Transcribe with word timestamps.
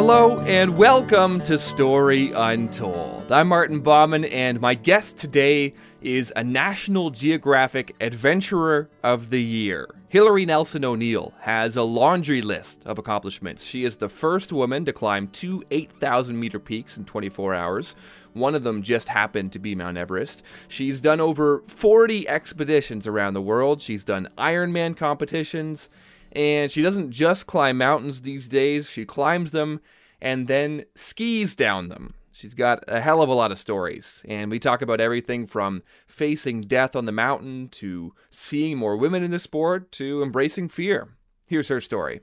Hello 0.00 0.40
and 0.46 0.78
welcome 0.78 1.40
to 1.40 1.58
Story 1.58 2.32
Untold. 2.32 3.30
I'm 3.30 3.48
Martin 3.48 3.80
Bauman, 3.80 4.24
and 4.24 4.58
my 4.58 4.72
guest 4.72 5.18
today 5.18 5.74
is 6.00 6.32
a 6.34 6.42
National 6.42 7.10
Geographic 7.10 7.94
Adventurer 8.00 8.88
of 9.02 9.28
the 9.28 9.42
Year. 9.42 9.90
Hilaree 10.10 10.46
Nelson 10.46 10.86
O'Neill 10.86 11.34
has 11.40 11.76
a 11.76 11.82
laundry 11.82 12.40
list 12.40 12.82
of 12.86 12.98
accomplishments. 12.98 13.62
She 13.62 13.84
is 13.84 13.96
the 13.96 14.08
first 14.08 14.54
woman 14.54 14.86
to 14.86 14.92
climb 14.94 15.28
two 15.28 15.62
8,000 15.70 16.40
meter 16.40 16.58
peaks 16.58 16.96
in 16.96 17.04
24 17.04 17.52
hours. 17.52 17.94
One 18.32 18.54
of 18.54 18.64
them 18.64 18.82
just 18.82 19.06
happened 19.06 19.52
to 19.52 19.58
be 19.58 19.74
Mount 19.74 19.98
Everest. 19.98 20.42
She's 20.68 21.02
done 21.02 21.20
over 21.20 21.62
40 21.66 22.26
expeditions 22.26 23.06
around 23.06 23.34
the 23.34 23.42
world. 23.42 23.82
She's 23.82 24.04
done 24.04 24.30
Ironman 24.38 24.96
competitions 24.96 25.90
and 26.32 26.70
she 26.70 26.82
doesn't 26.82 27.10
just 27.10 27.46
climb 27.46 27.78
mountains 27.78 28.22
these 28.22 28.48
days, 28.48 28.88
she 28.88 29.04
climbs 29.04 29.50
them 29.50 29.80
and 30.20 30.48
then 30.48 30.84
skis 30.94 31.54
down 31.54 31.88
them. 31.88 32.14
She's 32.32 32.54
got 32.54 32.84
a 32.88 33.00
hell 33.00 33.22
of 33.22 33.28
a 33.28 33.34
lot 33.34 33.52
of 33.52 33.58
stories, 33.58 34.22
and 34.26 34.50
we 34.50 34.58
talk 34.58 34.82
about 34.82 35.00
everything 35.00 35.46
from 35.46 35.82
facing 36.06 36.62
death 36.62 36.96
on 36.96 37.04
the 37.04 37.12
mountain 37.12 37.68
to 37.72 38.14
seeing 38.30 38.78
more 38.78 38.96
women 38.96 39.22
in 39.22 39.30
the 39.30 39.38
sport 39.38 39.92
to 39.92 40.22
embracing 40.22 40.68
fear. 40.68 41.08
Here's 41.46 41.68
her 41.68 41.80
story. 41.80 42.20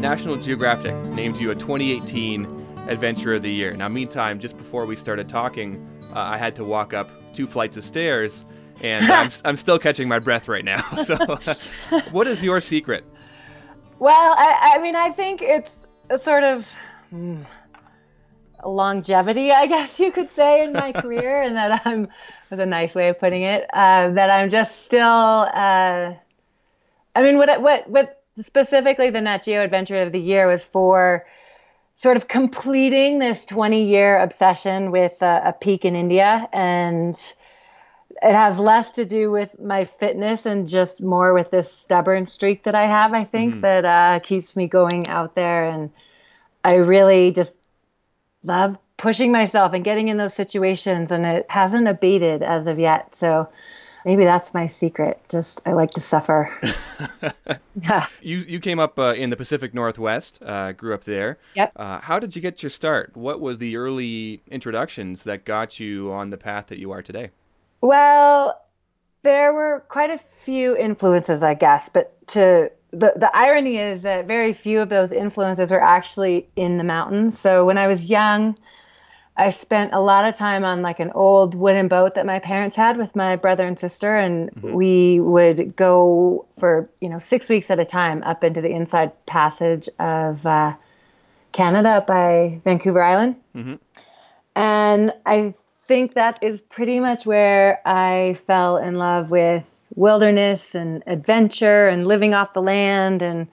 National 0.00 0.36
Geographic 0.36 0.94
named 1.14 1.38
you 1.38 1.52
a 1.52 1.54
2018 1.54 2.66
Adventure 2.88 3.34
of 3.34 3.42
the 3.42 3.50
Year. 3.52 3.72
Now, 3.72 3.88
meantime, 3.88 4.40
just 4.40 4.58
before 4.58 4.84
we 4.84 4.96
started 4.96 5.28
talking, 5.28 5.86
uh, 6.12 6.18
I 6.18 6.36
had 6.36 6.56
to 6.56 6.64
walk 6.64 6.92
up 6.92 7.10
two 7.32 7.46
flights 7.46 7.76
of 7.76 7.84
stairs 7.84 8.44
and 8.82 9.04
I'm, 9.10 9.30
I'm 9.44 9.56
still 9.56 9.78
catching 9.78 10.08
my 10.08 10.18
breath 10.18 10.48
right 10.48 10.64
now. 10.64 10.82
So, 11.02 11.16
what 12.10 12.26
is 12.26 12.44
your 12.44 12.60
secret? 12.60 13.04
Well, 13.98 14.34
I, 14.36 14.74
I 14.74 14.82
mean, 14.82 14.94
I 14.94 15.10
think 15.10 15.42
it's 15.42 15.70
a 16.10 16.18
sort 16.18 16.44
of 16.44 16.68
mm, 17.12 17.44
longevity, 18.64 19.50
I 19.50 19.66
guess 19.74 19.98
you 19.98 20.12
could 20.12 20.30
say, 20.30 20.64
in 20.64 20.72
my 20.72 20.92
career, 20.92 21.42
and 21.42 21.56
that 21.56 21.82
I'm, 21.84 22.08
was 22.50 22.60
a 22.60 22.66
nice 22.66 22.94
way 22.94 23.08
of 23.08 23.18
putting 23.18 23.42
it, 23.42 23.66
uh, 23.72 24.10
that 24.10 24.30
I'm 24.30 24.50
just 24.50 24.84
still, 24.84 25.00
uh, 25.52 26.14
I 27.14 27.22
mean, 27.22 27.38
what, 27.38 27.60
what, 27.60 27.88
what 27.88 28.22
specifically 28.40 29.10
the 29.10 29.20
Nat 29.20 29.42
Geo 29.44 29.62
Adventure 29.62 30.02
of 30.02 30.12
the 30.12 30.20
Year 30.20 30.48
was 30.48 30.62
for 30.64 31.26
sort 31.96 32.16
of 32.16 32.28
completing 32.28 33.18
this 33.18 33.44
20 33.44 33.84
year 33.84 34.18
obsession 34.18 34.90
with 34.90 35.20
a 35.20 35.54
peak 35.60 35.84
in 35.84 35.94
India 35.94 36.48
and 36.52 37.34
it 38.22 38.34
has 38.34 38.58
less 38.58 38.92
to 38.92 39.04
do 39.04 39.30
with 39.30 39.58
my 39.58 39.84
fitness 39.84 40.46
and 40.46 40.68
just 40.68 41.02
more 41.02 41.34
with 41.34 41.50
this 41.50 41.72
stubborn 41.72 42.26
streak 42.26 42.64
that 42.64 42.74
I 42.74 42.86
have, 42.86 43.12
I 43.12 43.24
think, 43.24 43.54
mm-hmm. 43.54 43.60
that 43.62 43.84
uh, 43.84 44.20
keeps 44.20 44.54
me 44.54 44.68
going 44.68 45.08
out 45.08 45.34
there. 45.34 45.68
And 45.68 45.90
I 46.62 46.74
really 46.74 47.32
just 47.32 47.58
love 48.44 48.78
pushing 48.96 49.32
myself 49.32 49.72
and 49.72 49.82
getting 49.84 50.06
in 50.06 50.16
those 50.16 50.34
situations, 50.34 51.10
and 51.10 51.26
it 51.26 51.46
hasn't 51.48 51.88
abated 51.88 52.44
as 52.44 52.68
of 52.68 52.78
yet. 52.78 53.16
So 53.16 53.48
maybe 54.04 54.24
that's 54.24 54.54
my 54.54 54.68
secret. 54.68 55.20
Just 55.28 55.60
I 55.66 55.72
like 55.72 55.90
to 55.92 56.00
suffer. 56.00 56.56
yeah. 57.82 58.06
You 58.20 58.38
you 58.38 58.60
came 58.60 58.78
up 58.78 59.00
uh, 59.00 59.14
in 59.14 59.30
the 59.30 59.36
Pacific 59.36 59.74
Northwest, 59.74 60.40
uh, 60.42 60.70
grew 60.70 60.94
up 60.94 61.02
there. 61.02 61.38
Yep. 61.54 61.72
Uh, 61.74 61.98
how 62.00 62.20
did 62.20 62.36
you 62.36 62.42
get 62.42 62.62
your 62.62 62.70
start? 62.70 63.16
What 63.16 63.40
was 63.40 63.58
the 63.58 63.74
early 63.76 64.42
introductions 64.48 65.24
that 65.24 65.44
got 65.44 65.80
you 65.80 66.12
on 66.12 66.30
the 66.30 66.38
path 66.38 66.68
that 66.68 66.78
you 66.78 66.92
are 66.92 67.02
today? 67.02 67.30
Well, 67.82 68.58
there 69.22 69.52
were 69.52 69.84
quite 69.88 70.10
a 70.10 70.18
few 70.18 70.76
influences, 70.76 71.42
I 71.42 71.54
guess, 71.54 71.90
but 71.90 72.26
to 72.28 72.70
the 72.92 73.12
the 73.16 73.30
irony 73.34 73.76
is 73.76 74.02
that 74.02 74.26
very 74.26 74.52
few 74.52 74.80
of 74.80 74.88
those 74.88 75.12
influences 75.12 75.70
were 75.70 75.82
actually 75.82 76.48
in 76.56 76.78
the 76.78 76.84
mountains. 76.84 77.38
So 77.38 77.64
when 77.64 77.78
I 77.78 77.88
was 77.88 78.08
young, 78.08 78.56
I 79.36 79.50
spent 79.50 79.94
a 79.94 80.00
lot 80.00 80.26
of 80.26 80.36
time 80.36 80.64
on 80.64 80.82
like 80.82 81.00
an 81.00 81.10
old 81.12 81.54
wooden 81.54 81.88
boat 81.88 82.14
that 82.14 82.26
my 82.26 82.38
parents 82.38 82.76
had 82.76 82.96
with 82.96 83.16
my 83.16 83.36
brother 83.36 83.66
and 83.66 83.78
sister, 83.78 84.14
and 84.14 84.50
mm-hmm. 84.50 84.74
we 84.74 85.20
would 85.20 85.74
go 85.74 86.46
for 86.58 86.88
you 87.00 87.08
know 87.08 87.18
six 87.18 87.48
weeks 87.48 87.70
at 87.70 87.80
a 87.80 87.84
time 87.84 88.22
up 88.22 88.44
into 88.44 88.60
the 88.60 88.70
inside 88.70 89.12
passage 89.26 89.88
of 89.98 90.46
uh, 90.46 90.74
Canada 91.50 92.04
by 92.06 92.60
Vancouver 92.62 93.02
Island. 93.02 93.36
Mm-hmm. 93.56 93.74
And 94.54 95.12
I 95.24 95.54
think 95.92 96.14
that 96.14 96.42
is 96.42 96.62
pretty 96.62 97.00
much 97.00 97.26
where 97.26 97.86
I 97.86 98.38
fell 98.46 98.78
in 98.78 98.96
love 98.96 99.30
with 99.30 99.84
wilderness 99.94 100.74
and 100.74 101.02
adventure 101.06 101.86
and 101.86 102.06
living 102.06 102.32
off 102.32 102.54
the 102.54 102.62
land 102.62 103.20
and 103.20 103.46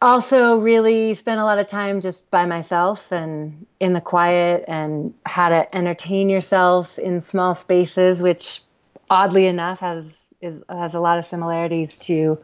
also 0.00 0.56
really 0.56 1.14
spent 1.14 1.38
a 1.38 1.44
lot 1.44 1.58
of 1.58 1.66
time 1.66 2.00
just 2.00 2.30
by 2.30 2.46
myself 2.46 3.12
and 3.12 3.66
in 3.80 3.92
the 3.92 4.00
quiet 4.00 4.64
and 4.66 5.12
how 5.26 5.50
to 5.50 5.76
entertain 5.76 6.30
yourself 6.30 6.98
in 6.98 7.20
small 7.20 7.54
spaces 7.54 8.22
which 8.22 8.62
oddly 9.10 9.46
enough 9.46 9.80
has 9.80 10.26
is 10.40 10.62
has 10.70 10.94
a 10.94 10.98
lot 10.98 11.18
of 11.18 11.26
similarities 11.26 11.98
to 11.98 12.14
you 12.14 12.38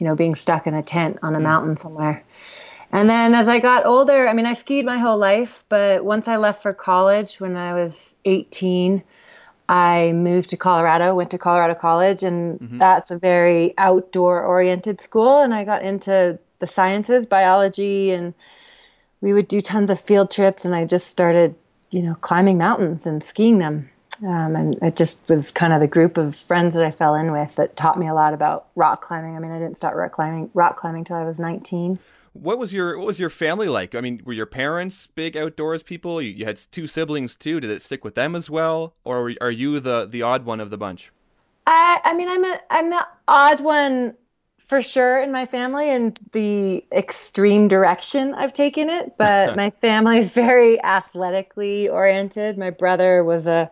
know 0.00 0.16
being 0.16 0.34
stuck 0.34 0.66
in 0.66 0.74
a 0.74 0.82
tent 0.82 1.16
on 1.22 1.36
a 1.36 1.38
mm. 1.38 1.42
mountain 1.42 1.76
somewhere 1.76 2.24
and 2.92 3.10
then 3.10 3.34
as 3.34 3.48
I 3.48 3.58
got 3.58 3.86
older, 3.86 4.28
I 4.28 4.32
mean, 4.32 4.46
I 4.46 4.54
skied 4.54 4.84
my 4.84 4.98
whole 4.98 5.18
life, 5.18 5.64
but 5.68 6.04
once 6.04 6.28
I 6.28 6.36
left 6.36 6.62
for 6.62 6.72
college 6.72 7.40
when 7.40 7.56
I 7.56 7.74
was 7.74 8.14
18, 8.24 9.02
I 9.68 10.12
moved 10.12 10.50
to 10.50 10.56
Colorado, 10.56 11.14
went 11.14 11.30
to 11.32 11.38
Colorado 11.38 11.74
College, 11.74 12.22
and 12.22 12.60
mm-hmm. 12.60 12.78
that's 12.78 13.10
a 13.10 13.18
very 13.18 13.74
outdoor 13.78 14.42
oriented 14.42 15.00
school. 15.00 15.40
And 15.40 15.52
I 15.52 15.64
got 15.64 15.82
into 15.82 16.38
the 16.58 16.66
sciences, 16.66 17.26
biology, 17.26 18.12
and 18.12 18.32
we 19.20 19.32
would 19.32 19.48
do 19.48 19.60
tons 19.60 19.90
of 19.90 20.00
field 20.00 20.30
trips. 20.30 20.64
And 20.64 20.74
I 20.74 20.84
just 20.84 21.08
started, 21.08 21.56
you 21.90 22.02
know, 22.02 22.14
climbing 22.20 22.58
mountains 22.58 23.06
and 23.06 23.22
skiing 23.22 23.58
them. 23.58 23.90
Um, 24.22 24.56
and 24.56 24.78
it 24.82 24.96
just 24.96 25.18
was 25.28 25.50
kind 25.50 25.72
of 25.74 25.80
the 25.80 25.86
group 25.86 26.16
of 26.16 26.36
friends 26.36 26.74
that 26.74 26.84
I 26.84 26.90
fell 26.90 27.16
in 27.16 27.32
with 27.32 27.56
that 27.56 27.76
taught 27.76 27.98
me 27.98 28.06
a 28.06 28.14
lot 28.14 28.32
about 28.32 28.68
rock 28.74 29.02
climbing. 29.02 29.36
I 29.36 29.40
mean, 29.40 29.50
I 29.50 29.58
didn't 29.58 29.76
start 29.76 29.96
rock 29.96 30.12
climbing 30.12 30.50
rock 30.54 30.76
climbing 30.78 31.04
till 31.04 31.16
I 31.16 31.24
was 31.24 31.38
19. 31.38 31.98
What 32.40 32.58
was 32.58 32.72
your 32.72 32.98
what 32.98 33.06
was 33.06 33.18
your 33.18 33.30
family 33.30 33.68
like? 33.68 33.94
I 33.94 34.00
mean, 34.00 34.22
were 34.24 34.32
your 34.32 34.46
parents 34.46 35.06
big 35.08 35.36
outdoors 35.36 35.82
people? 35.82 36.20
You, 36.20 36.30
you 36.30 36.44
had 36.44 36.60
two 36.70 36.86
siblings 36.86 37.36
too. 37.36 37.60
Did 37.60 37.70
it 37.70 37.82
stick 37.82 38.04
with 38.04 38.14
them 38.14 38.34
as 38.34 38.50
well, 38.50 38.94
or 39.04 39.32
are 39.40 39.50
you 39.50 39.80
the 39.80 40.06
the 40.06 40.22
odd 40.22 40.44
one 40.44 40.60
of 40.60 40.70
the 40.70 40.78
bunch? 40.78 41.12
I 41.66 42.00
I 42.04 42.14
mean, 42.14 42.28
I'm 42.28 42.44
a 42.44 42.60
I'm 42.70 42.90
the 42.90 43.06
odd 43.26 43.60
one 43.60 44.16
for 44.66 44.82
sure 44.82 45.20
in 45.20 45.30
my 45.30 45.46
family 45.46 45.90
and 45.90 46.18
the 46.32 46.84
extreme 46.92 47.68
direction 47.68 48.34
I've 48.34 48.52
taken 48.52 48.90
it. 48.90 49.16
But 49.16 49.56
my 49.62 49.70
family 49.70 50.18
is 50.18 50.30
very 50.30 50.82
athletically 50.82 51.88
oriented. 51.88 52.58
My 52.58 52.70
brother 52.70 53.22
was 53.22 53.46
a 53.46 53.70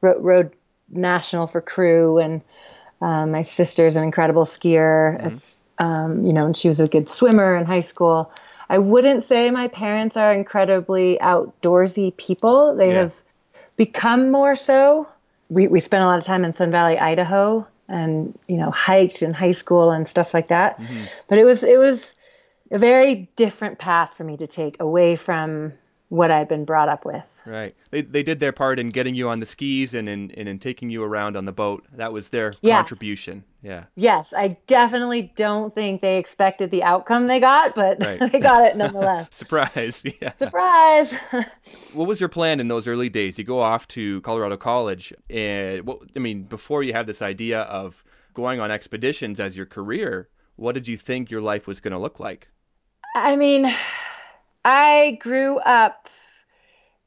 road, 0.00 0.22
road 0.22 0.52
national 0.88 1.46
for 1.46 1.60
crew, 1.60 2.18
and 2.18 2.42
um, 3.00 3.32
my 3.32 3.42
sister's 3.42 3.96
an 3.96 4.04
incredible 4.04 4.44
skier. 4.44 5.16
Mm-hmm. 5.18 5.34
It's 5.34 5.60
um, 5.78 6.24
you 6.24 6.32
know, 6.32 6.46
and 6.46 6.56
she 6.56 6.68
was 6.68 6.80
a 6.80 6.86
good 6.86 7.08
swimmer 7.08 7.54
in 7.54 7.64
high 7.64 7.80
school. 7.80 8.32
I 8.68 8.78
wouldn't 8.78 9.24
say 9.24 9.50
my 9.50 9.68
parents 9.68 10.16
are 10.16 10.32
incredibly 10.32 11.18
outdoorsy 11.22 12.16
people. 12.16 12.76
They 12.76 12.88
yeah. 12.88 13.00
have 13.00 13.14
become 13.76 14.30
more 14.30 14.56
so. 14.56 15.08
We 15.48 15.68
we 15.68 15.80
spent 15.80 16.02
a 16.02 16.06
lot 16.06 16.18
of 16.18 16.24
time 16.24 16.44
in 16.44 16.52
Sun 16.52 16.70
Valley, 16.70 16.98
Idaho, 16.98 17.66
and 17.88 18.38
you 18.46 18.56
know, 18.56 18.70
hiked 18.70 19.22
in 19.22 19.32
high 19.32 19.52
school 19.52 19.90
and 19.90 20.06
stuff 20.06 20.34
like 20.34 20.48
that. 20.48 20.78
Mm-hmm. 20.78 21.04
But 21.28 21.38
it 21.38 21.44
was 21.44 21.62
it 21.62 21.78
was 21.78 22.14
a 22.70 22.78
very 22.78 23.28
different 23.36 23.78
path 23.78 24.14
for 24.14 24.24
me 24.24 24.36
to 24.36 24.46
take 24.46 24.76
away 24.80 25.16
from 25.16 25.72
what 26.08 26.30
I'd 26.30 26.48
been 26.48 26.64
brought 26.64 26.88
up 26.88 27.04
with. 27.04 27.40
Right. 27.44 27.74
They, 27.90 28.00
they 28.00 28.22
did 28.22 28.40
their 28.40 28.52
part 28.52 28.78
in 28.78 28.88
getting 28.88 29.14
you 29.14 29.28
on 29.28 29.40
the 29.40 29.46
skis 29.46 29.92
and 29.92 30.08
in, 30.08 30.30
and 30.32 30.48
in 30.48 30.58
taking 30.58 30.88
you 30.90 31.02
around 31.04 31.36
on 31.36 31.44
the 31.44 31.52
boat. 31.52 31.86
That 31.92 32.12
was 32.12 32.30
their 32.30 32.54
yeah. 32.62 32.76
contribution. 32.76 33.44
Yeah. 33.62 33.84
Yes. 33.94 34.32
I 34.34 34.56
definitely 34.66 35.32
don't 35.36 35.72
think 35.72 36.00
they 36.00 36.18
expected 36.18 36.70
the 36.70 36.82
outcome 36.82 37.26
they 37.26 37.40
got, 37.40 37.74
but 37.74 38.02
right. 38.04 38.32
they 38.32 38.40
got 38.40 38.64
it 38.64 38.76
nonetheless. 38.76 39.28
Surprise. 39.34 40.02
Yeah. 40.20 40.32
Surprise. 40.38 41.12
what 41.92 42.08
was 42.08 42.18
your 42.18 42.28
plan 42.28 42.60
in 42.60 42.68
those 42.68 42.88
early 42.88 43.08
days? 43.08 43.38
You 43.38 43.44
go 43.44 43.60
off 43.60 43.86
to 43.88 44.20
Colorado 44.22 44.56
College. 44.56 45.12
And 45.28 45.86
what, 45.86 46.00
I 46.16 46.18
mean, 46.18 46.44
before 46.44 46.82
you 46.82 46.92
have 46.94 47.06
this 47.06 47.20
idea 47.20 47.62
of 47.62 48.02
going 48.34 48.58
on 48.58 48.70
expeditions 48.70 49.38
as 49.38 49.56
your 49.56 49.66
career, 49.66 50.28
what 50.56 50.72
did 50.72 50.88
you 50.88 50.96
think 50.96 51.30
your 51.30 51.42
life 51.42 51.66
was 51.66 51.80
going 51.80 51.92
to 51.92 51.98
look 51.98 52.18
like? 52.18 52.48
I 53.14 53.36
mean, 53.36 53.72
I 54.64 55.18
grew 55.20 55.58
up 55.58 56.08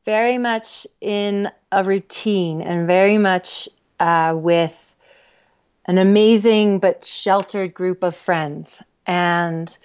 very 0.06 0.38
much 0.38 0.88
in 1.00 1.52
a 1.72 1.84
routine 1.84 2.62
and 2.62 2.88
very 2.88 3.18
much 3.18 3.70
uh, 4.00 4.34
with 4.36 4.96
an 5.86 5.98
amazing 5.98 6.80
but 6.80 7.06
sheltered 7.06 7.74
group 7.74 8.04
of 8.04 8.16
friends. 8.16 8.82
And 9.06 9.76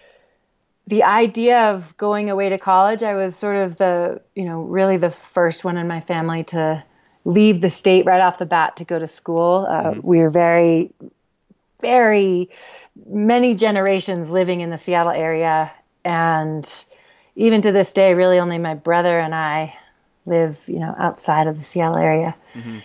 the 0.86 1.02
idea 1.02 1.70
of 1.70 1.96
going 1.96 2.30
away 2.30 2.48
to 2.48 2.58
college, 2.58 3.02
I 3.02 3.14
was 3.14 3.36
sort 3.36 3.56
of 3.56 3.76
the, 3.76 4.20
you 4.34 4.44
know, 4.44 4.62
really 4.62 4.96
the 4.96 5.10
first 5.10 5.64
one 5.64 5.76
in 5.76 5.88
my 5.88 6.00
family 6.00 6.44
to 6.44 6.84
leave 7.24 7.60
the 7.60 7.70
state 7.70 8.06
right 8.06 8.20
off 8.20 8.38
the 8.38 8.46
bat 8.46 8.76
to 8.76 8.84
go 8.84 8.98
to 8.98 9.08
school. 9.08 9.66
Uh, 9.68 9.82
mm-hmm. 9.82 10.06
We 10.06 10.18
were 10.20 10.30
very, 10.30 10.92
very 11.80 12.50
many 13.04 13.54
generations 13.54 14.30
living 14.30 14.60
in 14.60 14.70
the 14.70 14.78
Seattle 14.78 15.12
area. 15.12 15.72
And 16.04 16.64
even 17.36 17.62
to 17.62 17.72
this 17.72 17.92
day, 17.92 18.14
really 18.14 18.40
only 18.40 18.58
my 18.58 18.74
brother 18.74 19.18
and 19.18 19.34
I 19.34 19.76
live, 20.24 20.62
you 20.66 20.80
know, 20.80 20.94
outside 20.98 21.46
of 21.46 21.58
the 21.58 21.64
Seattle 21.64 21.98
area. 21.98 22.34
Mm-hmm. 22.54 22.78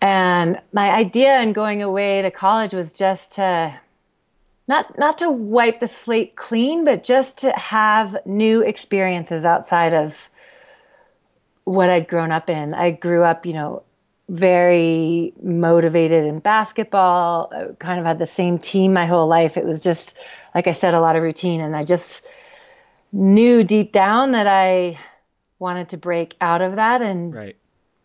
And 0.00 0.60
my 0.72 0.90
idea 0.90 1.40
in 1.40 1.52
going 1.52 1.82
away 1.82 2.22
to 2.22 2.30
college 2.30 2.74
was 2.74 2.92
just 2.92 3.32
to 3.32 3.74
not 4.68 4.98
not 4.98 5.18
to 5.18 5.30
wipe 5.30 5.80
the 5.80 5.88
slate 5.88 6.36
clean, 6.36 6.84
but 6.84 7.02
just 7.02 7.38
to 7.38 7.52
have 7.52 8.16
new 8.26 8.62
experiences 8.62 9.44
outside 9.44 9.94
of 9.94 10.28
what 11.64 11.90
I'd 11.90 12.08
grown 12.08 12.32
up 12.32 12.50
in. 12.50 12.74
I 12.74 12.90
grew 12.90 13.22
up, 13.22 13.46
you 13.46 13.52
know, 13.52 13.82
very 14.28 15.32
motivated 15.42 16.24
in 16.24 16.40
basketball. 16.40 17.52
I 17.54 17.66
kind 17.78 18.00
of 18.00 18.06
had 18.06 18.18
the 18.18 18.26
same 18.26 18.58
team 18.58 18.92
my 18.92 19.06
whole 19.06 19.28
life. 19.28 19.56
It 19.56 19.64
was 19.64 19.80
just, 19.80 20.18
like 20.54 20.66
I 20.66 20.72
said, 20.72 20.94
a 20.94 21.00
lot 21.00 21.16
of 21.16 21.22
routine. 21.22 21.60
And 21.60 21.76
I 21.76 21.84
just 21.84 22.26
knew 23.12 23.62
deep 23.62 23.92
down 23.92 24.32
that 24.32 24.46
I 24.46 24.98
wanted 25.58 25.90
to 25.90 25.96
break 25.96 26.34
out 26.40 26.62
of 26.62 26.76
that 26.76 27.02
and 27.02 27.34
right. 27.34 27.56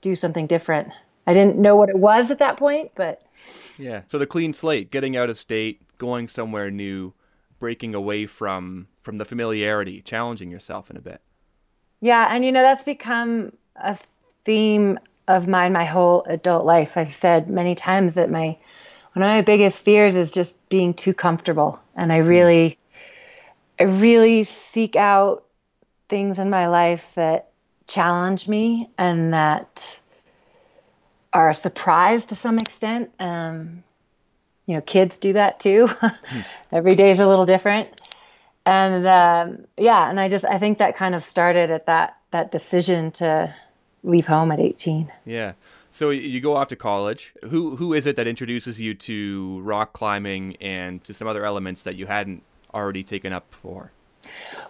do 0.02 0.16
something 0.16 0.48
different. 0.48 0.90
I 1.26 1.34
didn't 1.34 1.58
know 1.58 1.76
what 1.76 1.90
it 1.90 1.98
was 1.98 2.32
at 2.32 2.40
that 2.40 2.58
point, 2.58 2.92
but. 2.96 3.22
Yeah. 3.78 4.02
So 4.08 4.18
the 4.18 4.28
clean 4.28 4.54
slate, 4.54 4.92
getting 4.92 5.18
out 5.18 5.30
of 5.30 5.38
state, 5.38 5.82
going 5.98 6.28
somewhere 6.28 6.72
new, 6.72 7.14
breaking 7.60 7.96
away 7.96 8.26
from 8.26 8.88
from 9.02 9.18
the 9.18 9.26
familiarity, 9.26 10.02
challenging 10.02 10.52
yourself 10.52 10.90
in 10.90 10.98
a 10.98 11.02
bit. 11.02 11.22
Yeah, 12.02 12.28
and 12.30 12.46
you 12.46 12.52
know 12.52 12.62
that's 12.62 12.84
become 12.84 13.54
a 13.76 13.98
theme 14.46 15.00
of 15.28 15.48
mine 15.48 15.74
my 15.74 15.86
whole 15.86 16.24
adult 16.26 16.66
life. 16.66 16.98
I've 16.98 17.14
said 17.14 17.50
many 17.50 17.76
times 17.76 18.14
that 18.16 18.30
my 18.30 18.58
one 19.14 19.24
of 19.24 19.30
my 19.30 19.42
biggest 19.42 19.80
fears 19.80 20.16
is 20.16 20.32
just 20.32 20.56
being 20.70 20.94
too 20.94 21.14
comfortable, 21.14 21.80
and 21.96 22.14
I 22.14 22.22
hmm. 22.22 22.28
really, 22.28 22.78
I 23.80 23.84
really 23.84 24.44
seek 24.44 24.96
out 24.96 25.46
things 26.10 26.40
in 26.40 26.50
my 26.50 26.68
life 26.68 27.14
that 27.16 27.50
challenge 27.88 28.48
me 28.48 28.90
and 28.98 29.34
that 29.34 30.00
are 31.34 31.50
a 31.50 31.54
surprise 31.54 32.26
to 32.28 32.36
some 32.36 32.58
extent. 32.58 33.12
Um, 33.20 33.84
you 34.66 34.76
know, 34.76 34.82
kids 34.82 35.18
do 35.18 35.34
that 35.34 35.60
too. 35.60 35.90
Every 36.72 36.96
day 36.96 37.12
is 37.12 37.20
a 37.20 37.28
little 37.28 37.46
different, 37.46 38.02
and 38.66 39.08
um, 39.08 39.66
yeah, 39.78 40.10
and 40.10 40.20
I 40.20 40.28
just 40.28 40.44
I 40.44 40.58
think 40.58 40.80
that 40.80 40.96
kind 40.96 41.16
of 41.16 41.24
started 41.24 41.72
at 41.72 41.86
that 41.86 42.18
that 42.32 42.52
decision 42.52 43.12
to 43.12 43.54
leave 44.04 44.26
home 44.26 44.52
at 44.52 44.60
18. 44.60 45.12
Yeah. 45.26 45.54
So 45.90 46.10
you 46.10 46.42
go 46.42 46.56
off 46.56 46.68
to 46.70 46.76
college. 46.76 47.34
Who 47.46 47.78
who 47.78 47.94
is 47.94 48.06
it 48.06 48.18
that 48.18 48.28
introduces 48.28 48.80
you 48.80 48.94
to 48.96 49.62
rock 49.62 49.94
climbing 49.94 50.58
and 50.58 51.02
to 51.06 51.14
some 51.14 51.28
other 51.28 51.46
elements 51.46 51.84
that 51.84 51.96
you 51.96 52.08
hadn't 52.08 52.44
already 52.78 53.04
taken 53.04 53.34
up 53.34 53.46
for? 53.50 53.92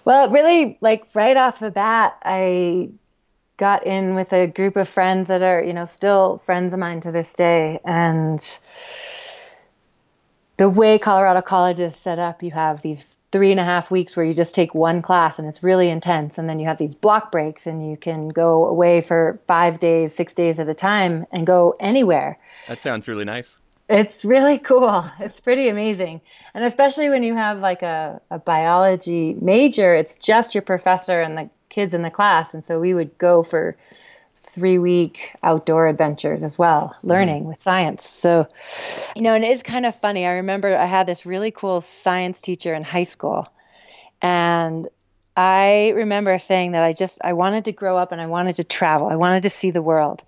Well, 0.06 0.30
really, 0.30 0.78
like 0.82 1.06
right 1.14 1.38
off 1.38 1.60
the 1.60 1.72
bat, 1.72 2.18
I 2.24 2.90
got 3.58 3.86
in 3.86 4.16
with 4.16 4.32
a 4.34 4.48
group 4.48 4.76
of 4.76 4.88
friends 4.88 5.28
that 5.28 5.42
are, 5.42 5.64
you 5.64 5.74
know, 5.74 5.86
still 5.86 6.42
friends 6.46 6.74
of 6.74 6.80
mine 6.80 7.02
to 7.02 7.12
this 7.12 7.34
day. 7.34 7.80
And 7.84 8.40
the 10.58 10.70
way 10.70 10.98
Colorado 10.98 11.42
College 11.42 11.80
is 11.80 11.96
set 11.96 12.20
up, 12.20 12.42
you 12.42 12.52
have 12.52 12.82
these 12.82 13.18
three 13.32 13.52
and 13.52 13.60
a 13.60 13.64
half 13.64 13.92
weeks 13.92 14.16
where 14.16 14.26
you 14.26 14.34
just 14.34 14.56
take 14.56 14.74
one 14.74 15.02
class 15.02 15.38
and 15.38 15.48
it's 15.48 15.62
really 15.62 15.90
intense 15.90 16.38
and 16.38 16.48
then 16.48 16.60
you 16.60 16.66
have 16.66 16.78
these 16.78 16.96
block 16.96 17.32
breaks 17.32 17.68
and 17.68 17.90
you 17.90 17.98
can 17.98 18.30
go 18.30 18.66
away 18.66 19.02
for 19.02 19.40
five 19.48 19.80
days 19.80 20.16
six 20.16 20.34
days 20.34 20.60
at 20.60 20.70
a 20.70 20.74
time 20.74 21.26
and 21.32 21.46
go 21.46 21.76
anywhere 21.82 22.40
that 22.70 22.82
sounds 22.82 23.08
really 23.08 23.26
nice 23.26 23.58
it's 23.90 24.26
really 24.26 24.58
cool 24.58 25.06
it's 25.20 25.40
pretty 25.40 25.70
amazing 25.70 26.22
and 26.54 26.64
especially 26.64 27.10
when 27.10 27.24
you 27.24 27.36
have 27.36 27.60
like 27.60 27.82
a, 27.82 28.22
a 28.32 28.40
biology 28.40 29.36
major 29.42 29.94
it's 29.94 30.18
just 30.18 30.56
your 30.56 30.62
professor 30.62 31.22
and 31.22 31.38
the 31.38 31.50
kids 31.70 31.94
in 31.94 32.02
the 32.02 32.10
class 32.10 32.54
and 32.54 32.66
so 32.66 32.80
we 32.80 32.94
would 32.94 33.18
go 33.18 33.44
for 33.44 33.78
three 34.58 34.80
week 34.80 35.36
outdoor 35.44 35.88
adventures 35.88 36.42
as 36.42 36.58
well, 36.58 36.96
learning 37.04 37.44
mm 37.44 37.48
with 37.48 37.62
science. 37.62 38.10
So, 38.10 38.48
you 39.16 39.22
know, 39.22 39.36
and 39.36 39.46
it 39.46 39.52
is 39.52 39.62
kind 39.62 39.86
of 39.86 39.96
funny. 39.96 40.26
I 40.26 40.34
remember 40.34 40.76
I 40.76 40.86
had 40.86 41.08
this 41.08 41.26
really 41.26 41.52
cool 41.52 41.82
science 41.82 42.42
teacher 42.42 42.74
in 42.74 42.84
high 42.84 43.04
school. 43.04 43.48
And 44.22 44.88
I 45.38 45.94
remember 45.96 46.40
saying 46.40 46.72
that 46.72 46.84
I 46.84 46.94
just 46.94 47.20
I 47.24 47.34
wanted 47.34 47.66
to 47.66 47.72
grow 47.72 47.98
up 47.98 48.12
and 48.12 48.20
I 48.20 48.26
wanted 48.26 48.56
to 48.56 48.64
travel. 48.64 49.08
I 49.08 49.16
wanted 49.16 49.44
to 49.44 49.50
see 49.52 49.70
the 49.70 49.82
world. 49.82 50.24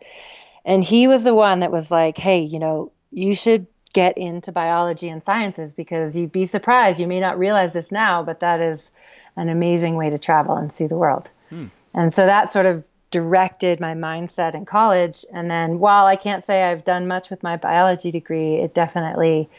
And 0.63 0.83
he 0.83 1.07
was 1.07 1.23
the 1.23 1.33
one 1.33 1.59
that 1.59 1.71
was 1.71 1.89
like, 1.89 2.17
"Hey, 2.17 2.41
you 2.41 2.59
know, 2.59 2.91
you 3.11 3.33
should 3.33 3.67
get 3.93 4.17
into 4.17 4.51
biology 4.51 5.09
and 5.09 5.23
sciences 5.23 5.73
because 5.73 6.15
you'd 6.15 6.31
be 6.31 6.45
surprised. 6.45 6.99
You 6.99 7.07
may 7.07 7.19
not 7.19 7.39
realize 7.39 7.73
this 7.73 7.91
now, 7.91 8.23
but 8.23 8.39
that 8.41 8.59
is 8.59 8.91
an 9.35 9.49
amazing 9.49 9.95
way 9.95 10.09
to 10.09 10.17
travel 10.17 10.55
and 10.55 10.71
see 10.71 10.87
the 10.87 10.97
world." 10.97 11.29
Hmm. 11.49 11.67
And 11.93 12.13
so 12.13 12.25
that 12.25 12.51
sort 12.51 12.65
of 12.65 12.83
directed 13.11 13.79
my 13.79 13.93
mindset 13.93 14.53
in 14.53 14.65
college. 14.65 15.25
And 15.33 15.49
then 15.49 15.79
while 15.79 16.05
I 16.05 16.15
can't 16.15 16.45
say 16.45 16.63
I've 16.63 16.85
done 16.85 17.07
much 17.07 17.29
with 17.29 17.41
my 17.41 17.57
biology 17.57 18.11
degree, 18.11 18.55
it 18.55 18.73
definitely 18.73 19.49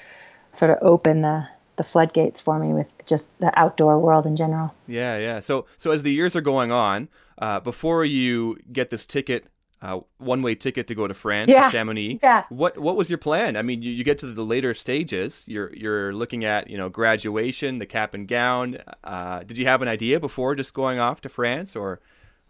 sort 0.53 0.71
of 0.71 0.79
opened 0.83 1.25
the 1.25 1.47
the 1.77 1.85
floodgates 1.85 2.43
for 2.43 2.59
me 2.59 2.75
with 2.75 2.93
just 3.07 3.27
the 3.39 3.59
outdoor 3.59 3.99
world 3.99 4.27
in 4.27 4.37
general. 4.37 4.75
Yeah, 4.87 5.17
yeah. 5.17 5.41
So 5.41 5.65
so 5.79 5.93
as 5.93 6.03
the 6.03 6.13
years 6.13 6.37
are 6.37 6.43
going 6.43 6.71
on, 6.71 7.09
uh, 7.39 7.61
before 7.61 8.05
you 8.05 8.59
get 8.71 8.91
this 8.91 9.07
ticket 9.07 9.47
uh, 9.83 10.01
one 10.19 10.43
way 10.43 10.55
ticket 10.55 10.87
to 10.89 10.95
go 10.95 11.07
to 11.07 11.15
France, 11.15 11.51
yeah. 11.51 11.71
Chamonix. 11.71 12.19
Yeah. 12.23 12.43
What 12.51 12.79
what 12.79 12.97
was 12.97 13.11
your 13.11 13.19
plan? 13.19 13.57
I 13.57 13.63
mean, 13.63 13.83
you, 13.83 13.91
you 13.91 14.05
get 14.05 14.19
to 14.19 14.27
the 14.27 14.45
later 14.45 14.75
stages. 14.75 15.45
You're 15.47 15.75
you're 15.75 16.13
looking 16.13 16.45
at 16.45 16.69
you 16.69 16.77
know 16.77 16.89
graduation, 16.89 17.79
the 17.79 17.87
cap 17.87 18.15
and 18.15 18.29
gown. 18.29 18.79
Uh, 19.03 19.43
did 19.43 19.57
you 19.57 19.67
have 19.67 19.81
an 19.81 19.89
idea 19.89 20.21
before 20.21 20.55
just 20.55 20.75
going 20.75 20.99
off 20.99 21.23
to 21.23 21.29
France, 21.29 21.75
or 21.75 21.99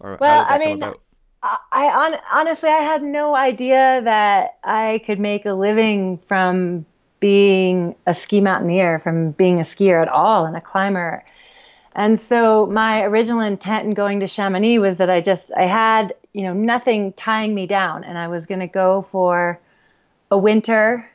or 0.01 0.19
well, 0.21 0.45
I 0.49 0.59
mean, 0.59 0.83
I, 0.83 0.95
I 1.71 2.19
honestly 2.33 2.69
I 2.69 2.81
had 2.81 3.03
no 3.03 3.37
idea 3.37 4.01
that 4.03 4.59
I 4.65 5.01
could 5.07 5.21
make 5.21 5.47
a 5.47 5.53
living 5.53 6.19
from 6.27 6.85
being 7.21 7.95
a 8.07 8.15
ski 8.15 8.41
mountaineer, 8.41 8.99
from 8.99 9.33
being 9.33 9.61
a 9.61 9.63
skier 9.63 10.03
at 10.03 10.09
all, 10.09 10.47
and 10.47 10.57
a 10.57 10.61
climber. 10.61 11.23
And 11.95 12.21
so 12.21 12.67
my 12.67 13.03
original 13.03 13.41
intent 13.41 13.85
in 13.85 13.95
going 13.95 14.21
to 14.21 14.27
Chamonix 14.27 14.79
was 14.79 14.99
that 14.99 15.11
I 15.11 15.21
just 15.21 15.51
I 15.57 15.67
had 15.67 16.15
you 16.33 16.43
know 16.43 16.53
nothing 16.53 17.13
tying 17.13 17.55
me 17.55 17.67
down, 17.67 18.05
and 18.05 18.17
I 18.17 18.29
was 18.29 18.47
going 18.47 18.61
to 18.61 18.67
go 18.67 19.07
for 19.11 19.61
a 20.31 20.39
winter 20.39 21.11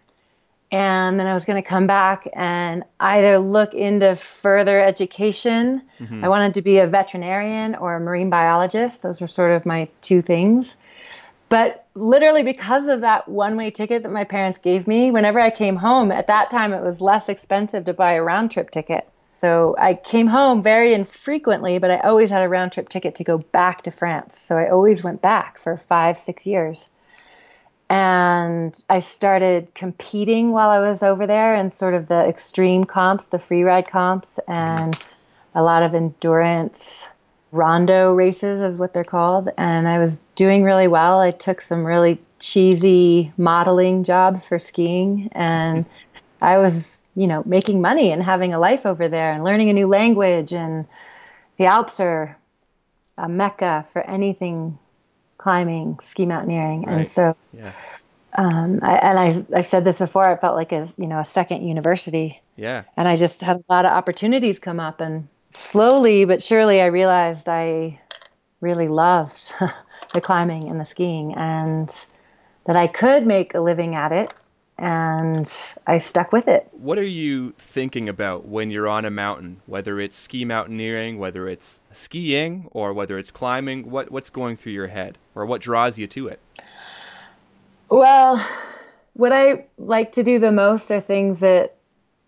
and 0.72 1.20
then 1.20 1.28
I 1.28 1.34
was 1.34 1.46
going 1.46 1.62
to 1.62 1.68
come 1.68 1.88
back 1.88 2.28
and 2.34 2.84
either 3.00 3.40
look 3.40 3.74
into 3.74 4.16
further 4.16 4.84
education. 4.84 5.82
Mm-hmm. 6.00 6.26
I 6.26 6.28
wanted 6.28 6.56
to 6.56 6.62
be 6.62 6.80
a 6.80 6.88
veterinarian 6.88 7.76
or 7.76 7.96
a 7.96 8.00
marine 8.00 8.30
biologist. 8.30 9.02
Those 9.02 9.22
were 9.22 9.28
sort 9.28 9.52
of 9.52 9.66
my 9.66 9.88
two 10.02 10.22
things. 10.22 10.76
But 11.48 11.86
literally, 11.94 12.44
because 12.44 12.88
of 12.88 13.02
that 13.02 13.30
one 13.30 13.56
way 13.56 13.70
ticket 13.70 14.04
that 14.04 14.12
my 14.12 14.24
parents 14.24 14.60
gave 14.62 14.88
me, 14.88 15.12
whenever 15.12 15.40
I 15.40 15.52
came 15.52 15.76
home, 15.76 16.12
at 16.12 16.28
that 16.28 16.50
time 16.50 16.74
it 16.74 16.82
was 16.82 17.00
less 17.00 17.30
expensive 17.30 17.86
to 17.86 17.94
buy 17.94 18.14
a 18.14 18.24
round 18.24 18.52
trip 18.52 18.72
ticket. 18.72 19.08
So 19.38 19.76
I 19.78 19.96
came 19.96 20.28
home 20.28 20.64
very 20.64 20.94
infrequently, 20.94 21.78
but 21.78 21.92
I 21.92 22.00
always 22.00 22.30
had 22.30 22.42
a 22.44 22.50
round 22.50 22.72
trip 22.72 22.90
ticket 22.90 23.16
to 23.16 23.24
go 23.24 23.38
back 23.38 23.84
to 23.84 23.92
France. 23.92 24.40
So 24.40 24.58
I 24.58 24.70
always 24.70 25.04
went 25.04 25.22
back 25.22 25.58
for 25.58 25.78
five, 25.78 26.18
six 26.18 26.46
years 26.46 26.90
and 27.90 28.78
I 28.90 29.00
started 29.00 29.74
competing 29.76 30.52
while 30.52 30.70
I 30.70 30.80
was 30.80 31.04
over 31.04 31.28
there 31.28 31.56
in 31.56 31.70
sort 31.70 31.94
of 31.94 32.08
the 32.08 32.26
extreme 32.28 32.84
comps, 32.86 33.28
the 33.28 33.40
free 33.40 33.64
ride 33.64 33.88
comps, 33.88 34.40
and 34.48 34.98
a 35.54 35.62
lot 35.62 35.84
of 35.84 35.94
endurance 35.94 37.08
rando 37.54 38.16
races 38.16 38.60
is 38.62 38.76
what 38.76 38.94
they're 38.94 39.04
called. 39.04 39.50
And 39.58 39.88
I 39.88 40.00
was 40.00 40.20
doing 40.36 40.64
really 40.64 40.88
well. 40.88 41.20
I 41.20 41.32
took 41.32 41.62
some 41.62 41.86
really 41.86 42.20
cheesy 42.40 43.32
modeling 43.38 44.04
jobs 44.04 44.46
for 44.46 44.58
skiing, 44.58 45.30
and 45.34 45.86
I 46.42 46.58
was, 46.58 46.95
you 47.16 47.28
know, 47.28 47.44
making 47.46 47.82
money 47.82 48.12
and 48.12 48.22
having 48.22 48.54
a 48.54 48.60
life 48.60 48.86
over 48.86 49.08
there 49.08 49.32
and 49.32 49.44
learning 49.44 49.70
a 49.70 49.74
new 49.74 49.88
language. 49.88 50.54
And 50.54 50.86
the 51.58 51.66
Alps 51.66 52.00
are 52.00 52.38
a 53.18 53.30
mecca 53.30 53.86
for 53.94 54.02
anything 54.02 54.78
climbing, 55.38 56.00
ski 56.00 56.26
mountaineering, 56.26 56.84
right. 56.84 56.98
and 56.98 57.10
so. 57.10 57.36
Yeah. 57.54 57.72
Um, 58.38 58.80
I, 58.84 58.96
and 58.96 59.18
I, 59.18 59.58
I 59.60 59.62
said 59.62 59.86
this 59.86 60.00
before. 60.00 60.28
I 60.28 60.36
felt 60.36 60.56
like 60.56 60.74
a 60.74 60.90
you 60.98 61.08
know 61.08 61.20
a 61.20 61.26
second 61.26 61.66
university. 61.66 62.42
Yeah. 62.58 62.84
And 62.98 63.08
I 63.08 63.16
just 63.16 63.40
had 63.40 63.58
a 63.58 63.74
lot 63.74 63.86
of 63.86 63.92
opportunities 63.92 64.60
come 64.60 64.82
up, 64.82 65.00
and 65.00 65.30
slowly 65.52 66.26
but 66.26 66.44
surely, 66.44 66.82
I 66.82 66.88
realized 66.88 67.48
I 67.48 68.02
really 68.60 68.90
loved 68.90 69.54
the 70.14 70.20
climbing 70.20 70.70
and 70.70 70.82
the 70.82 70.86
skiing, 70.86 71.34
and 71.38 71.90
that 72.66 72.76
I 72.76 72.88
could 72.88 73.26
make 73.26 73.54
a 73.54 73.62
living 73.62 73.96
at 73.96 74.12
it 74.12 74.34
and 74.78 75.76
I 75.88 76.00
stuck 76.00 76.32
with 76.32 76.48
it. 76.48 76.68
What 76.72 76.98
are 76.98 77.04
you 77.04 77.52
thinking 77.58 78.10
about 78.10 78.48
when 78.48 78.72
you're 78.72 78.88
on 78.88 79.06
a 79.06 79.10
mountain, 79.10 79.62
whether 79.66 80.00
it's 80.00 80.16
ski 80.16 80.44
mountaineering, 80.44 81.18
whether 81.18 81.48
it's 81.48 81.80
skiing, 81.94 82.68
or 82.72 82.94
whether 82.94 83.18
it's 83.18 83.32
climbing? 83.32 83.90
What 83.90 84.12
what's 84.12 84.30
going 84.30 84.58
through 84.58 84.74
your 84.74 84.88
head, 84.88 85.18
or 85.34 85.46
what 85.46 85.62
draws 85.62 85.98
you 85.98 86.08
to 86.08 86.28
it? 86.28 86.40
Well, 87.90 88.46
what 89.14 89.32
I 89.32 89.66
like 89.78 90.12
to 90.14 90.24
do 90.24 90.40
the 90.40 90.52
most 90.52 90.92
are 90.92 91.00
things 91.00 91.40
that 91.40 91.76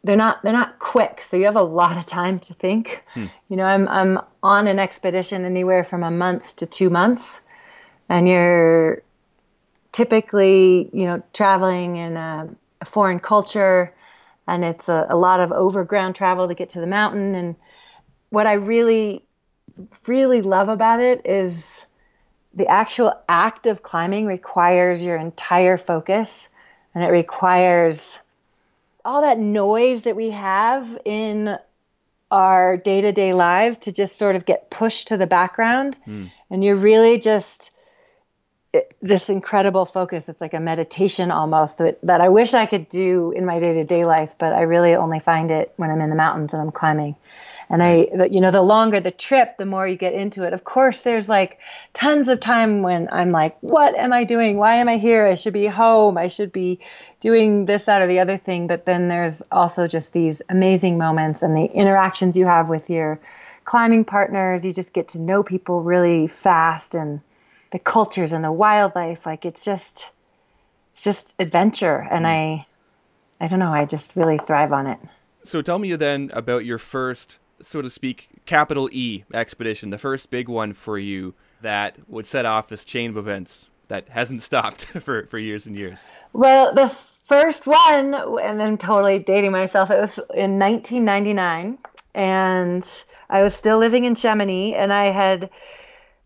they're 0.03 0.15
not 0.15 0.41
they're 0.41 0.53
not 0.53 0.79
quick 0.79 1.21
so 1.21 1.35
you 1.35 1.45
have 1.45 1.55
a 1.55 1.61
lot 1.61 1.97
of 1.97 2.05
time 2.05 2.39
to 2.39 2.53
think 2.53 3.03
hmm. 3.13 3.25
you 3.49 3.57
know 3.57 3.65
i'm 3.65 3.87
i'm 3.89 4.19
on 4.43 4.67
an 4.67 4.79
expedition 4.79 5.43
anywhere 5.43 5.83
from 5.83 6.03
a 6.03 6.11
month 6.11 6.55
to 6.55 6.65
2 6.65 6.89
months 6.89 7.41
and 8.07 8.27
you're 8.27 9.01
typically 9.91 10.89
you 10.93 11.05
know 11.05 11.21
traveling 11.33 11.95
in 11.95 12.17
a, 12.17 12.49
a 12.81 12.85
foreign 12.85 13.19
culture 13.19 13.93
and 14.47 14.63
it's 14.63 14.89
a, 14.89 15.07
a 15.09 15.17
lot 15.17 15.39
of 15.39 15.51
overground 15.51 16.15
travel 16.15 16.47
to 16.47 16.53
get 16.53 16.69
to 16.69 16.79
the 16.79 16.87
mountain 16.87 17.35
and 17.35 17.55
what 18.29 18.47
i 18.47 18.53
really 18.53 19.23
really 20.05 20.41
love 20.41 20.69
about 20.69 20.99
it 20.99 21.25
is 21.25 21.85
the 22.53 22.67
actual 22.67 23.13
act 23.29 23.67
of 23.67 23.83
climbing 23.83 24.25
requires 24.25 25.03
your 25.03 25.17
entire 25.17 25.77
focus 25.77 26.49
and 26.95 27.03
it 27.03 27.09
requires 27.09 28.19
all 29.05 29.21
that 29.21 29.39
noise 29.39 30.01
that 30.01 30.15
we 30.15 30.31
have 30.31 30.97
in 31.05 31.57
our 32.29 32.75
day-to-day 32.75 33.31
lives 33.33 33.77
to 33.77 33.93
just 33.93 34.17
sort 34.17 34.35
of 34.35 34.45
get 34.45 34.69
pushed 34.69 35.09
to 35.09 35.17
the 35.17 35.27
background 35.27 35.97
mm. 36.05 36.29
and 36.49 36.63
you're 36.63 36.75
really 36.75 37.19
just 37.19 37.71
it, 38.77 38.93
this 39.01 39.29
incredible 39.29 39.85
focus 39.85 40.29
it's 40.29 40.41
like 40.41 40.53
a 40.53 40.59
meditation 40.59 41.31
almost 41.31 41.79
that, 41.79 41.99
that 42.03 42.21
i 42.21 42.29
wish 42.29 42.53
i 42.53 42.65
could 42.65 42.87
do 42.89 43.31
in 43.31 43.45
my 43.45 43.59
day-to-day 43.59 44.05
life 44.05 44.33
but 44.39 44.53
i 44.53 44.61
really 44.61 44.95
only 44.95 45.19
find 45.19 45.51
it 45.51 45.73
when 45.77 45.89
i'm 45.89 46.01
in 46.01 46.09
the 46.09 46.15
mountains 46.15 46.53
and 46.53 46.61
i'm 46.61 46.71
climbing 46.71 47.15
and 47.69 47.83
I, 47.83 48.07
you 48.29 48.39
know, 48.39 48.51
the 48.51 48.61
longer 48.61 49.01
the 49.01 49.11
trip, 49.11 49.57
the 49.57 49.65
more 49.65 49.85
you 49.85 49.97
get 49.97 50.13
into 50.13 50.43
it. 50.43 50.53
Of 50.53 50.63
course, 50.63 51.01
there's 51.01 51.27
like 51.27 51.59
tons 51.93 52.29
of 52.29 52.39
time 52.39 52.81
when 52.81 53.09
I'm 53.11 53.31
like, 53.31 53.57
what 53.61 53.93
am 53.95 54.13
I 54.13 54.23
doing? 54.23 54.55
Why 54.55 54.77
am 54.77 54.87
I 54.87 54.97
here? 54.97 55.25
I 55.25 55.35
should 55.35 55.53
be 55.53 55.67
home. 55.67 56.17
I 56.17 56.27
should 56.27 56.53
be 56.53 56.79
doing 57.19 57.65
this, 57.65 57.85
that, 57.85 58.01
or 58.01 58.07
the 58.07 58.19
other 58.19 58.37
thing. 58.37 58.67
But 58.67 58.85
then 58.85 59.09
there's 59.09 59.41
also 59.51 59.85
just 59.87 60.13
these 60.13 60.41
amazing 60.47 60.97
moments 60.97 61.43
and 61.43 61.57
the 61.57 61.65
interactions 61.65 62.37
you 62.37 62.45
have 62.45 62.69
with 62.69 62.89
your 62.89 63.19
climbing 63.65 64.05
partners. 64.05 64.65
You 64.65 64.71
just 64.71 64.93
get 64.93 65.09
to 65.09 65.19
know 65.19 65.43
people 65.43 65.81
really 65.83 66.27
fast 66.27 66.95
and 66.95 67.19
the 67.71 67.79
cultures 67.79 68.31
and 68.31 68.43
the 68.43 68.51
wildlife. 68.51 69.25
Like 69.25 69.45
it's 69.45 69.63
just, 69.63 70.07
it's 70.93 71.03
just 71.03 71.33
adventure. 71.39 72.07
And 72.09 72.25
mm. 72.25 72.29
I, 72.29 72.65
I 73.39 73.47
don't 73.47 73.59
know, 73.59 73.71
I 73.73 73.85
just 73.85 74.15
really 74.15 74.37
thrive 74.37 74.71
on 74.71 74.87
it. 74.87 74.99
So 75.43 75.61
tell 75.61 75.79
me 75.79 75.95
then 75.95 76.31
about 76.33 76.65
your 76.65 76.77
first 76.77 77.39
so 77.61 77.81
to 77.81 77.89
speak, 77.89 78.29
capital 78.45 78.89
E 78.91 79.23
expedition, 79.33 79.89
the 79.89 79.97
first 79.97 80.29
big 80.29 80.47
one 80.47 80.73
for 80.73 80.97
you 80.97 81.33
that 81.61 81.95
would 82.07 82.25
set 82.25 82.45
off 82.45 82.67
this 82.67 82.83
chain 82.83 83.09
of 83.09 83.17
events 83.17 83.67
that 83.87 84.09
hasn't 84.09 84.41
stopped 84.43 84.85
for, 84.85 85.25
for 85.27 85.39
years 85.39 85.65
and 85.65 85.75
years? 85.75 86.05
Well, 86.33 86.73
the 86.73 86.89
first 87.25 87.65
one, 87.65 88.13
and 88.13 88.61
I'm 88.61 88.77
totally 88.77 89.19
dating 89.19 89.51
myself, 89.51 89.91
it 89.91 89.99
was 89.99 90.17
in 90.33 90.59
1999, 90.59 91.77
and 92.13 93.03
I 93.29 93.41
was 93.41 93.53
still 93.53 93.77
living 93.77 94.05
in 94.05 94.15
Chamonix, 94.15 94.73
and 94.73 94.93
I 94.93 95.11
had 95.11 95.49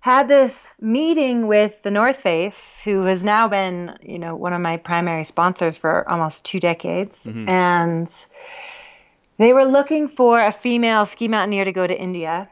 had 0.01 0.27
this 0.27 0.67
meeting 0.79 1.45
with 1.45 1.83
the 1.83 1.91
North 1.91 2.17
Face, 2.17 2.59
who 2.83 3.03
has 3.03 3.23
now 3.23 3.47
been, 3.47 3.95
you 4.01 4.17
know, 4.17 4.35
one 4.35 4.51
of 4.51 4.59
my 4.59 4.77
primary 4.77 5.23
sponsors 5.23 5.77
for 5.77 6.09
almost 6.11 6.43
two 6.43 6.59
decades, 6.59 7.15
mm-hmm. 7.23 7.47
and 7.47 8.25
they 9.37 9.53
were 9.53 9.63
looking 9.63 10.09
for 10.09 10.39
a 10.39 10.51
female 10.51 11.05
ski 11.05 11.27
mountaineer 11.27 11.65
to 11.65 11.71
go 11.71 11.85
to 11.85 11.97
India 11.97 12.49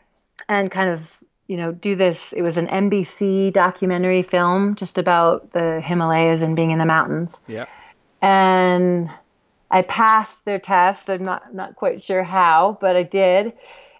and 0.47 0.69
kind 0.69 0.91
of, 0.91 1.01
you 1.47 1.57
know, 1.57 1.71
do 1.71 1.95
this. 1.95 2.19
It 2.33 2.43
was 2.43 2.55
an 2.55 2.67
NBC 2.67 3.51
documentary 3.51 4.21
film 4.21 4.75
just 4.75 4.99
about 4.99 5.51
the 5.51 5.81
Himalayas 5.81 6.43
and 6.43 6.55
being 6.55 6.69
in 6.69 6.77
the 6.77 6.85
mountains. 6.85 7.39
Yeah. 7.47 7.65
And 8.21 9.09
I 9.71 9.81
passed 9.81 10.45
their 10.45 10.59
test. 10.59 11.09
I'm 11.09 11.25
not 11.25 11.51
not 11.53 11.75
quite 11.75 12.03
sure 12.03 12.21
how, 12.21 12.77
but 12.79 12.95
I 12.95 13.03
did, 13.03 13.53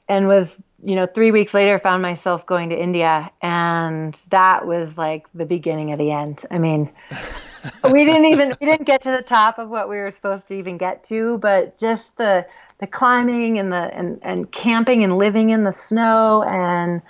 and 0.07 0.27
was 0.27 0.59
you 0.83 0.95
know 0.95 1.05
three 1.05 1.31
weeks 1.31 1.53
later 1.53 1.77
found 1.79 2.01
myself 2.01 2.45
going 2.45 2.69
to 2.69 2.81
India, 2.81 3.31
and 3.41 4.19
that 4.29 4.65
was 4.65 4.97
like 4.97 5.27
the 5.33 5.45
beginning 5.45 5.91
of 5.91 5.99
the 5.99 6.11
end. 6.11 6.45
I 6.51 6.57
mean. 6.57 6.89
we 7.91 8.05
didn't 8.05 8.25
even 8.25 8.53
we 8.61 8.67
didn't 8.67 8.87
get 8.87 9.01
to 9.01 9.11
the 9.11 9.21
top 9.21 9.59
of 9.59 9.69
what 9.69 9.89
we 9.89 9.97
were 9.97 10.11
supposed 10.11 10.47
to 10.47 10.55
even 10.55 10.77
get 10.77 11.03
to 11.03 11.37
but 11.39 11.77
just 11.77 12.15
the 12.17 12.45
the 12.79 12.87
climbing 12.87 13.59
and 13.59 13.71
the 13.71 13.93
and, 13.93 14.19
and 14.21 14.51
camping 14.51 15.03
and 15.03 15.17
living 15.17 15.49
in 15.49 15.63
the 15.63 15.71
snow 15.71 16.43
and 16.43 17.01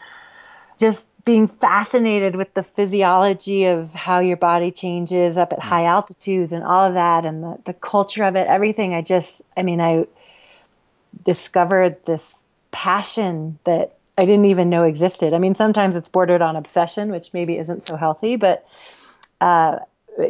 just 0.80 1.08
being 1.26 1.48
fascinated 1.48 2.36
with 2.36 2.54
the 2.56 2.64
physiology 2.64 3.66
of 3.66 3.94
how 3.94 4.20
your 4.20 4.38
body 4.38 4.72
changes 4.72 5.38
up 5.38 5.54
at 5.54 5.60
mm. 5.60 5.64
high 5.64 5.86
altitudes 5.86 6.52
and 6.52 6.64
all 6.64 6.88
of 6.88 6.96
that 6.96 7.26
and 7.26 7.44
the, 7.44 7.58
the 7.66 7.74
culture 7.74 8.24
of 8.24 8.36
it 8.36 8.48
everything 8.48 8.94
i 8.94 9.02
just 9.02 9.42
i 9.56 9.64
mean 9.64 9.80
i 9.80 10.06
discovered 11.24 11.98
this 12.06 12.39
passion 12.72 13.58
that 13.64 13.98
i 14.18 14.26
didn't 14.26 14.46
even 14.46 14.70
know 14.70 14.84
existed 14.84 15.34
i 15.34 15.38
mean 15.38 15.56
sometimes 15.56 15.96
it's 15.96 16.10
bordered 16.10 16.42
on 16.42 16.56
obsession 16.56 17.12
which 17.12 17.34
maybe 17.34 17.58
isn't 17.58 17.86
so 17.86 17.96
healthy 17.96 18.36
but 18.36 18.66
uh, 19.42 19.78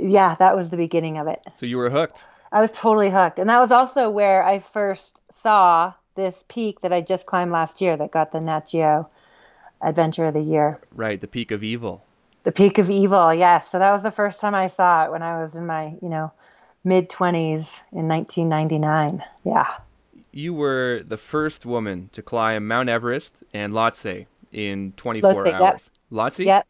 yeah 0.02 0.36
that 0.36 0.56
was 0.56 0.70
the 0.70 0.78
beginning 0.78 1.18
of 1.18 1.28
it 1.28 1.42
so 1.56 1.66
you 1.66 1.78
were 1.78 1.90
hooked 1.90 2.24
I 2.52 2.62
was 2.62 2.72
totally 2.72 3.10
hooked. 3.10 3.40
And 3.40 3.50
that 3.50 3.60
was 3.60 3.72
also 3.72 4.10
where 4.10 4.44
I 4.44 4.60
first 4.60 5.22
saw 5.32 5.94
this 6.16 6.44
peak 6.48 6.82
that 6.82 6.92
I 6.92 7.02
just 7.02 7.26
climbed 7.26 7.52
last 7.52 7.82
year 7.82 7.96
that 7.96 8.12
got 8.12 8.32
the 8.32 8.42
Nat 8.42 8.68
Geo 8.68 9.10
Adventure 9.82 10.26
of 10.26 10.34
the 10.34 10.42
Year. 10.42 10.80
Right, 10.94 11.22
the 11.22 11.28
Peak 11.28 11.52
of 11.52 11.64
Evil. 11.64 12.04
The 12.44 12.52
Peak 12.52 12.78
of 12.78 12.90
Evil, 12.90 13.34
yes. 13.34 13.70
So 13.70 13.80
that 13.80 13.92
was 13.92 14.04
the 14.04 14.12
first 14.12 14.40
time 14.40 14.56
I 14.56 14.68
saw 14.68 15.06
it 15.06 15.12
when 15.12 15.22
I 15.22 15.42
was 15.42 15.56
in 15.56 15.66
my, 15.66 15.94
you 16.02 16.10
know, 16.10 16.32
mid 16.84 17.10
20s 17.10 17.80
in 17.92 18.08
1999. 18.08 19.24
Yeah. 19.44 19.68
You 20.32 20.54
were 20.54 21.02
the 21.06 21.18
first 21.18 21.66
woman 21.66 22.10
to 22.14 22.22
climb 22.22 22.68
Mount 22.68 22.90
Everest 22.90 23.34
and 23.54 23.74
Lhotse 23.74 24.28
in 24.52 24.94
24 24.98 25.32
Lhotse, 25.32 25.54
hours. 25.54 25.90
Yep. 26.10 26.20
Lhotse? 26.20 26.46
Yep. 26.46 26.68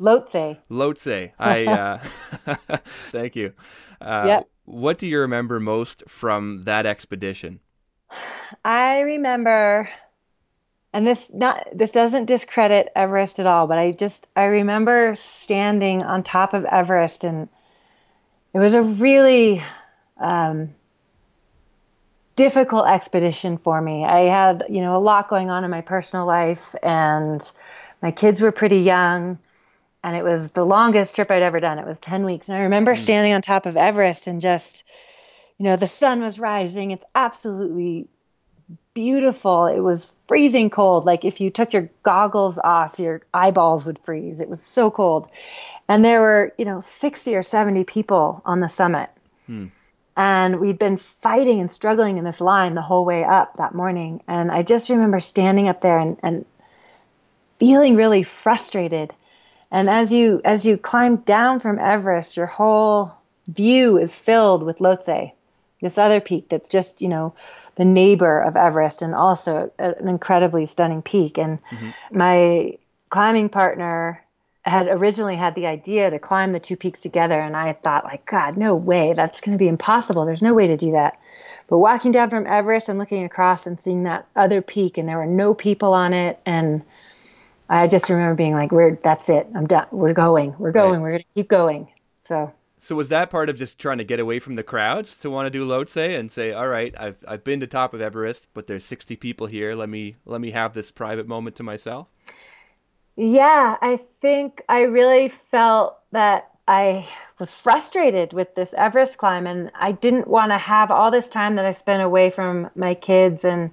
Lhotse. 0.00 0.58
Lhotse. 0.70 1.32
I 1.38 1.66
uh, 1.66 1.98
thank 3.10 3.36
you. 3.36 3.52
Uh, 4.00 4.24
yep. 4.26 4.48
What 4.64 4.98
do 4.98 5.06
you 5.08 5.20
remember 5.20 5.60
most 5.60 6.04
from 6.08 6.62
that 6.62 6.86
expedition? 6.86 7.60
I 8.64 9.00
remember 9.00 9.88
and 10.92 11.06
this 11.06 11.30
not 11.32 11.66
this 11.72 11.92
doesn't 11.92 12.26
discredit 12.26 12.90
Everest 12.96 13.38
at 13.38 13.46
all, 13.46 13.66
but 13.66 13.78
I 13.78 13.92
just 13.92 14.28
I 14.36 14.44
remember 14.44 15.14
standing 15.14 16.02
on 16.02 16.22
top 16.22 16.54
of 16.54 16.64
Everest 16.64 17.24
and 17.24 17.48
it 18.52 18.58
was 18.58 18.74
a 18.74 18.82
really 18.82 19.62
um, 20.18 20.74
difficult 22.42 22.86
expedition 22.86 23.58
for 23.58 23.80
me. 23.80 24.04
I 24.04 24.20
had, 24.20 24.64
you 24.70 24.80
know, 24.80 24.96
a 24.96 25.02
lot 25.02 25.28
going 25.28 25.50
on 25.50 25.64
in 25.64 25.70
my 25.70 25.82
personal 25.82 26.26
life 26.26 26.74
and 26.82 27.40
my 28.00 28.10
kids 28.10 28.40
were 28.40 28.52
pretty 28.52 28.78
young 28.78 29.38
and 30.02 30.16
it 30.16 30.24
was 30.24 30.50
the 30.52 30.64
longest 30.64 31.14
trip 31.14 31.30
I'd 31.30 31.42
ever 31.42 31.60
done. 31.60 31.78
It 31.78 31.86
was 31.86 32.00
10 32.00 32.24
weeks. 32.24 32.48
And 32.48 32.56
I 32.56 32.62
remember 32.62 32.94
mm. 32.94 32.98
standing 32.98 33.34
on 33.34 33.42
top 33.42 33.66
of 33.66 33.76
Everest 33.76 34.26
and 34.26 34.40
just 34.40 34.84
you 35.60 35.64
know, 35.64 35.76
the 35.76 35.86
sun 35.86 36.22
was 36.22 36.38
rising. 36.38 36.90
It's 36.90 37.04
absolutely 37.14 38.08
beautiful. 38.94 39.66
It 39.66 39.80
was 39.80 40.10
freezing 40.26 40.70
cold. 40.70 41.04
Like 41.04 41.26
if 41.26 41.42
you 41.42 41.50
took 41.50 41.74
your 41.74 41.90
goggles 42.02 42.58
off, 42.58 42.98
your 42.98 43.20
eyeballs 43.34 43.84
would 43.84 43.98
freeze. 43.98 44.40
It 44.40 44.48
was 44.48 44.62
so 44.62 44.90
cold. 44.90 45.28
And 45.86 46.02
there 46.02 46.22
were, 46.22 46.54
you 46.56 46.64
know, 46.64 46.80
60 46.80 47.34
or 47.36 47.42
70 47.42 47.84
people 47.84 48.40
on 48.46 48.60
the 48.60 48.68
summit. 48.68 49.10
Hmm. 49.44 49.66
And 50.20 50.60
we'd 50.60 50.78
been 50.78 50.98
fighting 50.98 51.62
and 51.62 51.72
struggling 51.72 52.18
in 52.18 52.24
this 52.24 52.42
line 52.42 52.74
the 52.74 52.82
whole 52.82 53.06
way 53.06 53.24
up 53.24 53.56
that 53.56 53.74
morning. 53.74 54.22
And 54.28 54.52
I 54.52 54.62
just 54.62 54.90
remember 54.90 55.18
standing 55.18 55.66
up 55.66 55.80
there 55.80 55.98
and, 55.98 56.18
and 56.22 56.44
feeling 57.58 57.96
really 57.96 58.22
frustrated. 58.22 59.14
And 59.70 59.88
as 59.88 60.12
you 60.12 60.42
as 60.44 60.66
you 60.66 60.76
climb 60.76 61.16
down 61.16 61.58
from 61.58 61.78
Everest, 61.78 62.36
your 62.36 62.44
whole 62.44 63.12
view 63.48 63.96
is 63.96 64.14
filled 64.14 64.62
with 64.62 64.80
Lhotse 64.80 65.32
this 65.80 65.96
other 65.96 66.20
peak 66.20 66.50
that's 66.50 66.68
just 66.68 67.00
you 67.00 67.08
know 67.08 67.32
the 67.76 67.86
neighbor 67.86 68.42
of 68.42 68.56
Everest 68.56 69.00
and 69.00 69.14
also 69.14 69.72
an 69.78 70.06
incredibly 70.06 70.66
stunning 70.66 71.00
peak. 71.00 71.38
And 71.38 71.60
mm-hmm. 71.72 72.18
my 72.18 72.76
climbing 73.08 73.48
partner 73.48 74.22
had 74.62 74.88
originally 74.88 75.36
had 75.36 75.54
the 75.54 75.66
idea 75.66 76.10
to 76.10 76.18
climb 76.18 76.52
the 76.52 76.60
two 76.60 76.76
peaks 76.76 77.00
together, 77.00 77.40
and 77.40 77.56
I 77.56 77.72
thought 77.72 78.04
like, 78.04 78.26
God, 78.26 78.56
no 78.56 78.74
way, 78.74 79.14
that's 79.14 79.40
going 79.40 79.56
to 79.56 79.62
be 79.62 79.68
impossible. 79.68 80.24
There's 80.24 80.42
no 80.42 80.54
way 80.54 80.66
to 80.66 80.76
do 80.76 80.92
that. 80.92 81.18
But 81.68 81.78
walking 81.78 82.12
down 82.12 82.30
from 82.30 82.46
Everest 82.46 82.88
and 82.88 82.98
looking 82.98 83.24
across 83.24 83.66
and 83.66 83.80
seeing 83.80 84.02
that 84.02 84.26
other 84.36 84.60
peak, 84.60 84.98
and 84.98 85.08
there 85.08 85.18
were 85.18 85.26
no 85.26 85.54
people 85.54 85.94
on 85.94 86.12
it, 86.12 86.38
and 86.44 86.82
I 87.68 87.86
just 87.86 88.10
remember 88.10 88.34
being 88.34 88.54
like, 88.54 88.72
"We're 88.72 88.96
that's 88.96 89.28
it. 89.28 89.46
I'm 89.54 89.66
done. 89.66 89.86
We're 89.92 90.12
going. 90.12 90.54
We're 90.58 90.72
going. 90.72 90.94
Right. 90.94 91.02
We're 91.02 91.10
going 91.10 91.22
to 91.22 91.34
keep 91.34 91.48
going." 91.48 91.88
So 92.24 92.52
so 92.82 92.96
was 92.96 93.10
that 93.10 93.28
part 93.28 93.50
of 93.50 93.56
just 93.56 93.78
trying 93.78 93.98
to 93.98 94.04
get 94.04 94.18
away 94.18 94.38
from 94.38 94.54
the 94.54 94.62
crowds 94.62 95.14
to 95.18 95.30
want 95.30 95.46
to 95.46 95.50
do 95.50 95.66
Lhotse 95.66 96.18
and 96.18 96.32
say, 96.32 96.52
"All 96.52 96.66
right, 96.66 96.94
I've 96.98 97.16
I've 97.28 97.44
been 97.44 97.60
to 97.60 97.66
top 97.66 97.94
of 97.94 98.00
Everest, 98.00 98.48
but 98.54 98.66
there's 98.66 98.84
60 98.86 99.16
people 99.16 99.46
here. 99.46 99.74
Let 99.74 99.88
me 99.88 100.14
let 100.24 100.40
me 100.40 100.50
have 100.50 100.72
this 100.72 100.90
private 100.90 101.28
moment 101.28 101.56
to 101.56 101.62
myself." 101.62 102.08
Yeah, 103.22 103.76
I 103.82 103.98
think 103.98 104.64
I 104.66 104.84
really 104.84 105.28
felt 105.28 105.98
that 106.12 106.52
I 106.66 107.06
was 107.38 107.52
frustrated 107.52 108.32
with 108.32 108.54
this 108.54 108.72
Everest 108.72 109.18
climb, 109.18 109.46
and 109.46 109.70
I 109.74 109.92
didn't 109.92 110.26
want 110.26 110.52
to 110.52 110.56
have 110.56 110.90
all 110.90 111.10
this 111.10 111.28
time 111.28 111.56
that 111.56 111.66
I 111.66 111.72
spent 111.72 112.02
away 112.02 112.30
from 112.30 112.70
my 112.74 112.94
kids 112.94 113.44
and 113.44 113.72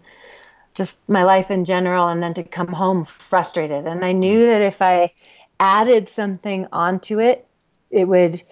just 0.73 0.99
my 1.07 1.23
life 1.23 1.49
in 1.49 1.63
general, 1.63 2.09
and 2.09 2.21
then 2.21 2.33
to 2.33 2.43
come 2.43 2.67
home 2.67 3.05
frustrated. 3.05 3.87
And 3.87 4.03
I 4.03 4.11
knew 4.11 4.47
that 4.47 4.61
if 4.61 4.81
I 4.81 5.13
added 5.61 6.09
something 6.09 6.67
onto 6.73 7.21
it, 7.21 7.47
it 7.89 8.05
would 8.05 8.43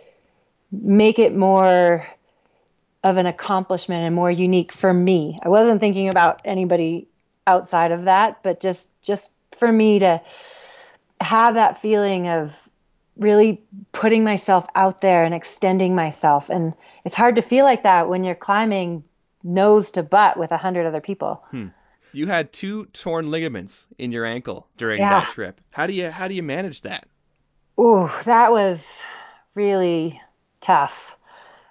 make 0.72 1.20
it 1.20 1.36
more 1.36 2.08
of 3.04 3.18
an 3.18 3.26
accomplishment 3.26 4.06
and 4.06 4.16
more 4.16 4.32
unique 4.32 4.72
for 4.72 4.94
me. 4.94 5.40
I 5.44 5.50
wasn't 5.50 5.82
thinking 5.82 6.08
about 6.08 6.42
anybody 6.46 7.10
outside 7.46 7.92
of 7.92 8.06
that, 8.06 8.44
but 8.44 8.62
just 8.62 8.88
just 9.02 9.30
for 9.58 9.70
me 9.70 10.00
to 10.00 10.22
have 11.22 11.56
that 11.56 11.82
feeling 11.82 12.28
of 12.28 12.70
really 13.18 13.62
putting 13.92 14.24
myself 14.24 14.68
out 14.76 15.02
there 15.02 15.24
and 15.24 15.34
extending 15.34 15.96
myself. 15.96 16.50
And 16.50 16.74
it's 17.06 17.16
hard 17.16 17.36
to 17.36 17.42
feel 17.42 17.66
like 17.66 17.84
that 17.84 18.10
when 18.10 18.24
you're 18.24 18.36
climbing 18.36 19.04
nose 19.44 19.92
to 19.92 20.04
butt 20.04 20.38
with 20.38 20.52
a 20.52 20.58
hundred 20.58 20.86
other 20.86 21.02
people. 21.02 21.44
Hmm. 21.52 21.68
You 22.12 22.28
had 22.28 22.54
two 22.54 22.86
torn 22.88 23.30
ligaments 23.30 23.88
in 23.98 24.12
your 24.12 24.26
ankle 24.26 24.68
during 24.78 25.00
yeah. 25.00 25.22
that 25.22 25.30
trip. 25.30 25.62
How 25.72 25.86
do 25.86 25.94
you 25.94 26.10
how 26.10 26.28
do 26.28 26.34
you 26.34 26.44
manage 26.44 26.82
that? 26.82 27.08
Ooh, 27.80 28.10
that 28.24 28.52
was 28.52 29.02
really 29.54 30.22
tough. 30.62 31.18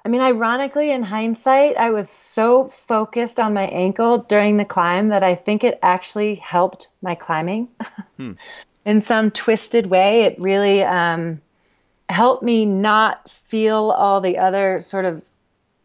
I 0.05 0.11
mean, 0.11 0.21
ironically, 0.21 0.91
in 0.91 1.03
hindsight, 1.03 1.79
I 1.79 1.91
was 1.91 2.11
so 2.11 2.67
focused 2.67 3.41
on 3.41 3.55
my 3.55 3.65
ankle 3.69 4.19
during 4.19 4.59
the 4.59 4.67
climb 4.67 5.09
that 5.09 5.23
I 5.23 5.35
think 5.35 5.65
it 5.65 5.79
actually 5.83 6.35
helped 6.35 6.89
my 7.01 7.15
climbing. 7.15 7.69
Hmm. 8.17 8.33
in 8.85 9.03
some 9.03 9.31
twisted 9.31 9.87
way, 9.87 10.23
it 10.23 10.41
really 10.41 10.83
um, 10.83 11.41
helped 12.09 12.43
me 12.43 12.67
not 12.67 13.31
feel 13.31 13.91
all 13.91 14.21
the 14.21 14.39
other 14.39 14.83
sort 14.83 15.05
of 15.05 15.23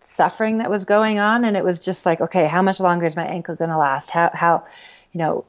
suffering 0.04 0.58
that 0.58 0.70
was 0.70 0.86
going 0.86 1.20
on. 1.20 1.46
And 1.46 1.56
it 1.56 1.64
was 1.64 1.80
just 1.80 2.06
like, 2.06 2.20
okay, 2.22 2.48
how 2.48 2.62
much 2.62 2.80
longer 2.80 3.06
is 3.06 3.16
my 3.16 3.26
ankle 3.26 3.56
going 3.56 3.70
to 3.70 3.78
last? 3.78 4.12
How, 4.12 4.30
how, 4.34 4.66
you 5.14 5.20
know, 5.20 5.46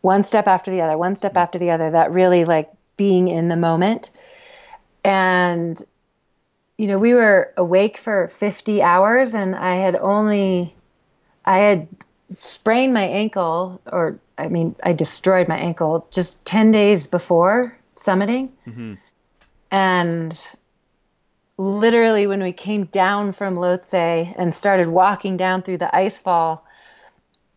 one 0.00 0.22
step 0.22 0.46
after 0.46 0.70
the 0.70 0.80
other, 0.80 0.96
one 0.98 1.16
step 1.16 1.32
hmm. 1.32 1.38
after 1.38 1.58
the 1.58 1.70
other, 1.70 1.90
that 1.90 2.12
really 2.12 2.44
like 2.44 2.70
being 2.96 3.28
in 3.28 3.48
the 3.48 3.56
moment. 3.56 4.10
And 5.04 5.84
you 6.78 6.86
know, 6.86 6.98
we 6.98 7.12
were 7.12 7.52
awake 7.56 7.98
for 7.98 8.28
50 8.28 8.80
hours 8.82 9.34
and 9.34 9.54
I 9.56 9.74
had 9.74 9.96
only, 9.96 10.74
I 11.44 11.58
had 11.58 11.88
sprained 12.30 12.94
my 12.94 13.02
ankle, 13.02 13.80
or 13.84 14.18
I 14.38 14.48
mean, 14.48 14.76
I 14.82 14.92
destroyed 14.92 15.48
my 15.48 15.58
ankle 15.58 16.06
just 16.10 16.42
10 16.44 16.70
days 16.70 17.06
before 17.06 17.76
summiting. 17.94 18.50
Mm-hmm. 18.66 18.94
And 19.70 20.50
literally, 21.56 22.26
when 22.26 22.42
we 22.42 22.52
came 22.52 22.84
down 22.84 23.32
from 23.32 23.56
Lhotse 23.56 24.34
and 24.38 24.54
started 24.54 24.88
walking 24.88 25.36
down 25.36 25.62
through 25.62 25.78
the 25.78 25.94
ice 25.94 26.18
fall, 26.18 26.64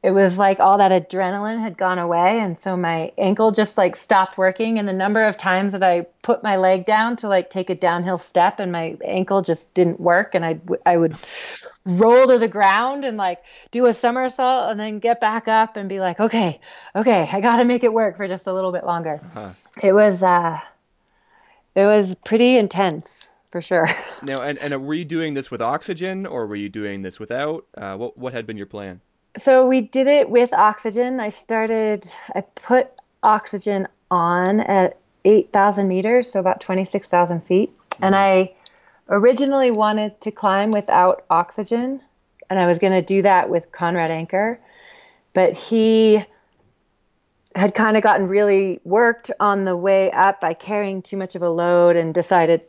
it 0.04 0.12
was 0.12 0.38
like 0.38 0.60
all 0.60 0.80
that 0.80 0.92
adrenaline 0.92 1.60
had 1.60 1.78
gone 1.78 2.00
away 2.00 2.40
and 2.40 2.60
so 2.60 2.76
my 2.76 3.12
ankle 3.18 3.52
just 3.52 3.78
like 3.78 3.96
stopped 3.96 4.38
working 4.38 4.80
and 4.80 4.88
the 4.88 4.94
number 4.94 5.26
of 5.26 5.38
times 5.38 5.74
that 5.74 5.84
i 5.84 6.02
put 6.22 6.44
my 6.44 6.58
leg 6.58 6.86
down 6.86 7.16
to 7.16 7.28
like 7.28 7.50
take 7.50 7.70
a 7.70 7.76
downhill 7.76 8.18
step 8.18 8.60
and 8.60 8.72
my 8.72 8.98
ankle 9.06 9.42
just 9.42 9.74
didn't 9.74 10.00
work 10.00 10.34
and 10.34 10.44
i 10.46 10.60
i 10.86 10.98
would 10.98 11.16
roll 11.86 12.28
to 12.28 12.38
the 12.38 12.48
ground 12.48 13.06
and 13.06 13.18
like 13.18 13.44
do 13.72 13.86
a 13.86 13.94
somersault 13.94 14.72
and 14.72 14.80
then 14.80 15.00
get 15.00 15.20
back 15.20 15.48
up 15.48 15.78
and 15.78 15.90
be 15.90 16.00
like 16.00 16.20
okay 16.20 16.60
okay 16.96 17.28
i 17.32 17.42
got 17.42 17.58
to 17.58 17.66
make 17.66 17.84
it 17.84 17.94
work 17.94 18.18
for 18.18 18.28
just 18.28 18.48
a 18.48 18.54
little 18.54 18.72
bit 18.72 18.86
longer. 18.86 19.20
Uh-huh. 19.36 19.50
it 19.82 19.94
was 19.94 20.22
uh 20.24 20.60
it 21.74 21.86
was 21.86 22.16
pretty 22.26 22.58
intense 22.58 23.30
for 23.52 23.62
sure. 23.62 23.88
Now 24.24 24.42
and, 24.44 24.60
and 24.60 24.86
were 24.86 24.94
you 24.94 25.06
doing 25.06 25.34
this 25.34 25.50
with 25.50 25.62
oxygen 25.62 26.26
or 26.28 26.46
were 26.46 26.56
you 26.56 26.70
doing 26.70 27.02
this 27.02 27.20
without? 27.20 27.66
Uh, 27.76 27.98
what 27.98 28.18
what 28.18 28.34
had 28.34 28.46
been 28.46 28.56
your 28.56 28.68
plan 28.68 29.02
so 29.38 29.68
we 29.68 29.82
did 29.82 30.08
it 30.08 30.30
with 30.30 30.54
oxygen. 30.54 31.20
I 31.20 31.30
started, 31.30 32.08
I 32.36 32.42
put 32.42 32.90
oxygen 33.24 33.88
on 34.10 34.60
at 34.62 34.98
8,000 35.26 35.88
meters, 35.88 36.32
so 36.32 36.40
about 36.40 36.62
26,000 36.62 37.42
feet. 37.42 37.76
Mm-hmm. 37.76 38.04
And 38.06 38.16
I 38.16 38.54
originally 39.10 39.72
wanted 39.72 40.20
to 40.22 40.32
climb 40.32 40.72
without 40.72 41.26
oxygen, 41.30 42.02
and 42.50 42.60
I 42.60 42.68
was 42.68 42.80
going 42.80 42.94
to 42.94 43.02
do 43.02 43.22
that 43.22 43.50
with 43.50 43.72
Conrad 43.72 44.12
Anker. 44.12 44.60
But 45.34 45.54
he 45.54 46.26
had 47.56 47.74
kind 47.74 47.98
of 47.98 48.04
gotten 48.04 48.28
really 48.28 48.80
worked 48.84 49.32
on 49.40 49.66
the 49.66 49.76
way 49.76 50.12
up 50.12 50.40
by 50.40 50.54
carrying 50.54 51.02
too 51.02 51.18
much 51.18 51.36
of 51.36 51.42
a 51.42 51.50
load 51.50 51.96
and 51.96 52.14
decided 52.14 52.62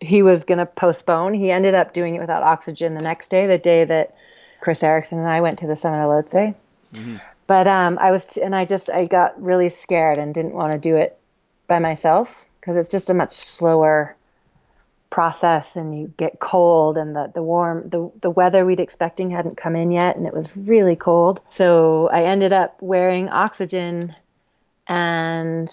he 0.00 0.22
was 0.22 0.44
going 0.44 0.58
to 0.58 0.66
postpone. 0.66 1.34
He 1.34 1.50
ended 1.50 1.74
up 1.74 1.94
doing 1.94 2.14
it 2.14 2.20
without 2.20 2.42
oxygen 2.42 2.94
the 2.94 3.04
next 3.04 3.28
day, 3.28 3.46
the 3.46 3.58
day 3.58 3.84
that 3.84 4.14
Chris 4.62 4.84
Ericson 4.84 5.18
and 5.18 5.28
I 5.28 5.40
went 5.40 5.58
to 5.58 5.66
the 5.66 5.74
summit 5.74 6.04
of 6.04 6.08
Lhotse. 6.08 6.54
Mm-hmm. 6.94 7.16
But 7.48 7.66
um, 7.66 7.98
I 8.00 8.12
was, 8.12 8.36
and 8.36 8.54
I 8.54 8.64
just, 8.64 8.88
I 8.88 9.06
got 9.06 9.42
really 9.42 9.68
scared 9.68 10.18
and 10.18 10.32
didn't 10.32 10.52
want 10.54 10.72
to 10.72 10.78
do 10.78 10.96
it 10.96 11.18
by 11.66 11.80
myself 11.80 12.46
because 12.60 12.76
it's 12.76 12.90
just 12.90 13.10
a 13.10 13.14
much 13.14 13.32
slower 13.32 14.16
process 15.10 15.74
and 15.74 16.00
you 16.00 16.14
get 16.16 16.38
cold 16.38 16.96
and 16.96 17.14
the, 17.14 17.30
the 17.34 17.42
warm, 17.42 17.88
the, 17.88 18.10
the 18.20 18.30
weather 18.30 18.64
we'd 18.64 18.78
expecting 18.78 19.30
hadn't 19.30 19.56
come 19.56 19.74
in 19.74 19.90
yet 19.90 20.16
and 20.16 20.28
it 20.28 20.32
was 20.32 20.56
really 20.56 20.96
cold. 20.96 21.40
So 21.50 22.08
I 22.08 22.22
ended 22.22 22.52
up 22.52 22.80
wearing 22.80 23.28
oxygen 23.28 24.14
and 24.86 25.68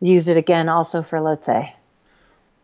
used 0.00 0.28
it 0.28 0.36
again 0.36 0.68
also 0.68 1.02
for 1.02 1.18
Lhotse. 1.18 1.72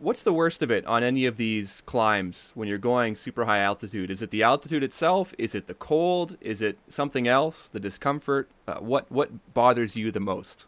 What's 0.00 0.22
the 0.22 0.32
worst 0.32 0.62
of 0.62 0.70
it 0.70 0.86
on 0.86 1.02
any 1.02 1.26
of 1.26 1.36
these 1.36 1.82
climbs 1.82 2.52
when 2.54 2.68
you're 2.68 2.78
going 2.78 3.16
super 3.16 3.44
high 3.44 3.58
altitude? 3.58 4.10
Is 4.10 4.22
it 4.22 4.30
the 4.30 4.42
altitude 4.42 4.82
itself? 4.82 5.34
Is 5.36 5.54
it 5.54 5.66
the 5.66 5.74
cold? 5.74 6.38
Is 6.40 6.62
it 6.62 6.78
something 6.88 7.28
else? 7.28 7.68
The 7.68 7.80
discomfort? 7.80 8.48
Uh, 8.66 8.76
what 8.76 9.12
what 9.12 9.52
bothers 9.52 9.96
you 9.96 10.10
the 10.10 10.20
most? 10.20 10.64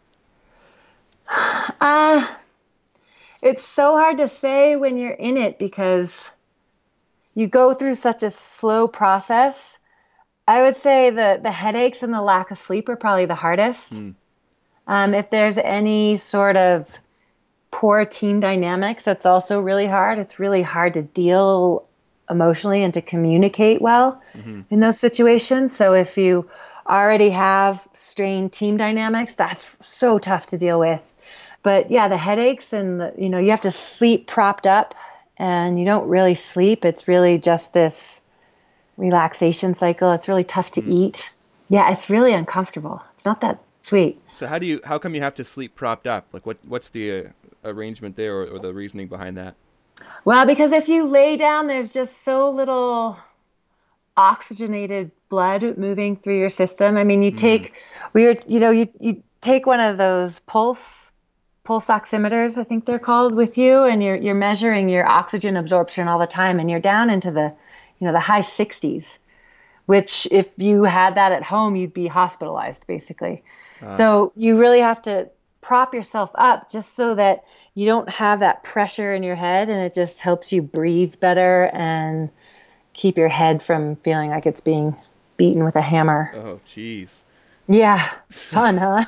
Uh, 1.81 2.27
it's 3.41 3.65
so 3.65 3.97
hard 3.97 4.17
to 4.17 4.29
say 4.29 4.75
when 4.75 4.97
you're 4.97 5.11
in 5.11 5.37
it 5.37 5.57
because 5.57 6.29
you 7.33 7.47
go 7.47 7.73
through 7.73 7.95
such 7.95 8.21
a 8.21 8.29
slow 8.29 8.87
process. 8.87 9.79
I 10.47 10.61
would 10.61 10.77
say 10.77 11.09
the 11.09 11.39
the 11.41 11.51
headaches 11.51 12.03
and 12.03 12.13
the 12.13 12.21
lack 12.21 12.51
of 12.51 12.59
sleep 12.59 12.87
are 12.87 12.95
probably 12.95 13.25
the 13.25 13.35
hardest. 13.35 13.95
Mm. 13.95 14.13
Um, 14.85 15.13
if 15.15 15.31
there's 15.31 15.57
any 15.57 16.17
sort 16.17 16.55
of 16.55 16.87
poor 17.73 18.05
team 18.05 18.39
dynamics 18.39 19.03
that's 19.03 19.25
also 19.25 19.59
really 19.59 19.87
hard. 19.87 20.19
It's 20.19 20.37
really 20.37 20.61
hard 20.61 20.93
to 20.93 21.01
deal 21.01 21.87
emotionally 22.29 22.83
and 22.83 22.93
to 22.93 23.01
communicate 23.01 23.81
well 23.81 24.21
mm-hmm. 24.37 24.61
in 24.69 24.79
those 24.79 24.99
situations. 24.99 25.75
So 25.75 25.95
if 25.95 26.15
you 26.15 26.47
already 26.87 27.31
have 27.31 27.85
strained 27.93 28.53
team 28.53 28.77
dynamics 28.77 29.33
that's 29.35 29.75
so 29.81 30.19
tough 30.19 30.45
to 30.47 30.57
deal 30.57 30.79
with. 30.79 31.13
But 31.63 31.89
yeah 31.89 32.09
the 32.09 32.17
headaches 32.17 32.73
and 32.73 33.01
the, 33.01 33.13
you 33.17 33.29
know 33.29 33.39
you 33.39 33.49
have 33.49 33.61
to 33.61 33.71
sleep 33.71 34.27
propped 34.27 34.67
up 34.67 34.93
and 35.37 35.79
you 35.79 35.85
don't 35.85 36.07
really 36.07 36.35
sleep. 36.35 36.85
It's 36.85 37.07
really 37.07 37.39
just 37.39 37.73
this 37.73 38.21
relaxation 38.97 39.73
cycle. 39.73 40.11
It's 40.11 40.27
really 40.27 40.43
tough 40.43 40.69
to 40.71 40.81
mm-hmm. 40.81 40.91
eat. 40.91 41.33
Yeah 41.69 41.91
it's 41.91 42.07
really 42.07 42.33
uncomfortable. 42.33 43.01
It's 43.15 43.25
not 43.25 43.41
that 43.41 43.63
sweet. 43.79 44.21
So 44.31 44.45
how 44.45 44.59
do 44.59 44.67
you 44.67 44.79
how 44.85 44.99
come 44.99 45.15
you 45.15 45.21
have 45.21 45.35
to 45.35 45.43
sleep 45.43 45.73
propped 45.75 46.05
up? 46.05 46.27
Like 46.31 46.45
what 46.45 46.57
what's 46.67 46.89
the 46.89 47.05
uh, 47.11 47.23
arrangement 47.63 48.15
there 48.15 48.41
or, 48.41 48.45
or 48.45 48.59
the 48.59 48.73
reasoning 48.73 49.07
behind 49.07 49.37
that? 49.37 49.55
Well, 50.25 50.45
because 50.45 50.71
if 50.71 50.87
you 50.87 51.07
lay 51.07 51.37
down, 51.37 51.67
there's 51.67 51.91
just 51.91 52.23
so 52.23 52.49
little 52.49 53.17
oxygenated 54.15 55.11
blood 55.29 55.77
moving 55.77 56.15
through 56.15 56.37
your 56.37 56.49
system. 56.49 56.97
I 56.97 57.03
mean, 57.03 57.23
you 57.23 57.31
hmm. 57.31 57.37
take, 57.37 57.73
mm. 57.73 57.77
we 58.13 58.27
are, 58.27 58.35
you 58.47 58.59
know, 58.59 58.71
you, 58.71 58.87
you 58.99 59.23
take 59.41 59.65
one 59.65 59.79
of 59.79 59.97
those 59.97 60.39
pulse, 60.39 61.11
pulse 61.63 61.87
oximeters, 61.87 62.57
I 62.57 62.63
think 62.63 62.85
they're 62.85 62.99
called 62.99 63.35
with 63.35 63.57
you, 63.57 63.83
and 63.83 64.03
you're, 64.03 64.15
you're 64.15 64.35
measuring 64.35 64.89
your 64.89 65.07
oxygen 65.07 65.57
absorption 65.57 66.07
all 66.07 66.19
the 66.19 66.27
time 66.27 66.59
and 66.59 66.69
you're 66.69 66.79
down 66.79 67.09
into 67.09 67.31
the, 67.31 67.53
you 67.99 68.07
know, 68.07 68.13
the 68.13 68.19
high 68.19 68.41
sixties, 68.41 69.17
which 69.85 70.27
if 70.31 70.49
you 70.57 70.83
had 70.83 71.15
that 71.15 71.31
at 71.31 71.43
home, 71.43 71.75
you'd 71.75 71.93
be 71.93 72.07
hospitalized 72.07 72.85
basically. 72.85 73.43
Uh. 73.81 73.97
So 73.97 74.33
you 74.35 74.59
really 74.59 74.81
have 74.81 75.01
to 75.03 75.29
prop 75.63 75.93
yourself 75.93 76.29
up 76.35 76.69
just 76.69 76.95
so 76.95 77.15
that 77.15 77.43
you 77.73 77.85
don't 77.85 78.09
have 78.09 78.39
that 78.39 78.63
pressure 78.63 79.13
in 79.13 79.23
your 79.23 79.35
head 79.35 79.69
and 79.69 79.79
it 79.79 79.93
just 79.93 80.21
helps 80.21 80.51
you 80.51 80.61
breathe 80.61 81.19
better 81.19 81.71
and 81.73 82.29
keep 82.93 83.17
your 83.17 83.29
head 83.29 83.63
from 83.63 83.95
feeling 83.97 84.29
like 84.29 84.45
it's 84.45 84.61
being 84.61 84.95
beaten 85.37 85.63
with 85.63 85.75
a 85.75 85.81
hammer. 85.81 86.31
Oh, 86.35 86.59
jeez. 86.65 87.21
Yeah, 87.67 87.99
fun, 88.29 88.77
huh? 88.77 89.05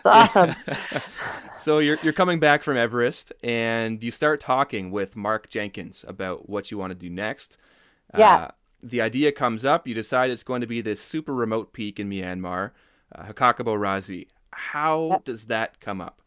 awesome. 0.04 0.54
so 1.58 1.78
you're 1.78 1.98
you're 2.02 2.14
coming 2.14 2.40
back 2.40 2.62
from 2.62 2.78
Everest 2.78 3.32
and 3.42 4.02
you 4.02 4.10
start 4.10 4.40
talking 4.40 4.90
with 4.90 5.14
Mark 5.14 5.50
Jenkins 5.50 6.06
about 6.08 6.48
what 6.48 6.70
you 6.70 6.78
want 6.78 6.92
to 6.92 6.94
do 6.94 7.10
next. 7.10 7.58
Yeah. 8.16 8.36
Uh, 8.36 8.50
the 8.82 9.02
idea 9.02 9.30
comes 9.30 9.64
up. 9.64 9.86
You 9.86 9.94
decide 9.94 10.30
it's 10.30 10.42
going 10.42 10.62
to 10.62 10.66
be 10.66 10.80
this 10.80 11.00
super 11.00 11.34
remote 11.34 11.72
peak 11.72 12.00
in 12.00 12.08
Myanmar, 12.08 12.70
uh, 13.14 13.24
Hkakabo 13.24 13.76
Razi. 13.78 14.26
How 14.56 15.08
yep. 15.10 15.24
does 15.24 15.46
that 15.46 15.80
come 15.80 16.00
up? 16.00 16.18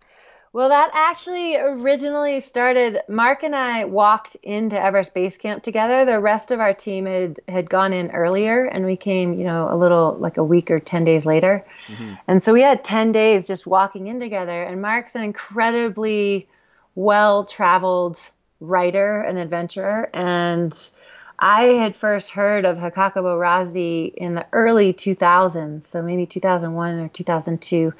Well, 0.53 0.69
that 0.69 0.89
actually 0.93 1.55
originally 1.55 2.41
started. 2.41 3.01
Mark 3.07 3.43
and 3.43 3.55
I 3.55 3.85
walked 3.85 4.35
into 4.41 4.81
Everest 4.81 5.13
Base 5.13 5.37
Camp 5.37 5.61
together. 5.61 6.05
The 6.05 6.19
rest 6.19 6.51
of 6.51 6.59
our 6.59 6.73
team 6.73 7.05
had 7.05 7.39
had 7.47 7.69
gone 7.69 7.93
in 7.93 8.09
earlier, 8.11 8.65
and 8.65 8.85
we 8.85 8.95
came, 8.95 9.33
you 9.33 9.43
know, 9.43 9.67
a 9.69 9.75
little 9.75 10.17
like 10.17 10.37
a 10.37 10.43
week 10.43 10.71
or 10.71 10.79
ten 10.79 11.03
days 11.03 11.25
later. 11.25 11.65
Mm-hmm. 11.87 12.13
And 12.27 12.41
so 12.41 12.53
we 12.53 12.61
had 12.61 12.83
ten 12.83 13.11
days 13.11 13.45
just 13.45 13.67
walking 13.67 14.07
in 14.07 14.19
together. 14.19 14.63
And 14.63 14.81
Mark's 14.81 15.15
an 15.15 15.21
incredibly 15.21 16.47
well 16.95 17.43
traveled 17.43 18.19
writer 18.59 19.21
and 19.21 19.37
adventurer, 19.37 20.09
and 20.13 20.89
I 21.39 21.63
had 21.63 21.95
first 21.95 22.31
heard 22.31 22.65
of 22.65 22.77
Hkakabo 22.77 23.37
Razi 23.37 24.13
in 24.13 24.33
the 24.33 24.45
early 24.51 24.93
2000s, 24.93 25.85
so 25.85 26.01
maybe 26.01 26.25
2001 26.25 26.99
or 26.99 27.07
2002, 27.09 27.93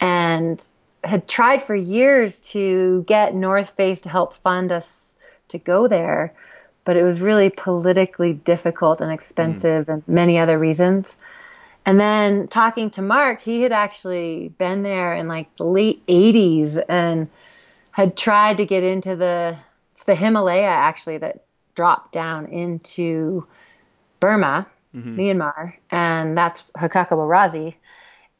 and 0.00 0.64
had 1.02 1.26
tried 1.26 1.62
for 1.62 1.74
years 1.74 2.38
to 2.52 3.04
get 3.08 3.34
North 3.34 3.70
Face 3.70 4.00
to 4.02 4.08
help 4.08 4.36
fund 4.36 4.70
us 4.70 5.14
to 5.48 5.58
go 5.58 5.88
there, 5.88 6.32
but 6.84 6.96
it 6.96 7.02
was 7.02 7.20
really 7.20 7.50
politically 7.50 8.32
difficult 8.32 9.00
and 9.00 9.10
expensive 9.10 9.86
mm. 9.86 9.94
and 9.94 10.02
many 10.06 10.38
other 10.38 10.58
reasons. 10.58 11.16
And 11.84 11.98
then 11.98 12.46
talking 12.46 12.90
to 12.90 13.02
Mark, 13.02 13.40
he 13.40 13.62
had 13.62 13.72
actually 13.72 14.52
been 14.58 14.82
there 14.82 15.14
in 15.14 15.26
like 15.26 15.54
the 15.56 15.64
late 15.64 16.04
80s 16.06 16.82
and 16.88 17.28
had 17.90 18.16
tried 18.16 18.58
to 18.58 18.66
get 18.66 18.84
into 18.84 19.16
the 19.16 19.56
the 20.06 20.14
Himalaya 20.14 20.68
actually 20.68 21.18
that 21.18 21.44
dropped 21.78 22.10
down 22.10 22.46
into 22.46 23.46
Burma, 24.18 24.66
mm-hmm. 24.92 25.16
Myanmar, 25.16 25.74
and 25.92 26.36
that's 26.36 26.68
Hkakabo 26.76 27.24
Razi. 27.24 27.74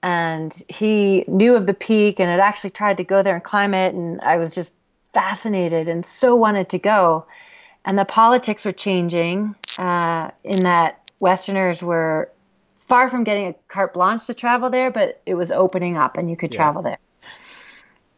And 0.03 0.53
he 0.69 1.25
knew 1.29 1.55
of 1.55 1.65
the 1.65 1.73
peak 1.73 2.19
and 2.19 2.29
had 2.29 2.41
actually 2.41 2.71
tried 2.71 2.97
to 2.97 3.05
go 3.05 3.23
there 3.23 3.37
and 3.37 3.45
climb 3.45 3.75
it. 3.75 3.95
And 3.95 4.21
I 4.23 4.39
was 4.39 4.53
just 4.53 4.73
fascinated 5.15 5.87
and 5.87 6.05
so 6.05 6.35
wanted 6.35 6.71
to 6.71 6.81
go. 6.81 7.27
And 7.85 7.97
the 7.97 8.05
politics 8.05 8.65
were 8.65 8.73
changing 8.73 9.55
uh, 9.79 10.33
in 10.43 10.65
that 10.65 11.09
Westerners 11.21 11.81
were 11.81 12.33
far 12.89 13.09
from 13.09 13.23
getting 13.23 13.47
a 13.47 13.55
carte 13.69 13.95
blanche 13.95 14.27
to 14.27 14.35
travel 14.35 14.69
there, 14.69 14.91
but 14.91 15.23
it 15.27 15.35
was 15.35 15.53
opening 15.53 15.97
up 15.97 16.17
and 16.17 16.29
you 16.29 16.37
could 16.37 16.53
yeah. 16.53 16.59
travel 16.59 16.83
there. 16.83 16.99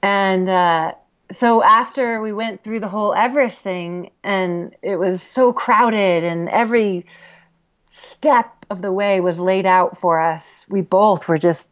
And 0.03 0.49
uh, 0.49 0.95
so 1.33 1.63
after 1.63 2.21
we 2.21 2.33
went 2.33 2.65
through 2.65 2.81
the 2.81 2.89
whole 2.89 3.15
Everest 3.15 3.61
thing 3.61 4.11
and 4.23 4.75
it 4.83 4.97
was 4.97 5.23
so 5.23 5.53
crowded 5.53 6.25
and 6.25 6.49
every 6.49 7.07
step 7.89 8.67
of 8.71 8.83
the 8.83 8.93
way 8.93 9.21
was 9.21 9.39
laid 9.39 9.67
out 9.67 9.99
for 9.99 10.21
us, 10.21 10.65
we 10.69 10.81
both 10.81 11.29
were 11.29 11.39
just 11.39 11.69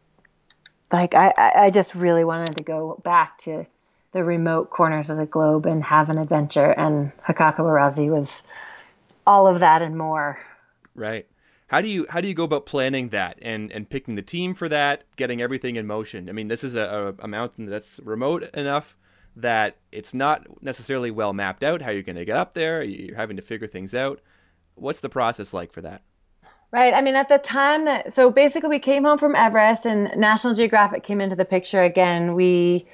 like 0.91 1.13
I, 1.13 1.33
I 1.55 1.69
just 1.69 1.93
really 1.93 2.23
wanted 2.23 2.57
to 2.57 2.63
go 2.63 2.99
back 3.03 3.37
to 3.39 3.65
the 4.11 4.23
remote 4.23 4.69
corners 4.69 5.09
of 5.09 5.17
the 5.17 5.25
globe 5.25 5.65
and 5.65 5.83
have 5.83 6.09
an 6.09 6.17
adventure 6.17 6.71
and 6.71 7.11
Hkakabo 7.27 7.59
Razi 7.59 8.09
was 8.09 8.41
all 9.27 9.47
of 9.47 9.59
that 9.59 9.81
and 9.81 9.97
more. 9.97 10.39
Right. 10.95 11.27
How 11.67 11.81
do 11.81 11.87
you 11.87 12.07
how 12.09 12.21
do 12.21 12.27
you 12.27 12.33
go 12.33 12.45
about 12.45 12.65
planning 12.65 13.09
that 13.09 13.37
and, 13.41 13.71
and 13.71 13.87
picking 13.87 14.15
the 14.15 14.23
team 14.23 14.55
for 14.55 14.67
that, 14.69 15.03
getting 15.17 15.41
everything 15.41 15.75
in 15.75 15.85
motion? 15.85 16.27
I 16.27 16.31
mean, 16.31 16.47
this 16.47 16.63
is 16.63 16.75
a, 16.75 17.13
a 17.19 17.27
mountain 17.27 17.67
that's 17.67 17.99
remote 18.03 18.43
enough 18.55 18.95
that 19.41 19.77
it's 19.91 20.13
not 20.13 20.45
necessarily 20.61 21.11
well 21.11 21.33
mapped 21.33 21.63
out 21.63 21.81
how 21.81 21.91
you're 21.91 22.03
going 22.03 22.15
to 22.15 22.25
get 22.25 22.37
up 22.37 22.53
there. 22.53 22.83
You're 22.83 23.15
having 23.15 23.37
to 23.37 23.41
figure 23.41 23.67
things 23.67 23.93
out. 23.93 24.21
What's 24.75 24.99
the 24.99 25.09
process 25.09 25.53
like 25.53 25.71
for 25.71 25.81
that? 25.81 26.01
Right. 26.71 26.93
I 26.93 27.01
mean, 27.01 27.15
at 27.15 27.29
the 27.29 27.39
time 27.39 27.85
that, 27.85 28.13
so 28.13 28.29
basically 28.29 28.69
we 28.69 28.79
came 28.79 29.03
home 29.03 29.17
from 29.17 29.35
Everest 29.35 29.85
and 29.85 30.11
National 30.15 30.53
Geographic 30.53 31.03
came 31.03 31.19
into 31.19 31.35
the 31.35 31.45
picture 31.45 31.81
again. 31.81 32.35
We 32.35 32.85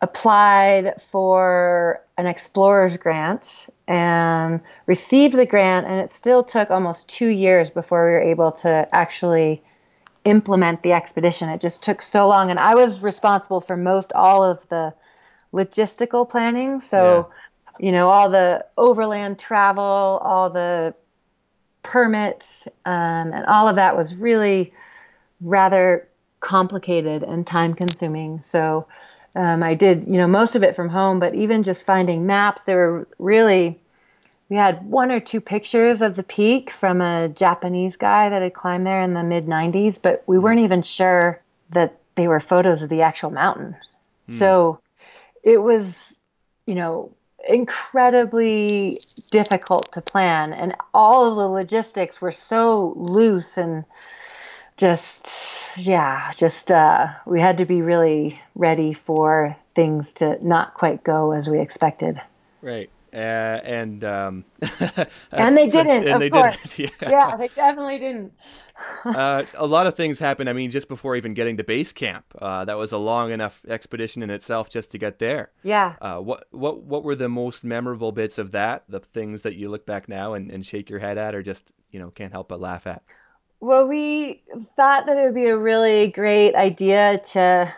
applied 0.00 1.00
for 1.00 2.04
an 2.18 2.26
explorer's 2.26 2.96
grant 2.96 3.68
and 3.86 4.60
received 4.86 5.36
the 5.36 5.46
grant, 5.46 5.86
and 5.86 6.00
it 6.00 6.12
still 6.12 6.42
took 6.42 6.70
almost 6.70 7.06
two 7.08 7.28
years 7.28 7.70
before 7.70 8.06
we 8.06 8.12
were 8.12 8.20
able 8.20 8.50
to 8.50 8.88
actually 8.92 9.62
implement 10.24 10.82
the 10.82 10.92
expedition. 10.92 11.48
It 11.48 11.60
just 11.60 11.82
took 11.82 12.02
so 12.02 12.26
long, 12.26 12.50
and 12.50 12.58
I 12.58 12.74
was 12.74 13.02
responsible 13.02 13.60
for 13.60 13.76
most 13.76 14.12
all 14.12 14.42
of 14.42 14.68
the 14.68 14.92
logistical 15.52 16.28
planning. 16.28 16.80
So, 16.80 17.30
yeah. 17.80 17.86
you 17.86 17.92
know, 17.92 18.10
all 18.10 18.30
the 18.30 18.64
overland 18.76 19.38
travel, 19.38 19.82
all 19.84 20.50
the 20.50 20.94
permits, 21.82 22.66
um, 22.84 23.32
and 23.32 23.46
all 23.46 23.68
of 23.68 23.76
that 23.76 23.96
was 23.96 24.14
really 24.14 24.72
rather 25.40 26.08
complicated 26.40 27.22
and 27.22 27.46
time 27.46 27.74
consuming. 27.74 28.40
So, 28.42 28.86
um, 29.34 29.62
I 29.62 29.74
did, 29.74 30.06
you 30.06 30.18
know, 30.18 30.26
most 30.26 30.56
of 30.56 30.62
it 30.62 30.76
from 30.76 30.88
home, 30.88 31.18
but 31.18 31.34
even 31.34 31.62
just 31.62 31.86
finding 31.86 32.26
maps, 32.26 32.64
there 32.64 32.76
were 32.76 33.08
really, 33.18 33.80
we 34.48 34.56
had 34.56 34.84
one 34.84 35.10
or 35.10 35.20
two 35.20 35.40
pictures 35.40 36.02
of 36.02 36.16
the 36.16 36.22
peak 36.22 36.70
from 36.70 37.00
a 37.00 37.28
Japanese 37.28 37.96
guy 37.96 38.28
that 38.28 38.42
had 38.42 38.52
climbed 38.52 38.86
there 38.86 39.02
in 39.02 39.14
the 39.14 39.22
mid 39.22 39.46
90s, 39.46 39.98
but 40.00 40.22
we 40.26 40.38
weren't 40.38 40.60
even 40.60 40.82
sure 40.82 41.40
that 41.70 41.98
they 42.14 42.28
were 42.28 42.40
photos 42.40 42.82
of 42.82 42.90
the 42.90 43.02
actual 43.02 43.30
mountain. 43.30 43.74
Mm. 44.28 44.38
So 44.38 44.80
it 45.42 45.58
was, 45.58 45.94
you 46.66 46.74
know, 46.74 47.12
incredibly 47.48 49.00
difficult 49.30 49.92
to 49.92 50.00
plan. 50.00 50.52
And 50.52 50.76
all 50.94 51.30
of 51.30 51.36
the 51.36 51.48
logistics 51.48 52.20
were 52.20 52.30
so 52.30 52.94
loose 52.96 53.56
and 53.56 53.84
just 54.78 55.28
yeah 55.76 56.32
just 56.34 56.72
uh, 56.72 57.08
we 57.26 57.40
had 57.40 57.58
to 57.58 57.66
be 57.66 57.82
really 57.82 58.40
ready 58.54 58.92
for 58.92 59.54
things 59.74 60.12
to 60.14 60.38
not 60.46 60.74
quite 60.74 61.04
go 61.04 61.32
as 61.32 61.48
we 61.48 61.60
expected. 61.60 62.20
Right 62.62 62.90
uh, 63.12 63.16
and 63.16 64.04
um, 64.04 64.44
and 65.32 65.56
they 65.56 65.68
didn't. 65.68 66.06
and 66.08 66.20
they 66.20 66.30
course. 66.30 66.56
didn't. 66.76 66.94
Yeah. 67.02 67.10
yeah. 67.10 67.36
they 67.36 67.48
definitely 67.48 67.98
didn't. 67.98 68.32
uh, 69.04 69.42
a 69.58 69.66
lot 69.66 69.86
of 69.86 69.94
things 69.96 70.18
happened. 70.18 70.48
I 70.48 70.52
mean, 70.54 70.70
just 70.70 70.88
before 70.88 71.14
even 71.16 71.34
getting 71.34 71.58
to 71.58 71.64
base 71.64 71.92
camp, 71.92 72.24
uh, 72.40 72.64
that 72.64 72.76
was 72.78 72.92
a 72.92 72.98
long 72.98 73.30
enough 73.30 73.62
expedition 73.68 74.22
in 74.22 74.30
itself 74.30 74.70
just 74.70 74.90
to 74.92 74.98
get 74.98 75.18
there. 75.18 75.50
Yeah. 75.62 75.96
Uh, 76.00 76.18
what 76.18 76.46
what 76.50 76.82
what 76.82 77.04
were 77.04 77.14
the 77.14 77.28
most 77.28 77.64
memorable 77.64 78.12
bits 78.12 78.38
of 78.38 78.52
that? 78.52 78.84
The 78.88 79.00
things 79.00 79.42
that 79.42 79.56
you 79.56 79.68
look 79.68 79.84
back 79.84 80.08
now 80.08 80.34
and, 80.34 80.50
and 80.50 80.64
shake 80.64 80.88
your 80.88 80.98
head 81.00 81.18
at, 81.18 81.34
or 81.34 81.42
just 81.42 81.70
you 81.90 82.00
know 82.00 82.10
can't 82.10 82.32
help 82.32 82.48
but 82.48 82.60
laugh 82.60 82.86
at. 82.86 83.02
Well, 83.60 83.86
we 83.86 84.42
thought 84.74 85.06
that 85.06 85.16
it 85.18 85.22
would 85.24 85.34
be 85.34 85.46
a 85.46 85.56
really 85.56 86.08
great 86.08 86.54
idea 86.56 87.20
to 87.32 87.72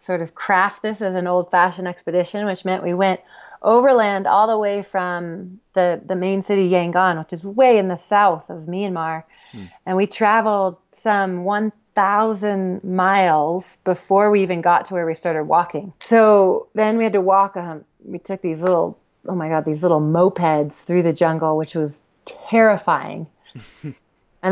sort 0.00 0.20
of 0.22 0.36
craft 0.36 0.82
this 0.82 1.02
as 1.02 1.16
an 1.16 1.26
old-fashioned 1.26 1.88
expedition, 1.88 2.46
which 2.46 2.64
meant 2.64 2.84
we 2.84 2.94
went 2.94 3.20
overland 3.62 4.26
all 4.26 4.46
the 4.46 4.58
way 4.58 4.82
from 4.82 5.60
the, 5.74 6.00
the 6.04 6.16
main 6.16 6.42
city 6.42 6.70
Yangon, 6.70 7.18
which 7.18 7.32
is 7.32 7.44
way 7.44 7.78
in 7.78 7.88
the 7.88 7.96
south 7.96 8.48
of 8.50 8.62
Myanmar. 8.62 9.24
Hmm. 9.52 9.64
And 9.84 9.96
we 9.96 10.06
traveled 10.06 10.76
some 10.92 11.44
1,000 11.44 12.84
miles 12.84 13.78
before 13.84 14.30
we 14.30 14.42
even 14.42 14.60
got 14.60 14.86
to 14.86 14.94
where 14.94 15.06
we 15.06 15.14
started 15.14 15.44
walking. 15.44 15.92
So 16.00 16.68
then 16.74 16.98
we 16.98 17.04
had 17.04 17.12
to 17.14 17.20
walk, 17.20 17.56
um, 17.56 17.84
we 18.04 18.18
took 18.18 18.42
these 18.42 18.60
little, 18.60 18.98
oh 19.28 19.34
my 19.34 19.48
God, 19.48 19.64
these 19.64 19.82
little 19.82 20.00
mopeds 20.00 20.84
through 20.84 21.02
the 21.02 21.12
jungle, 21.12 21.56
which 21.56 21.74
was 21.74 22.00
terrifying. 22.24 23.26
and 23.82 23.94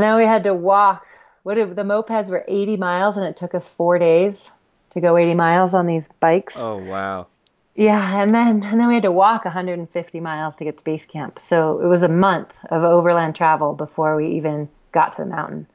then 0.02 0.16
we 0.16 0.24
had 0.24 0.44
to 0.44 0.54
walk. 0.54 1.06
What 1.42 1.58
if 1.58 1.74
the 1.74 1.82
mopeds 1.82 2.30
were 2.30 2.44
80 2.48 2.78
miles 2.78 3.16
and 3.16 3.26
it 3.26 3.36
took 3.36 3.54
us 3.54 3.68
four 3.68 3.98
days 3.98 4.50
to 4.94 5.00
go 5.00 5.16
80 5.16 5.34
miles 5.34 5.74
on 5.74 5.86
these 5.86 6.08
bikes. 6.20 6.56
Oh, 6.56 6.78
wow. 6.78 7.26
Yeah, 7.74 8.22
and 8.22 8.34
then 8.34 8.62
and 8.62 8.80
then 8.80 8.86
we 8.86 8.94
had 8.94 9.02
to 9.02 9.12
walk 9.12 9.44
150 9.44 10.20
miles 10.20 10.54
to 10.56 10.64
get 10.64 10.78
to 10.78 10.84
base 10.84 11.04
camp. 11.04 11.40
So 11.40 11.80
it 11.80 11.86
was 11.86 12.02
a 12.02 12.08
month 12.08 12.52
of 12.70 12.84
overland 12.84 13.34
travel 13.34 13.74
before 13.74 14.16
we 14.16 14.36
even 14.36 14.68
got 14.92 15.14
to 15.14 15.22
the 15.22 15.28
mountain. 15.28 15.66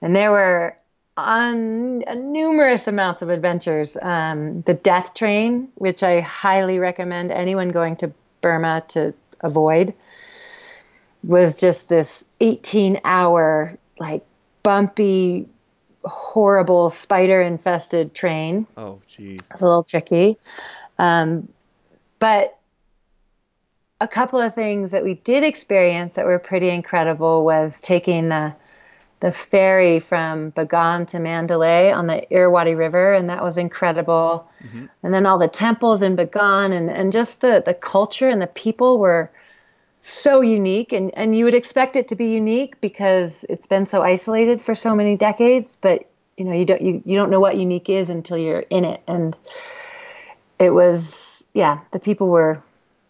And 0.00 0.14
there 0.14 0.30
were 0.30 0.76
on 1.16 2.00
numerous 2.32 2.86
amounts 2.86 3.22
of 3.22 3.30
adventures. 3.30 3.96
Um, 4.00 4.62
the 4.62 4.74
Death 4.74 5.14
Train, 5.14 5.68
which 5.74 6.02
I 6.02 6.20
highly 6.20 6.78
recommend 6.78 7.32
anyone 7.32 7.70
going 7.70 7.96
to 7.96 8.12
Burma 8.40 8.84
to 8.88 9.12
avoid, 9.40 9.94
was 11.24 11.58
just 11.58 11.88
this 11.88 12.24
18 12.40 13.00
hour 13.04 13.76
like 13.98 14.24
bumpy 14.62 15.48
horrible 16.04 16.90
spider 16.90 17.40
infested 17.40 18.14
train. 18.14 18.66
Oh, 18.76 19.00
geez. 19.08 19.40
It's 19.50 19.62
a 19.62 19.64
little 19.64 19.84
tricky. 19.84 20.38
Um, 20.98 21.48
but 22.18 22.58
a 24.00 24.08
couple 24.08 24.40
of 24.40 24.54
things 24.54 24.90
that 24.90 25.04
we 25.04 25.14
did 25.14 25.44
experience 25.44 26.14
that 26.14 26.26
were 26.26 26.38
pretty 26.38 26.68
incredible 26.68 27.44
was 27.44 27.78
taking 27.80 28.28
the 28.28 28.54
the 29.20 29.32
ferry 29.32 30.00
from 30.00 30.52
Bagan 30.52 31.06
to 31.06 31.18
Mandalay 31.18 31.90
on 31.90 32.06
the 32.08 32.30
Irrawaddy 32.30 32.74
River, 32.74 33.14
and 33.14 33.30
that 33.30 33.42
was 33.42 33.56
incredible. 33.56 34.46
Mm-hmm. 34.62 34.84
And 35.02 35.14
then 35.14 35.24
all 35.24 35.38
the 35.38 35.48
temples 35.48 36.02
in 36.02 36.14
Bagan 36.14 36.76
and, 36.76 36.90
and 36.90 37.10
just 37.10 37.40
the, 37.40 37.62
the 37.64 37.72
culture 37.72 38.28
and 38.28 38.42
the 38.42 38.46
people 38.46 38.98
were 38.98 39.30
so 40.02 40.42
unique. 40.42 40.92
And, 40.92 41.10
and 41.16 41.34
you 41.34 41.46
would 41.46 41.54
expect 41.54 41.96
it 41.96 42.08
to 42.08 42.16
be 42.16 42.26
unique 42.26 42.78
because 42.82 43.46
it's 43.48 43.66
been 43.66 43.86
so 43.86 44.02
isolated 44.02 44.60
for 44.60 44.74
so 44.74 44.94
many 44.94 45.16
decades, 45.16 45.78
but 45.80 46.06
you 46.36 46.44
know, 46.44 46.52
you 46.52 46.66
don't 46.66 46.82
you, 46.82 47.02
you 47.06 47.16
don't 47.16 47.30
know 47.30 47.40
what 47.40 47.56
unique 47.56 47.88
is 47.88 48.10
until 48.10 48.36
you're 48.36 48.60
in 48.68 48.84
it. 48.84 49.00
And 49.06 49.34
it 50.58 50.70
was 50.70 51.44
yeah, 51.54 51.80
the 51.92 52.00
people 52.00 52.28
were 52.28 52.60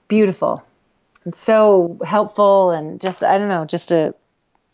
beautiful 0.09 0.65
and 1.25 1.35
so 1.35 1.99
helpful 2.05 2.71
and 2.71 3.01
just 3.01 3.23
I 3.23 3.39
don't 3.39 3.49
know, 3.49 3.65
just 3.65 3.91
a 3.91 4.15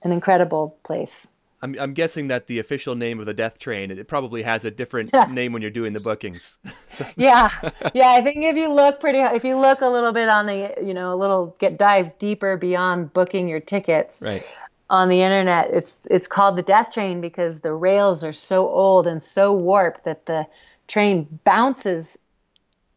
an 0.02 0.12
incredible 0.12 0.76
place. 0.83 1.26
I'm, 1.62 1.78
I'm 1.78 1.92
guessing 1.92 2.28
that 2.28 2.46
the 2.46 2.59
official 2.59 2.94
name 2.94 3.20
of 3.20 3.26
the 3.26 3.35
death 3.35 3.59
train 3.59 3.90
it 3.90 4.09
probably 4.09 4.42
has 4.42 4.64
a 4.64 4.70
different 4.70 5.12
name 5.30 5.52
when 5.52 5.61
you're 5.61 5.70
doing 5.70 5.92
the 5.92 6.00
bookings. 6.00 6.56
so. 6.88 7.06
Yeah, 7.16 7.50
yeah. 7.94 8.09
I 8.09 8.22
think 8.22 8.44
if 8.44 8.56
you 8.56 8.72
look 8.72 8.98
pretty, 9.00 9.18
if 9.18 9.44
you 9.44 9.59
look 9.59 9.83
a 9.83 9.87
little 9.87 10.12
bit 10.12 10.28
on 10.28 10.46
the, 10.46 10.74
you 10.83 10.94
know, 10.94 11.12
a 11.12 11.16
little 11.16 11.54
get 11.59 11.78
dive 11.78 12.18
deeper 12.18 12.56
beyond 12.56 13.12
booking 13.12 13.48
your 13.48 13.61
tickets, 13.61 14.16
right. 14.20 14.44
On 14.88 15.09
the 15.09 15.22
internet, 15.22 15.70
it's 15.70 16.00
it's 16.11 16.26
called 16.26 16.56
the 16.56 16.62
death 16.62 16.92
train 16.92 17.20
because 17.20 17.61
the 17.61 17.72
rails 17.72 18.24
are 18.24 18.33
so 18.33 18.68
old 18.68 19.06
and 19.06 19.22
so 19.22 19.54
warped 19.54 20.04
that 20.04 20.26
the 20.26 20.44
train 20.88 21.28
bounces 21.44 22.18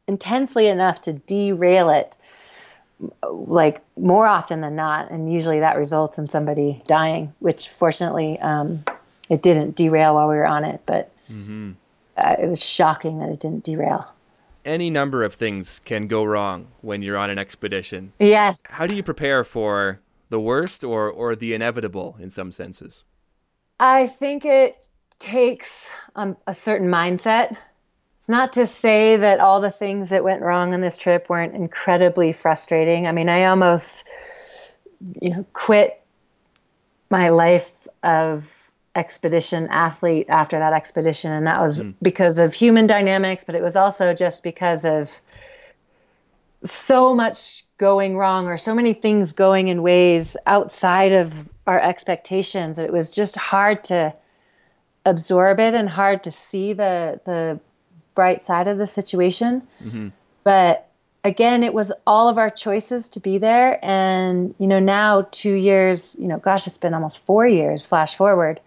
intensely 0.07 0.67
enough 0.67 1.01
to 1.01 1.13
derail 1.13 1.89
it 1.89 2.17
like 3.23 3.81
more 3.97 4.25
often 4.25 4.61
than 4.61 4.75
not, 4.75 5.11
and 5.11 5.31
usually 5.31 5.59
that 5.59 5.77
results 5.77 6.17
in 6.17 6.29
somebody 6.29 6.81
dying. 6.87 7.33
Which 7.39 7.69
fortunately, 7.69 8.39
um, 8.39 8.83
it 9.29 9.41
didn't 9.41 9.75
derail 9.75 10.15
while 10.15 10.29
we 10.29 10.35
were 10.35 10.45
on 10.45 10.63
it, 10.63 10.81
but 10.85 11.11
mm-hmm. 11.29 11.71
uh, 12.17 12.35
it 12.39 12.47
was 12.47 12.63
shocking 12.63 13.19
that 13.19 13.29
it 13.29 13.39
didn't 13.39 13.63
derail. 13.63 14.13
Any 14.65 14.89
number 14.89 15.23
of 15.23 15.33
things 15.33 15.81
can 15.83 16.07
go 16.07 16.23
wrong 16.23 16.67
when 16.81 17.01
you're 17.01 17.17
on 17.17 17.29
an 17.29 17.37
expedition. 17.37 18.13
Yes. 18.19 18.63
How 18.69 18.87
do 18.87 18.95
you 18.95 19.03
prepare 19.03 19.43
for 19.43 19.99
the 20.29 20.39
worst 20.39 20.83
or 20.83 21.09
or 21.09 21.35
the 21.35 21.53
inevitable 21.53 22.15
in 22.19 22.29
some 22.29 22.51
senses? 22.51 23.03
I 23.79 24.07
think 24.07 24.45
it 24.45 24.87
takes 25.19 25.89
um, 26.15 26.37
a 26.47 26.55
certain 26.55 26.87
mindset 26.87 27.57
it's 28.23 28.29
not 28.29 28.53
to 28.53 28.67
say 28.67 29.17
that 29.17 29.41
all 29.41 29.59
the 29.59 29.69
things 29.69 30.11
that 30.11 30.23
went 30.23 30.41
wrong 30.43 30.73
on 30.73 30.79
this 30.79 30.95
trip 30.95 31.27
weren't 31.27 31.53
incredibly 31.55 32.31
frustrating. 32.31 33.05
I 33.05 33.11
mean, 33.11 33.27
I 33.27 33.43
almost, 33.43 34.05
you 35.21 35.31
know, 35.31 35.45
quit 35.51 36.01
my 37.09 37.27
life 37.27 37.85
of 38.01 38.71
expedition 38.95 39.67
athlete 39.69 40.27
after 40.29 40.57
that 40.57 40.71
expedition. 40.71 41.33
And 41.33 41.45
that 41.47 41.59
was 41.59 41.79
mm. 41.79 41.95
because 42.01 42.39
of 42.39 42.53
human 42.53 42.87
dynamics, 42.87 43.43
but 43.45 43.55
it 43.55 43.61
was 43.61 43.75
also 43.75 44.13
just 44.13 44.41
because 44.41 44.85
of 44.85 45.11
so 46.63 47.13
much 47.13 47.65
going 47.77 48.15
wrong 48.15 48.47
or 48.47 48.55
so 48.55 48.73
many 48.73 48.93
things 48.93 49.33
going 49.33 49.67
in 49.67 49.81
ways 49.81 50.37
outside 50.45 51.11
of 51.11 51.33
our 51.67 51.77
expectations 51.77 52.77
that 52.77 52.85
it 52.85 52.93
was 52.93 53.11
just 53.11 53.35
hard 53.35 53.83
to 53.83 54.13
absorb 55.05 55.59
it 55.59 55.73
and 55.73 55.89
hard 55.89 56.23
to 56.23 56.31
see 56.31 56.71
the 56.71 57.19
the 57.25 57.59
bright 58.15 58.45
side 58.45 58.67
of 58.67 58.77
the 58.77 58.87
situation. 58.87 59.61
Mm-hmm. 59.83 60.09
But 60.43 60.89
again, 61.23 61.63
it 61.63 61.73
was 61.73 61.91
all 62.05 62.29
of 62.29 62.37
our 62.37 62.49
choices 62.49 63.09
to 63.09 63.19
be 63.19 63.37
there. 63.37 63.83
And, 63.83 64.53
you 64.59 64.67
know, 64.67 64.79
now 64.79 65.27
two 65.31 65.53
years, 65.53 66.15
you 66.17 66.27
know, 66.27 66.37
gosh, 66.37 66.67
it's 66.67 66.77
been 66.77 66.93
almost 66.93 67.19
four 67.19 67.47
years, 67.47 67.85
flash 67.85 68.15
forward. 68.15 68.59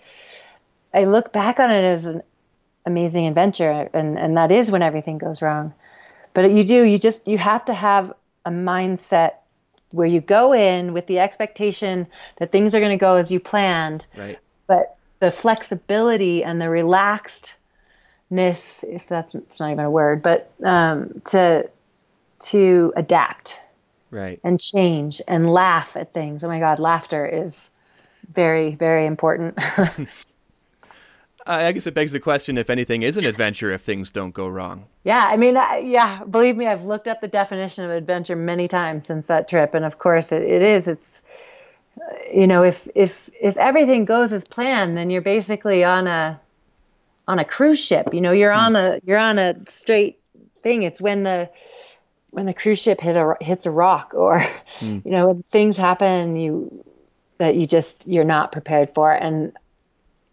I 0.95 1.05
look 1.05 1.33
back 1.33 1.61
on 1.61 1.71
it 1.71 1.85
as 1.85 2.07
an 2.07 2.23
amazing 2.87 3.27
adventure. 3.27 3.91
And, 3.93 4.19
and 4.19 4.37
that 4.37 4.53
is 4.53 4.71
when 4.71 4.83
everything 4.83 5.19
goes 5.19 5.43
wrong. 5.43 5.75
But 6.33 6.51
you 6.53 6.65
do, 6.65 6.83
you 6.83 6.99
just, 6.99 7.27
you 7.29 7.39
have 7.39 7.65
to 7.67 7.75
have 7.75 8.13
a 8.45 8.51
mindset 8.51 9.33
where 9.91 10.07
you 10.07 10.21
go 10.21 10.53
in 10.53 10.93
with 10.93 11.07
the 11.07 11.19
expectation 11.19 12.07
that 12.37 12.53
things 12.53 12.75
are 12.75 12.81
going 12.81 12.97
to 12.97 13.01
go 13.01 13.17
as 13.17 13.31
you 13.31 13.41
planned. 13.41 14.07
Right. 14.17 14.39
But 14.67 14.97
the 15.21 15.31
flexibility 15.31 16.45
and 16.45 16.61
the 16.61 16.69
relaxed 16.69 17.55
ness, 18.31 18.85
if 18.87 19.07
that's 19.07 19.35
it's 19.35 19.61
not 19.61 19.71
even 19.71 19.85
a 19.85 19.91
word, 19.91 20.23
but 20.23 20.51
um, 20.65 21.23
to 21.27 21.69
to 22.39 22.93
adapt, 22.97 23.61
right, 24.11 24.41
and 24.45 24.61
change 24.61 25.23
and 25.27 25.51
laugh 25.53 25.97
at 25.97 26.13
things. 26.13 26.45
Oh 26.45 26.49
my 26.49 26.59
God, 26.59 26.79
laughter 26.79 27.27
is 27.27 27.69
very 28.33 28.75
very 28.75 29.07
important. 29.07 29.59
I 31.49 31.71
guess 31.71 31.87
it 31.87 31.95
begs 31.95 32.11
the 32.11 32.19
question 32.19 32.59
if 32.59 32.69
anything 32.71 33.03
is 33.03 33.17
an 33.17 33.25
adventure 33.25 33.71
if 33.71 33.83
things 33.83 34.11
don't 34.11 34.35
go 34.35 34.49
wrong. 34.49 34.87
Yeah, 35.05 35.25
I 35.29 35.37
mean, 35.37 35.57
I, 35.57 35.79
yeah, 35.79 36.25
believe 36.25 36.57
me, 36.57 36.67
I've 36.67 36.83
looked 36.83 37.07
up 37.07 37.21
the 37.21 37.29
definition 37.29 37.85
of 37.85 37.93
adventure 37.93 38.35
many 38.35 38.67
times 38.67 39.07
since 39.07 39.29
that 39.29 39.49
trip, 39.49 39.73
and 39.73 39.85
of 39.85 39.99
course, 39.99 40.33
it, 40.33 40.43
it 40.43 40.63
is. 40.63 40.89
It's 40.89 41.23
you 42.33 42.47
know, 42.47 42.65
if 42.65 42.89
if 42.95 43.31
if 43.41 43.57
everything 43.57 44.05
goes 44.05 44.33
as 44.33 44.43
planned, 44.45 44.97
then 44.97 45.09
you're 45.09 45.23
basically 45.23 45.85
on 45.85 46.07
a 46.09 46.41
on 47.29 47.39
a 47.39 47.45
cruise 47.45 47.85
ship. 47.85 48.13
You 48.13 48.21
know, 48.21 48.33
you're 48.33 48.53
mm. 48.53 48.59
on 48.59 48.77
a 48.77 49.01
you're 49.03 49.19
on 49.19 49.39
a 49.39 49.55
straight 49.69 50.21
thing. 50.63 50.83
It's 50.83 51.01
when 51.01 51.23
the 51.23 51.51
when 52.37 52.45
the 52.45 52.53
cruise 52.53 52.79
ship 52.79 53.01
hit 53.01 53.17
a, 53.17 53.35
hits 53.41 53.65
a 53.65 53.71
rock 53.71 54.13
or 54.15 54.39
mm. 54.81 55.05
you 55.05 55.11
know 55.11 55.29
when 55.29 55.43
things 55.51 55.77
happen 55.77 56.37
you 56.37 56.85
that 57.39 57.57
you 57.57 57.67
just 57.67 58.07
you're 58.07 58.25
not 58.25 58.53
prepared 58.53 58.93
for 58.95 59.11
and 59.11 59.57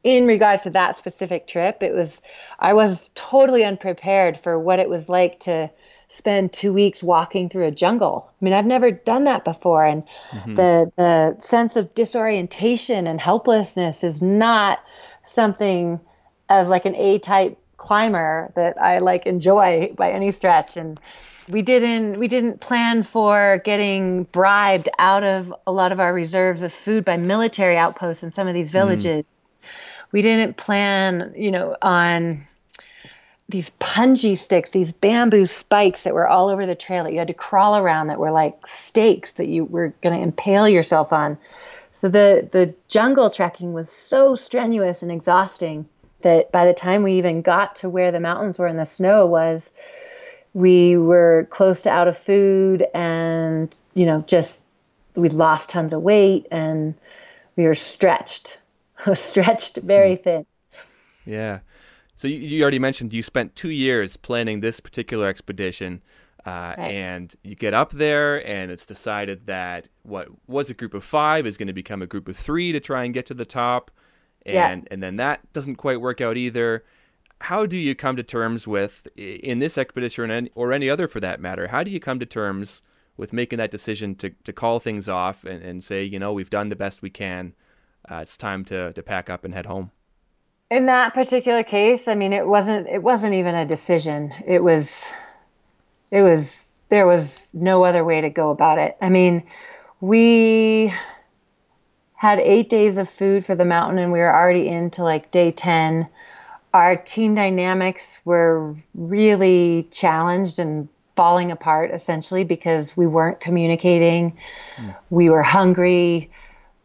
in 0.04 0.28
regards 0.28 0.64
to 0.64 0.70
that 0.70 0.98
specific 0.98 1.48
trip 1.48 1.82
it 1.82 1.94
was 1.94 2.22
i 2.60 2.74
was 2.74 3.10
totally 3.16 3.64
unprepared 3.64 4.38
for 4.38 4.60
what 4.60 4.80
it 4.80 4.90
was 4.90 5.08
like 5.08 5.40
to 5.40 5.70
spend 6.10 6.52
two 6.52 6.74
weeks 6.74 7.02
walking 7.02 7.48
through 7.48 7.66
a 7.66 7.72
jungle 7.72 8.30
i 8.30 8.46
mean 8.46 8.54
i've 8.54 8.66
never 8.66 8.92
done 8.92 9.24
that 9.24 9.46
before 9.46 9.86
and 9.86 10.04
mm-hmm. 10.32 10.56
the 10.56 10.92
the 10.98 11.38
sense 11.40 11.78
of 11.78 11.94
disorientation 11.96 13.08
and 13.08 13.22
helplessness 13.22 14.04
is 14.04 14.22
not 14.22 14.80
something 15.26 16.02
as 16.54 16.70
like 16.70 16.86
an 16.86 16.96
A 16.96 17.20
type 17.20 17.58
climber 17.78 18.52
that 18.56 18.80
I 18.82 19.00
like 19.00 19.26
enjoy 19.26 19.94
by 19.98 20.12
any 20.12 20.32
stretch 20.32 20.78
and 20.78 21.00
we 21.50 21.62
didn't 21.62 22.20
we 22.20 22.28
didn't 22.28 22.62
plan 22.62 23.04
for 23.04 23.62
getting 23.66 24.24
bribed 24.24 24.88
out 24.98 25.24
of 25.24 25.54
a 25.68 25.72
lot 25.72 25.92
of 25.92 26.00
our 26.00 26.14
reserves 26.14 26.62
of 26.62 26.72
food 26.72 27.04
by 27.04 27.18
military 27.18 27.76
outposts 27.76 28.24
in 28.24 28.32
some 28.32 28.48
of 28.48 28.54
these 28.54 28.70
hmm. 28.70 28.78
villages. 28.78 29.34
Mm. 29.34 29.68
We 30.12 30.22
didn't 30.22 30.58
plan, 30.58 31.34
you 31.36 31.50
know, 31.52 31.76
on 31.82 32.48
these 33.50 33.72
punji 33.72 34.38
sticks, 34.38 34.70
these 34.70 34.94
bamboo 34.94 35.48
spikes 35.48 36.04
that 36.04 36.14
were 36.14 36.28
all 36.28 36.50
over 36.50 36.66
the 36.66 36.76
trail 36.76 37.04
that 37.04 37.12
you 37.12 37.20
had 37.20 37.28
to 37.28 37.34
crawl 37.34 37.76
around 37.76 38.08
that 38.08 38.20
were 38.20 38.32
like 38.32 38.56
stakes 38.68 39.34
that 39.34 39.48
you 39.48 39.66
were 39.66 39.94
going 40.02 40.16
to 40.16 40.22
impale 40.22 40.70
yourself 40.70 41.12
on. 41.12 41.38
So 41.94 42.10
the 42.10 42.48
the 42.52 42.76
jungle 42.88 43.30
trekking 43.30 43.74
was 43.74 43.90
so 43.90 44.36
strenuous 44.36 45.02
and 45.02 45.12
exhausting 45.12 45.90
that 46.24 46.52
by 46.52 46.66
the 46.66 46.74
time 46.74 47.04
we 47.04 47.14
even 47.14 47.42
got 47.42 47.76
to 47.78 47.90
where 47.90 48.12
the 48.12 48.20
mountains 48.20 48.58
were 48.58 48.68
and 48.68 48.80
the 48.80 48.86
snow 48.86 49.26
was, 49.26 49.72
we 50.54 50.98
were 50.98 51.48
close 51.50 51.82
to 51.84 51.90
out 51.90 52.08
of 52.08 52.18
food 52.18 52.86
and, 52.94 53.80
you 53.94 54.06
know, 54.06 54.22
just 54.28 54.64
we'd 55.16 55.34
lost 55.34 55.70
tons 55.70 55.94
of 55.94 56.02
weight 56.02 56.48
and 56.52 56.96
we 57.56 57.64
were 57.64 57.76
stretched, 57.76 58.60
stretched 59.14 59.78
very 59.78 60.16
hmm. 60.16 60.24
thin. 60.24 60.46
Yeah. 61.26 61.60
So 62.16 62.28
you, 62.28 62.38
you, 62.38 62.62
already 62.62 62.80
mentioned 62.80 63.12
you 63.14 63.24
spent 63.24 63.56
two 63.56 63.70
years 63.70 64.18
planning 64.18 64.60
this 64.60 64.80
particular 64.80 65.28
expedition. 65.28 66.02
Uh, 66.46 66.76
right. 66.78 66.92
And 66.92 67.34
you 67.44 67.56
get 67.56 67.74
up 67.74 67.92
there, 67.92 68.46
and 68.46 68.70
it's 68.70 68.86
decided 68.86 69.48
that 69.48 69.88
what 70.04 70.28
was 70.46 70.70
a 70.70 70.74
group 70.74 70.94
of 70.94 71.04
five 71.04 71.48
is 71.48 71.56
going 71.56 71.68
to 71.68 71.74
become 71.74 72.02
a 72.02 72.08
group 72.08 72.28
of 72.28 72.36
three 72.36 72.74
to 72.74 72.82
try 72.82 73.06
and 73.06 73.14
get 73.14 73.26
to 73.28 73.34
the 73.34 73.46
top 73.46 73.92
and 74.46 74.84
yeah. 74.84 74.88
and 74.92 75.02
then 75.04 75.18
that 75.18 75.52
doesn't 75.54 75.76
quite 75.76 76.02
work 76.02 76.22
out 76.22 76.38
either. 76.38 76.84
How 77.42 77.66
do 77.66 77.78
you 77.78 77.94
come 77.94 78.16
to 78.16 78.24
terms 78.24 78.68
with 78.68 79.08
in 79.18 79.60
this 79.60 79.78
expedition 79.78 80.50
or 80.56 80.72
any, 80.72 80.90
other 80.90 81.08
for 81.08 81.20
that 81.20 81.42
matter? 81.42 81.68
How 81.68 81.84
do 81.84 81.92
you 81.92 82.00
come 82.00 82.20
to 82.20 82.26
terms 82.26 82.82
with 83.18 83.34
making 83.34 83.58
that 83.58 83.72
decision 83.72 84.16
to 84.16 84.30
to 84.44 84.54
call 84.54 84.80
things 84.80 85.10
off 85.10 85.44
and, 85.44 85.62
and 85.62 85.84
say, 85.84 86.04
you 86.04 86.20
know, 86.20 86.34
we've 86.34 86.50
done 86.50 86.70
the 86.70 86.76
best 86.76 87.02
we 87.02 87.10
can. 87.10 87.54
Uh, 88.10 88.18
it's 88.18 88.38
time 88.38 88.64
to 88.66 88.94
to 88.94 89.04
pack 89.04 89.30
up 89.30 89.44
and 89.44 89.54
head 89.54 89.66
home. 89.66 89.92
In 90.70 90.88
that 90.88 91.14
particular 91.14 91.64
case, 91.64 92.08
I 92.08 92.16
mean, 92.16 92.34
it 92.34 92.48
wasn't 92.48 92.88
it 92.88 93.04
wasn't 93.04 93.34
even 93.34 93.56
a 93.56 93.66
decision. 93.66 94.34
It 94.46 94.64
was 94.64 95.04
it 96.12 96.22
was 96.22 96.68
there 96.90 97.08
was 97.08 97.50
no 97.54 97.84
other 97.84 98.06
way 98.06 98.22
to 98.22 98.30
go 98.30 98.52
about 98.52 98.78
it. 98.78 98.96
I 99.02 99.10
mean, 99.10 99.44
we 100.00 100.94
had 102.24 102.40
eight 102.40 102.70
days 102.70 102.98
of 102.98 103.10
food 103.10 103.46
for 103.46 103.54
the 103.54 103.66
mountain 103.66 104.00
and 104.00 104.10
we 104.10 104.18
were 104.18 104.34
already 104.34 104.70
into 104.70 105.04
like 105.04 105.30
day 105.30 105.52
10 105.52 106.08
our 106.74 106.96
team 106.96 107.36
dynamics 107.36 108.22
were 108.24 108.74
really 108.96 109.86
challenged 109.92 110.58
and 110.58 110.88
falling 111.18 111.52
apart 111.52 111.92
essentially 111.92 112.46
because 112.46 112.96
we 112.96 113.06
weren't 113.06 113.42
communicating. 113.42 114.38
Mm. 114.78 114.96
we 115.10 115.30
were 115.30 115.44
hungry. 115.44 116.32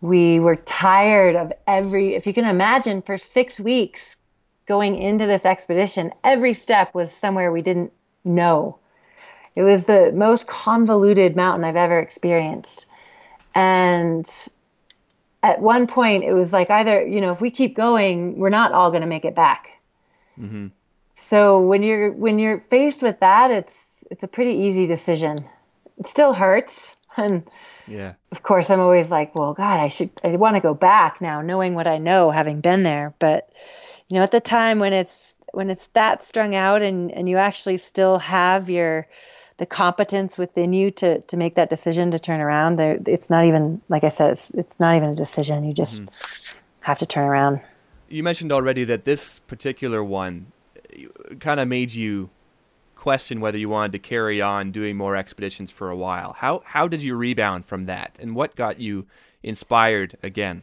We 0.01 0.41
were 0.41 0.57
tired 0.57 1.37
of 1.37 1.53
every 1.69 2.17
if 2.17 2.27
you 2.27 2.35
can 2.35 2.45
imagine 2.45 3.01
for 3.01 3.17
six 3.17 3.61
weeks 3.61 4.17
going 4.67 4.97
into 4.97 5.27
this 5.27 5.47
expedition 5.47 6.13
every 6.25 6.53
step 6.53 6.93
was 6.97 7.13
somewhere 7.13 7.53
we 7.53 7.63
didn't 7.63 7.93
know. 8.25 8.77
It 9.55 9.63
was 9.63 9.85
the 9.85 10.11
most 10.11 10.49
convoluted 10.49 11.37
mountain 11.37 11.65
i've 11.65 11.77
ever 11.77 12.01
experienced. 12.01 12.87
And 13.55 14.29
at 15.43 15.61
one 15.61 15.87
point 15.87 16.25
it 16.25 16.33
was 16.33 16.53
like 16.53 16.71
either 16.71 17.07
you 17.07 17.21
know 17.21 17.33
if 17.33 17.41
we 17.41 17.51
keep 17.51 17.77
going 17.77 18.39
we're 18.39 18.49
not 18.49 18.73
all 18.73 18.91
going 18.91 19.03
to 19.03 19.07
make 19.07 19.25
it 19.25 19.35
back 19.35 19.71
mm-hmm. 20.39 20.69
So 21.19 21.61
when 21.61 21.83
you're 21.83 22.13
when 22.13 22.39
you're 22.39 22.61
faced 22.61 23.03
with 23.03 23.21
that, 23.21 23.51
it's 23.51 23.75
it's 24.11 24.23
a 24.23 24.29
pretty 24.29 24.53
easy 24.53 24.87
decision. 24.87 25.37
It 25.99 26.07
still 26.07 26.33
hurts, 26.33 26.97
and 27.17 27.43
yeah, 27.87 28.15
of 28.31 28.43
course, 28.43 28.71
I'm 28.71 28.81
always 28.81 29.11
like, 29.11 29.35
well, 29.35 29.53
God, 29.53 29.81
I 29.81 29.89
should 29.89 30.11
I 30.23 30.29
want 30.37 30.55
to 30.55 30.61
go 30.61 30.75
back 30.75 31.21
now, 31.21 31.43
knowing 31.43 31.75
what 31.75 31.89
I 31.89 31.99
know, 31.99 32.31
having 32.31 32.61
been 32.61 32.85
there. 32.85 33.15
But 33.19 33.51
you 34.09 34.17
know, 34.17 34.23
at 34.23 34.31
the 34.31 34.41
time 34.41 34.79
when 34.79 34.93
it's 34.93 35.35
when 35.53 35.71
it's 35.71 35.89
that 35.89 36.23
strung 36.23 36.55
out, 36.55 36.83
and 36.83 37.11
and 37.11 37.29
you 37.29 37.37
actually 37.37 37.79
still 37.79 38.19
have 38.19 38.71
your 38.71 39.09
the 39.59 39.67
competence 39.67 40.39
within 40.39 40.73
you 40.73 40.91
to 40.91 41.21
to 41.21 41.37
make 41.37 41.55
that 41.57 41.69
decision 41.69 42.11
to 42.13 42.19
turn 42.19 42.41
around. 42.41 42.81
It's 42.81 43.29
not 43.29 43.45
even 43.45 43.81
like 43.89 44.05
I 44.05 44.09
said, 44.09 44.31
it's 44.31 44.51
it's 44.51 44.81
not 44.81 44.97
even 44.97 45.11
a 45.11 45.15
decision. 45.15 45.65
You 45.65 45.73
just 45.73 45.97
mm-hmm. 45.97 46.15
have 46.81 46.99
to 46.99 47.07
turn 47.07 47.25
around. 47.25 47.61
You 48.09 48.23
mentioned 48.23 48.53
already 48.53 48.85
that 48.85 49.05
this 49.05 49.41
particular 49.41 50.03
one 50.03 50.53
kind 51.41 51.61
of 51.61 51.69
made 51.69 51.93
you 51.93 52.31
question 52.97 53.41
whether 53.41 53.59
you 53.59 53.69
wanted 53.69 53.93
to 53.93 53.99
carry 53.99 54.41
on 54.41 54.73
doing 54.73 54.97
more 54.97 55.15
expeditions 55.15 55.71
for 55.71 55.91
a 55.91 55.97
while. 55.97 56.33
How 56.33 56.63
how 56.65 56.89
did 56.89 57.03
you 57.03 57.17
rebound 57.17 57.67
from 57.67 57.87
that, 57.87 58.19
and 58.21 58.35
what 58.35 58.57
got 58.57 58.81
you 58.81 59.07
inspired 59.43 60.17
again? 60.23 60.63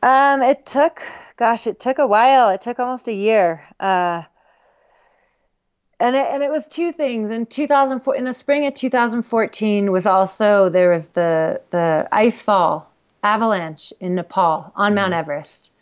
Um, 0.00 0.42
it 0.42 0.64
took, 0.64 1.02
gosh, 1.36 1.66
it 1.66 1.80
took 1.80 1.98
a 1.98 2.06
while. 2.06 2.50
It 2.50 2.60
took 2.60 2.78
almost 2.78 3.08
a 3.08 3.12
year. 3.12 3.64
Uh, 3.80 4.22
and 6.00 6.14
it, 6.14 6.26
and 6.30 6.42
it 6.42 6.50
was 6.50 6.68
two 6.68 6.92
things. 6.92 7.30
In 7.30 7.46
2004, 7.46 8.16
in 8.16 8.24
the 8.24 8.32
spring 8.32 8.66
of 8.66 8.74
2014, 8.74 9.90
was 9.90 10.06
also 10.06 10.68
there 10.68 10.90
was 10.90 11.08
the 11.08 11.60
the 11.70 12.08
ice 12.12 12.40
fall 12.42 12.90
avalanche 13.22 13.92
in 14.00 14.14
Nepal 14.14 14.72
on 14.76 14.94
Mount 14.94 15.12
mm-hmm. 15.12 15.20
Everest, 15.20 15.72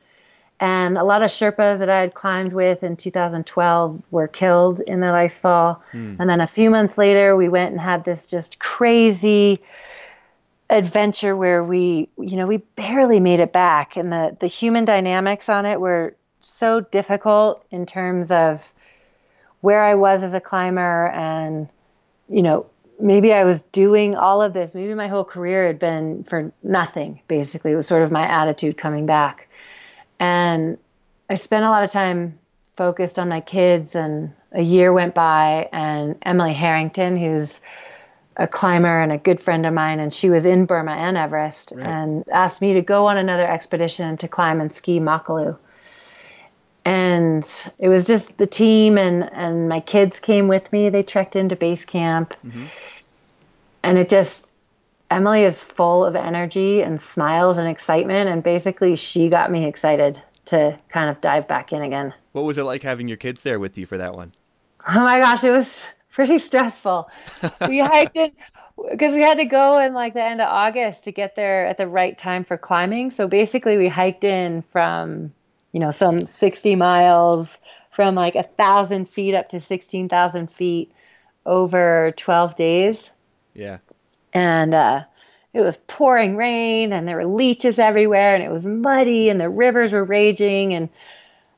and 0.58 0.96
a 0.96 1.04
lot 1.04 1.22
of 1.22 1.30
Sherpas 1.30 1.80
that 1.80 1.90
I 1.90 2.00
had 2.00 2.14
climbed 2.14 2.52
with 2.52 2.82
in 2.82 2.96
2012 2.96 4.02
were 4.10 4.28
killed 4.28 4.80
in 4.80 5.00
that 5.00 5.14
ice 5.14 5.38
fall. 5.38 5.82
Hmm. 5.92 6.16
And 6.18 6.30
then 6.30 6.40
a 6.40 6.46
few 6.46 6.70
months 6.70 6.96
later, 6.96 7.36
we 7.36 7.48
went 7.48 7.72
and 7.72 7.80
had 7.80 8.04
this 8.04 8.26
just 8.26 8.58
crazy 8.58 9.60
adventure 10.70 11.36
where 11.36 11.62
we, 11.62 12.08
you 12.18 12.36
know, 12.36 12.46
we 12.46 12.56
barely 12.56 13.20
made 13.20 13.40
it 13.40 13.52
back. 13.52 13.96
And 13.96 14.10
the, 14.10 14.36
the 14.40 14.46
human 14.46 14.86
dynamics 14.86 15.48
on 15.48 15.66
it 15.66 15.78
were 15.78 16.16
so 16.40 16.80
difficult 16.80 17.64
in 17.70 17.84
terms 17.84 18.30
of 18.30 18.72
where 19.60 19.82
I 19.82 19.94
was 19.94 20.22
as 20.22 20.34
a 20.34 20.40
climber 20.40 21.08
and, 21.08 21.68
you 22.28 22.42
know, 22.42 22.66
maybe 23.00 23.32
I 23.32 23.44
was 23.44 23.62
doing 23.62 24.14
all 24.14 24.42
of 24.42 24.52
this. 24.52 24.74
Maybe 24.74 24.94
my 24.94 25.08
whole 25.08 25.24
career 25.24 25.66
had 25.66 25.78
been 25.78 26.24
for 26.24 26.52
nothing, 26.62 27.20
basically. 27.28 27.72
It 27.72 27.76
was 27.76 27.86
sort 27.86 28.02
of 28.02 28.10
my 28.10 28.26
attitude 28.26 28.76
coming 28.76 29.06
back. 29.06 29.48
And 30.18 30.78
I 31.28 31.34
spent 31.34 31.64
a 31.64 31.70
lot 31.70 31.84
of 31.84 31.90
time 31.90 32.38
focused 32.76 33.18
on 33.18 33.28
my 33.28 33.40
kids, 33.40 33.94
and 33.94 34.32
a 34.52 34.62
year 34.62 34.92
went 34.92 35.14
by, 35.14 35.68
and 35.72 36.16
Emily 36.22 36.52
Harrington, 36.52 37.16
who's 37.16 37.60
a 38.36 38.46
climber 38.46 39.00
and 39.00 39.12
a 39.12 39.18
good 39.18 39.40
friend 39.40 39.64
of 39.64 39.72
mine, 39.72 39.98
and 39.98 40.12
she 40.12 40.28
was 40.28 40.44
in 40.44 40.66
Burma 40.66 40.92
and 40.92 41.16
Everest, 41.16 41.72
right. 41.74 41.86
and 41.86 42.28
asked 42.28 42.60
me 42.60 42.74
to 42.74 42.82
go 42.82 43.06
on 43.06 43.16
another 43.16 43.50
expedition 43.50 44.18
to 44.18 44.28
climb 44.28 44.60
and 44.60 44.72
ski 44.72 45.00
Makalu. 45.00 45.56
And 46.86 47.44
it 47.80 47.88
was 47.88 48.06
just 48.06 48.36
the 48.36 48.46
team, 48.46 48.96
and, 48.96 49.28
and 49.32 49.68
my 49.68 49.80
kids 49.80 50.20
came 50.20 50.46
with 50.46 50.72
me. 50.72 50.88
They 50.88 51.02
trekked 51.02 51.34
into 51.34 51.56
base 51.56 51.84
camp. 51.84 52.32
Mm-hmm. 52.46 52.66
And 53.82 53.98
it 53.98 54.08
just, 54.08 54.52
Emily 55.10 55.42
is 55.42 55.60
full 55.60 56.04
of 56.04 56.14
energy 56.14 56.82
and 56.82 57.02
smiles 57.02 57.58
and 57.58 57.68
excitement, 57.68 58.28
and 58.28 58.40
basically 58.40 58.94
she 58.94 59.28
got 59.28 59.50
me 59.50 59.66
excited 59.66 60.22
to 60.44 60.78
kind 60.88 61.10
of 61.10 61.20
dive 61.20 61.48
back 61.48 61.72
in 61.72 61.82
again. 61.82 62.14
What 62.30 62.44
was 62.44 62.56
it 62.56 62.62
like 62.62 62.84
having 62.84 63.08
your 63.08 63.16
kids 63.16 63.42
there 63.42 63.58
with 63.58 63.76
you 63.76 63.84
for 63.84 63.98
that 63.98 64.14
one? 64.14 64.30
Oh 64.88 65.00
my 65.00 65.18
gosh, 65.18 65.42
it 65.42 65.50
was 65.50 65.88
pretty 66.12 66.38
stressful. 66.38 67.10
we 67.68 67.80
hiked 67.80 68.16
in 68.16 68.30
because 68.92 69.12
we 69.16 69.22
had 69.22 69.38
to 69.38 69.44
go 69.44 69.82
in 69.84 69.92
like 69.92 70.14
the 70.14 70.22
end 70.22 70.40
of 70.40 70.46
August 70.48 71.02
to 71.04 71.10
get 71.10 71.34
there 71.34 71.66
at 71.66 71.78
the 71.78 71.88
right 71.88 72.16
time 72.16 72.44
for 72.44 72.56
climbing. 72.56 73.10
So 73.10 73.26
basically, 73.26 73.76
we 73.76 73.88
hiked 73.88 74.22
in 74.22 74.62
from 74.70 75.32
you 75.76 75.80
know 75.80 75.90
some 75.90 76.24
60 76.24 76.74
miles 76.74 77.58
from 77.90 78.14
like 78.14 78.34
a 78.34 78.42
thousand 78.42 79.10
feet 79.10 79.34
up 79.34 79.50
to 79.50 79.60
16,000 79.60 80.50
feet 80.50 80.90
over 81.44 82.14
12 82.16 82.56
days. 82.56 83.10
Yeah 83.52 83.78
and 84.32 84.72
uh, 84.72 85.04
it 85.52 85.60
was 85.60 85.76
pouring 85.86 86.38
rain 86.38 86.94
and 86.94 87.06
there 87.06 87.16
were 87.16 87.26
leeches 87.26 87.78
everywhere 87.78 88.34
and 88.34 88.42
it 88.42 88.50
was 88.50 88.64
muddy 88.64 89.28
and 89.28 89.38
the 89.38 89.50
rivers 89.50 89.92
were 89.92 90.02
raging 90.02 90.72
and 90.72 90.88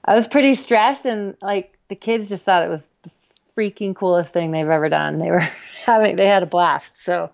I 0.04 0.16
was 0.16 0.26
pretty 0.26 0.56
stressed 0.56 1.06
and 1.06 1.36
like 1.40 1.78
the 1.86 1.94
kids 1.94 2.28
just 2.28 2.44
thought 2.44 2.64
it 2.64 2.70
was 2.70 2.88
the 3.02 3.10
freaking 3.56 3.94
coolest 3.94 4.32
thing 4.32 4.50
they've 4.50 4.68
ever 4.68 4.88
done. 4.88 5.20
They 5.20 5.30
were 5.30 5.48
having 5.86 6.16
they 6.16 6.26
had 6.26 6.42
a 6.42 6.46
blast. 6.46 7.04
So 7.04 7.30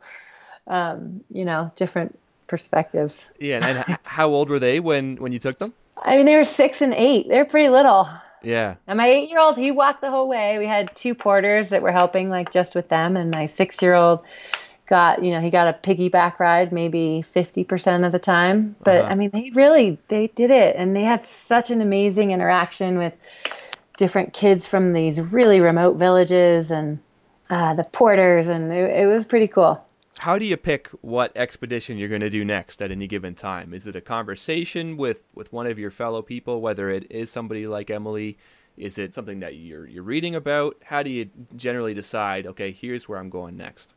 um, 0.67 1.25
you 1.31 1.47
know, 1.47 1.73
different 1.77 2.19
perspectives. 2.47 3.25
Yeah, 3.39 3.67
and 3.67 3.99
how 4.05 4.29
old 4.29 4.51
were 4.51 4.59
they 4.59 4.81
when 4.81 5.17
when 5.17 5.33
you 5.33 5.39
took 5.39 5.57
them? 5.57 5.73
I 6.05 6.17
mean, 6.17 6.27
they 6.27 6.37
were 6.37 6.45
6 6.45 6.83
and 6.83 6.95
8. 6.95 7.29
They're 7.29 7.45
pretty 7.45 7.71
little. 7.71 8.09
Yeah. 8.43 8.75
And 8.87 8.99
my 8.99 9.09
8-year-old, 9.09 9.57
he 9.57 9.71
walked 9.71 10.03
the 10.03 10.11
whole 10.11 10.29
way. 10.29 10.59
We 10.59 10.67
had 10.67 10.95
two 10.95 11.15
porters 11.15 11.71
that 11.71 11.81
were 11.83 11.93
helping 11.93 12.29
like 12.29 12.53
just 12.53 12.75
with 12.75 12.89
them 12.89 13.17
and 13.17 13.31
my 13.31 13.47
6-year-old 13.47 14.21
got 14.87 15.25
you 15.25 15.31
know 15.31 15.41
he 15.41 15.51
got 15.51 15.67
a 15.67 15.73
piggyback 15.73 16.39
ride 16.39 16.73
maybe 16.73 17.25
50% 17.35 18.07
of 18.07 18.13
the 18.13 18.19
time 18.19 18.77
but 18.85 19.01
uh-huh. 19.01 19.11
i 19.11 19.15
mean 19.15 19.31
they 19.31 19.51
really 19.55 19.99
they 20.09 20.27
did 20.29 20.51
it 20.51 20.77
and 20.77 20.95
they 20.95 21.03
had 21.03 21.25
such 21.25 21.71
an 21.71 21.81
amazing 21.81 22.33
interaction 22.33 22.99
with 22.99 23.15
different 23.97 24.33
kids 24.33 24.67
from 24.67 24.93
these 24.93 25.21
really 25.21 25.61
remote 25.61 25.97
villages 25.97 26.71
and 26.71 26.99
uh, 27.51 27.75
the 27.75 27.85
porters 27.85 28.49
and 28.49 28.73
it, 28.73 28.91
it 28.91 29.07
was 29.07 29.25
pretty 29.25 29.49
cool 29.49 29.83
how 30.19 30.39
do 30.39 30.45
you 30.45 30.57
pick 30.57 30.89
what 31.01 31.37
expedition 31.37 31.99
you're 31.99 32.09
going 32.09 32.21
to 32.21 32.31
do 32.31 32.45
next 32.45 32.81
at 32.81 32.91
any 32.91 33.07
given 33.07 33.35
time 33.35 33.75
is 33.75 33.87
it 33.87 33.97
a 33.97 34.01
conversation 34.01 34.97
with 34.97 35.23
with 35.35 35.53
one 35.53 35.67
of 35.67 35.79
your 35.79 35.91
fellow 35.91 36.23
people 36.23 36.61
whether 36.61 36.91
it 36.91 37.11
is 37.11 37.31
somebody 37.31 37.67
like 37.67 37.91
emily 37.91 38.39
is 38.77 38.99
it 38.99 39.15
something 39.15 39.41
that 39.41 39.57
you're 39.57 39.87
you're 39.87 40.03
reading 40.03 40.35
about 40.35 40.77
how 40.85 41.03
do 41.03 41.11
you 41.11 41.29
generally 41.57 41.95
decide 41.95 42.47
okay 42.47 42.73
here's 42.73 43.09
where 43.09 43.19
i'm 43.19 43.31
going 43.31 43.57
next 43.57 43.95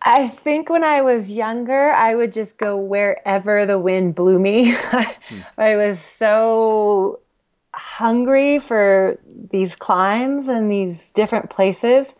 I 0.00 0.28
think 0.28 0.70
when 0.70 0.84
I 0.84 1.02
was 1.02 1.30
younger, 1.30 1.90
I 1.90 2.14
would 2.14 2.32
just 2.32 2.56
go 2.56 2.76
wherever 2.76 3.66
the 3.66 3.78
wind 3.78 4.14
blew 4.14 4.38
me. 4.38 4.70
hmm. 4.76 5.40
I 5.56 5.74
was 5.76 5.98
so 5.98 7.18
hungry 7.74 8.58
for 8.58 9.18
these 9.50 9.74
climbs 9.74 10.48
and 10.48 10.70
these 10.70 11.12
different 11.12 11.50
places. 11.50 12.14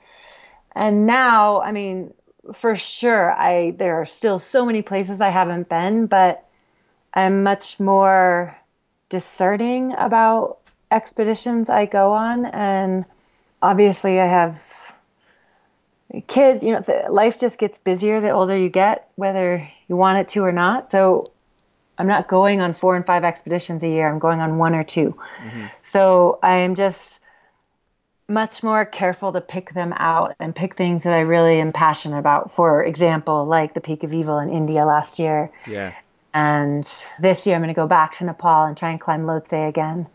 And 0.75 1.07
now, 1.07 1.61
I 1.61 1.73
mean, 1.73 2.13
for 2.53 2.77
sure, 2.77 3.33
I 3.33 3.73
there 3.73 4.01
are 4.01 4.05
still 4.05 4.39
so 4.39 4.65
many 4.65 4.83
places 4.83 5.21
I 5.21 5.31
haven't 5.31 5.69
been, 5.69 6.07
but 6.07 6.45
I'm 7.13 7.43
much 7.43 7.81
more 7.81 8.57
discerning 9.09 9.95
about 9.97 10.59
expeditions 10.91 11.71
I 11.71 11.87
go 11.87 12.13
on 12.13 12.47
and 12.47 13.05
obviously 13.61 14.21
I 14.21 14.27
have 14.27 14.63
kids, 16.27 16.65
you 16.65 16.73
know, 16.73 16.83
life 17.11 17.39
just 17.39 17.59
gets 17.59 17.79
busier 17.79 18.21
the 18.21 18.31
older 18.31 18.57
you 18.57 18.69
get, 18.69 19.11
whether 19.17 19.69
you 19.89 19.97
want 19.97 20.19
it 20.19 20.29
to 20.29 20.45
or 20.45 20.53
not. 20.53 20.91
So 20.91 21.25
I'm 21.99 22.07
not 22.07 22.29
going 22.29 22.61
on 22.61 22.73
four 22.73 22.97
and 22.97 23.05
five 23.05 23.25
expeditions 23.25 23.83
a 23.83 23.89
year. 23.89 24.09
I'm 24.09 24.19
going 24.19 24.41
on 24.41 24.59
one 24.59 24.75
or 24.75 24.85
2 24.85 25.11
mm-hmm. 25.11 25.65
So 25.85 26.39
I 26.43 26.59
am 26.59 26.75
just 26.75 27.21
much 28.29 28.63
more 28.63 28.85
careful 28.85 29.33
to 29.33 29.41
pick 29.41 29.73
them 29.73 29.95
out 29.97 30.37
and 30.39 30.55
pick 30.55 30.75
things 30.75 31.05
that 31.05 31.15
I 31.15 31.21
really 31.21 31.61
am 31.61 31.73
passionate 31.73 32.19
about. 32.19 32.53
For 32.53 32.85
example, 32.85 33.47
like 33.47 33.73
the 33.75 33.81
Peak 33.81 34.05
of 34.05 34.13
Evil 34.13 34.39
in 34.39 34.51
India 34.51 34.85
last 34.85 35.19
year. 35.19 35.51
Yeah. 35.67 35.95
And 36.35 36.85
this 37.19 37.47
year 37.47 37.57
I'm 37.57 37.63
going 37.63 37.75
to 37.75 37.75
go 37.75 37.87
back 37.87 38.19
to 38.19 38.25
Nepal 38.25 38.65
and 38.65 38.77
try 38.77 38.91
and 38.91 39.01
climb 39.01 39.25
Lhotse 39.25 39.69
again. 39.69 40.07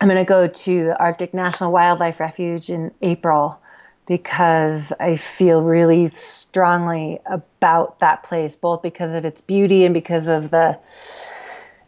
I'm 0.00 0.08
going 0.08 0.18
to 0.18 0.24
go 0.24 0.48
to 0.48 0.84
the 0.84 0.98
Arctic 0.98 1.34
National 1.34 1.70
Wildlife 1.70 2.18
Refuge 2.18 2.70
in 2.70 2.90
April 3.02 3.60
because 4.06 4.92
I 4.98 5.16
feel 5.16 5.62
really 5.62 6.06
strongly 6.08 7.18
about 7.26 8.00
that 8.00 8.22
place, 8.22 8.54
both 8.56 8.82
because 8.82 9.14
of 9.14 9.24
its 9.24 9.40
beauty 9.42 9.84
and 9.84 9.92
because 9.92 10.28
of 10.28 10.50
the 10.50 10.78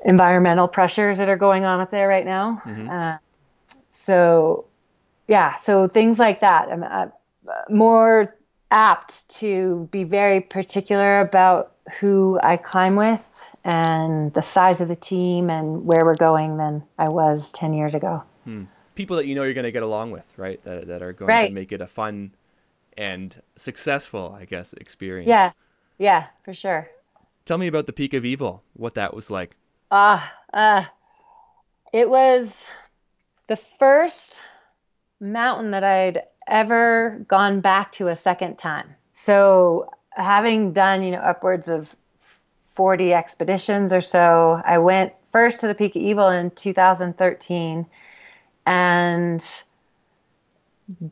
environmental 0.05 0.69
pressures 0.69 1.19
that 1.19 1.29
are 1.29 1.37
going 1.37 1.65
on 1.65 1.81
up 1.81 1.91
there 1.91 2.09
right 2.09 2.25
now. 2.25 2.63
Mm-hmm. 2.65 2.91
Uh, 2.91 3.19
so, 3.93 4.65
yeah, 5.29 5.57
so 5.57 5.87
things 5.89 6.19
like 6.19 6.41
that. 6.41 6.69
I'm 6.69 6.83
uh, 6.83 7.07
more 7.71 8.37
apt 8.71 9.29
to 9.39 9.89
be 9.91 10.05
very 10.05 10.41
particular 10.41 11.21
about 11.21 11.73
who 12.01 12.39
I 12.43 12.57
climb 12.57 12.97
with 12.97 13.35
and 13.65 14.33
the 14.35 14.43
size 14.43 14.81
of 14.81 14.89
the 14.89 14.97
team 14.97 15.49
and 15.49 15.87
where 15.87 16.05
we're 16.05 16.17
going 16.17 16.59
than 16.59 16.83
I 16.99 17.09
was 17.09 17.51
10 17.53 17.73
years 17.73 17.95
ago. 17.95 18.23
Hmm 18.45 18.65
people 18.99 19.17
that 19.17 19.27
you 19.27 19.35
know 19.37 19.45
you're 19.45 19.55
going 19.55 19.63
to 19.63 19.71
get 19.71 19.85
along 19.85 20.11
with, 20.11 20.27
right? 20.37 20.61
That, 20.65 20.89
that 20.89 21.03
are 21.03 21.13
going 21.13 21.29
right. 21.29 21.47
to 21.47 21.55
make 21.55 21.71
it 21.71 21.81
a 21.81 21.87
fun 21.87 22.33
and 22.97 23.41
successful, 23.57 24.37
I 24.37 24.45
guess, 24.45 24.73
experience. 24.73 25.29
Yeah, 25.29 25.53
yeah, 25.99 26.27
for 26.45 26.53
sure. 26.53 26.91
Tell 27.45 27.59
me 27.59 27.69
about 27.69 27.87
the 27.87 27.93
Peak 27.93 28.13
of 28.13 28.25
Evil. 28.25 28.65
What 28.75 28.95
that 28.95 29.15
was 29.15 29.31
like. 29.31 29.55
Ah, 29.93 30.35
uh, 30.53 30.57
uh, 30.57 30.85
it 31.93 32.11
was 32.11 32.67
the 33.47 33.55
first 33.55 34.43
mountain 35.21 35.73
that 35.73 35.85
I'd 35.85 36.23
ever 36.47 37.25
gone 37.29 37.61
back 37.61 37.93
to 37.93 38.09
a 38.09 38.17
second 38.17 38.57
time. 38.57 38.89
So, 39.13 39.91
having 40.11 40.73
done, 40.73 41.03
you 41.03 41.13
know, 41.13 41.19
upwards 41.19 41.69
of 41.69 41.95
40 42.75 43.13
expeditions 43.13 43.93
or 43.93 44.01
so, 44.01 44.61
I 44.65 44.79
went 44.79 45.13
first 45.33 45.61
to 45.61 45.67
the 45.67 45.75
Peak 45.75 45.97
of 45.97 46.03
Evil 46.03 46.29
in 46.29 46.51
2013 46.53 47.87
and 48.67 49.63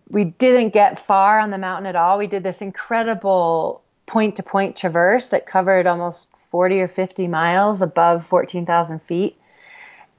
we 0.09 0.25
didn't 0.25 0.73
get 0.73 0.99
far 0.99 1.39
on 1.39 1.51
the 1.51 1.59
mountain 1.59 1.87
at 1.87 1.97
all. 1.97 2.19
We 2.19 2.27
did 2.27 2.43
this 2.43 2.63
incredible 2.63 3.83
point 4.07 4.37
to 4.37 4.43
point 4.43 4.77
traverse 4.77 5.31
that 5.31 5.47
covered 5.47 5.87
almost 5.87 6.29
40 6.51 6.81
or 6.81 6.89
50 6.89 7.29
miles 7.29 7.83
above 7.83 8.25
14,000 8.27 9.03
feet. 9.03 9.39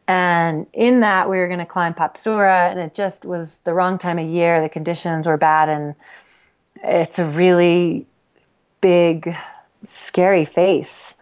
And 0.08 0.68
in 0.72 1.01
that, 1.01 1.30
we 1.30 1.38
were 1.38 1.47
going 1.47 1.60
to 1.60 1.66
climb 1.66 1.93
Papsura, 1.93 2.72
and 2.72 2.80
it 2.80 2.93
just 2.93 3.26
was 3.26 3.60
the 3.60 3.74
wrong 3.74 3.97
time 3.97 4.20
of 4.20 4.28
year. 4.28 4.62
The 4.62 4.70
conditions 4.70 5.28
were 5.28 5.38
bad, 5.38 5.68
and 5.68 5.95
it's 6.84 7.20
a 7.20 7.26
really 7.26 8.05
big, 8.80 9.36
scary 9.86 10.45
face. 10.45 11.14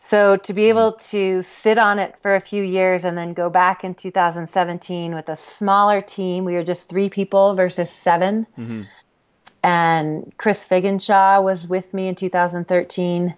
So 0.00 0.36
to 0.36 0.52
be 0.52 0.66
able 0.66 0.92
to 1.10 1.42
sit 1.42 1.78
on 1.78 1.98
it 1.98 2.14
for 2.22 2.36
a 2.36 2.40
few 2.40 2.62
years 2.62 3.04
and 3.04 3.18
then 3.18 3.32
go 3.32 3.50
back 3.50 3.82
in 3.82 3.94
2017 3.94 5.14
with 5.14 5.28
a 5.28 5.36
smaller 5.36 6.00
team, 6.00 6.44
we 6.44 6.54
were 6.54 6.62
just 6.62 6.88
three 6.88 7.10
people 7.10 7.54
versus 7.54 7.90
7 7.90 8.46
mm-hmm. 8.56 8.82
And 9.64 10.32
Chris 10.38 10.66
Figenshau 10.66 11.42
was 11.42 11.66
with 11.66 11.92
me 11.92 12.06
in 12.06 12.14
2013. 12.14 13.34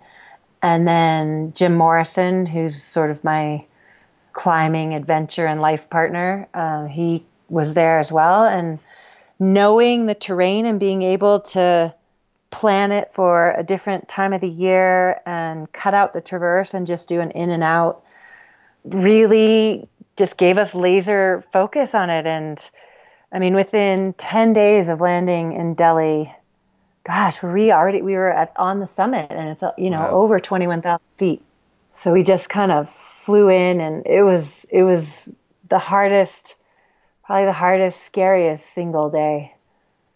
And 0.61 0.87
then 0.87 1.55
Jim 1.55 1.75
Morrison, 1.75 2.45
who's 2.45 2.83
sort 2.83 3.11
of 3.11 3.25
my 3.25 3.65
climbing 4.39 4.95
adventure 4.95 5.47
and 5.47 5.61
life 5.61 5.91
partner. 5.91 6.49
Uh, 6.55 6.85
he 6.85 7.25
was 7.49 7.75
there 7.75 7.99
as 7.99 8.13
well. 8.13 8.45
And 8.45 8.79
knowing 9.41 10.07
the 10.07 10.15
terrain 10.15 10.65
and 10.65 10.79
being 10.79 11.03
able 11.03 11.41
to 11.41 11.93
plan 12.51 12.93
it 12.93 13.13
for 13.13 13.53
a 13.59 13.65
different 13.65 14.07
time 14.07 14.33
of 14.33 14.41
the 14.41 14.49
year 14.49 15.21
and 15.27 15.71
cut 15.73 15.93
out 15.93 16.13
the 16.13 16.21
traverse 16.21 16.73
and 16.73 16.87
just 16.87 17.09
do 17.09 17.21
an 17.21 17.33
in 17.33 17.51
and 17.51 17.65
out 17.65 18.05
really 18.85 19.89
just 20.17 20.39
gave 20.39 20.57
us 20.57 20.73
laser 20.73 21.45
focus 21.53 21.93
on 21.93 22.09
it. 22.09 22.25
And 22.25 22.61
I 23.33 23.41
mean, 23.41 23.57
within 23.57 24.13
10 24.19 24.53
days 24.53 24.87
of 24.87 25.01
landing 25.01 25.51
in 25.55 25.75
Delhi, 25.75 26.33
gosh, 27.03 27.43
we 27.43 27.73
already, 27.73 28.03
we 28.03 28.15
were 28.15 28.31
at, 28.31 28.53
on 28.55 28.79
the 28.79 28.87
summit 28.87 29.33
and 29.33 29.49
it's, 29.49 29.65
you 29.77 29.91
know, 29.91 30.03
wow. 30.03 30.11
over 30.11 30.39
21,000 30.39 31.01
feet. 31.17 31.43
So 31.97 32.13
we 32.13 32.23
just 32.23 32.49
kind 32.49 32.71
of 32.71 32.89
flew 33.29 33.51
in 33.51 33.79
and 33.79 34.07
it 34.07 34.23
was 34.23 34.65
it 34.71 34.85
was 34.85 35.31
the 35.69 35.79
hardest 35.79 36.55
probably 37.27 37.45
the 37.45 37.53
hardest 37.53 38.03
scariest 38.03 38.65
single 38.73 39.11
day 39.11 39.55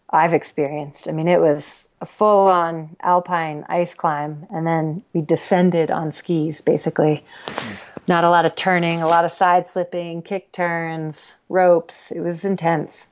I've 0.09 0.33
experienced. 0.33 1.07
I 1.07 1.11
mean 1.11 1.27
it 1.27 1.39
was 1.39 1.87
a 2.01 2.07
full 2.07 2.47
on 2.49 2.95
alpine 3.01 3.65
ice 3.69 3.93
climb 3.93 4.47
and 4.49 4.65
then 4.65 5.03
we 5.13 5.21
descended 5.21 5.91
on 5.91 6.11
skis 6.11 6.61
basically. 6.61 7.23
Mm. 7.45 7.77
Not 8.07 8.23
a 8.23 8.31
lot 8.31 8.45
of 8.45 8.55
turning, 8.55 9.03
a 9.03 9.07
lot 9.07 9.25
of 9.25 9.31
side 9.31 9.67
slipping, 9.67 10.23
kick 10.23 10.51
turns, 10.51 11.33
ropes. 11.49 12.09
It 12.09 12.21
was 12.21 12.43
intense. 12.43 13.05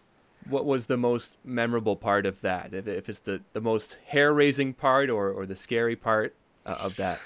What 0.50 0.66
was 0.66 0.88
the 0.88 0.98
most 0.98 1.38
memorable 1.46 1.96
part 1.96 2.26
of 2.26 2.42
that? 2.42 2.74
If, 2.74 2.88
if 2.88 3.08
it's 3.08 3.20
the, 3.20 3.42
the 3.54 3.62
most 3.62 4.00
hair 4.08 4.34
raising 4.34 4.74
part 4.74 5.12
or, 5.12 5.30
or 5.30 5.46
the 5.46 5.56
scary 5.56 5.96
part 5.96 6.34
uh, 6.66 6.78
of 6.82 6.96
that? 6.96 7.20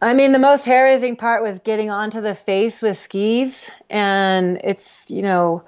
I 0.00 0.14
mean, 0.14 0.32
the 0.32 0.38
most 0.38 0.64
hair 0.64 0.84
raising 0.84 1.16
part 1.16 1.42
was 1.42 1.58
getting 1.60 1.90
onto 1.90 2.20
the 2.20 2.34
face 2.34 2.82
with 2.82 2.98
skis, 2.98 3.70
and 3.88 4.60
it's 4.62 5.10
you 5.10 5.22
know 5.22 5.62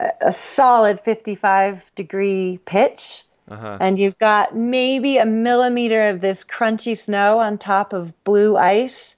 a, 0.00 0.10
a 0.22 0.32
solid 0.32 1.00
55 1.00 1.90
degree 1.94 2.60
pitch, 2.64 3.24
uh-huh. 3.50 3.78
and 3.80 3.98
you've 3.98 4.18
got 4.18 4.56
maybe 4.56 5.18
a 5.18 5.26
millimeter 5.26 6.08
of 6.08 6.20
this 6.20 6.44
crunchy 6.44 6.96
snow 6.96 7.38
on 7.38 7.58
top 7.58 7.92
of 7.92 8.24
blue 8.24 8.56
ice, 8.56 9.14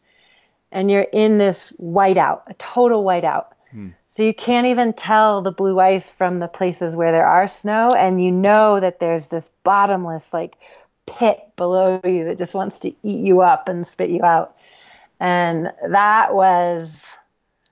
and 0.72 0.90
you're 0.90 1.02
in 1.02 1.38
this 1.38 1.72
whiteout, 1.80 2.42
a 2.46 2.54
total 2.54 3.04
whiteout. 3.04 3.46
Hmm. 3.70 3.88
So 4.12 4.24
you 4.24 4.34
can't 4.34 4.66
even 4.66 4.92
tell 4.92 5.40
the 5.40 5.52
blue 5.52 5.78
ice 5.78 6.10
from 6.10 6.40
the 6.40 6.48
places 6.48 6.96
where 6.96 7.12
there 7.12 7.26
are 7.26 7.46
snow, 7.46 7.90
and 7.90 8.22
you 8.22 8.32
know 8.32 8.80
that 8.80 8.98
there's 8.98 9.28
this 9.28 9.50
bottomless 9.62 10.34
like 10.34 10.56
pit 11.10 11.40
below 11.56 12.00
you 12.04 12.24
that 12.24 12.38
just 12.38 12.54
wants 12.54 12.78
to 12.80 12.88
eat 13.02 13.20
you 13.20 13.40
up 13.40 13.68
and 13.68 13.86
spit 13.86 14.10
you 14.10 14.22
out. 14.22 14.56
And 15.18 15.72
that 15.88 16.34
was 16.34 16.90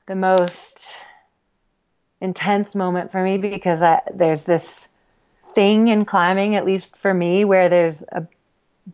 the 0.07 0.17
most 0.17 0.97
intense 2.21 2.75
moment 2.75 3.13
for 3.13 3.23
me 3.23 3.39
because 3.39 3.81
I, 3.81 4.01
there's 4.15 4.45
this 4.45 4.89
thing 5.55 5.89
in 5.89 6.05
climbing, 6.05 6.57
at 6.57 6.67
least 6.67 6.99
for 6.99 7.15
me, 7.15 7.45
where 7.45 7.69
there's 7.69 8.03
a 8.13 8.27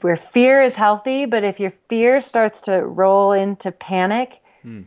where 0.00 0.16
fear 0.16 0.60
is 0.62 0.74
healthy, 0.74 1.24
but 1.24 1.44
if 1.44 1.60
your 1.60 1.70
fear 1.88 2.18
starts 2.18 2.62
to 2.62 2.84
roll 2.84 3.30
into 3.30 3.70
panic, 3.70 4.40
hmm. 4.62 4.82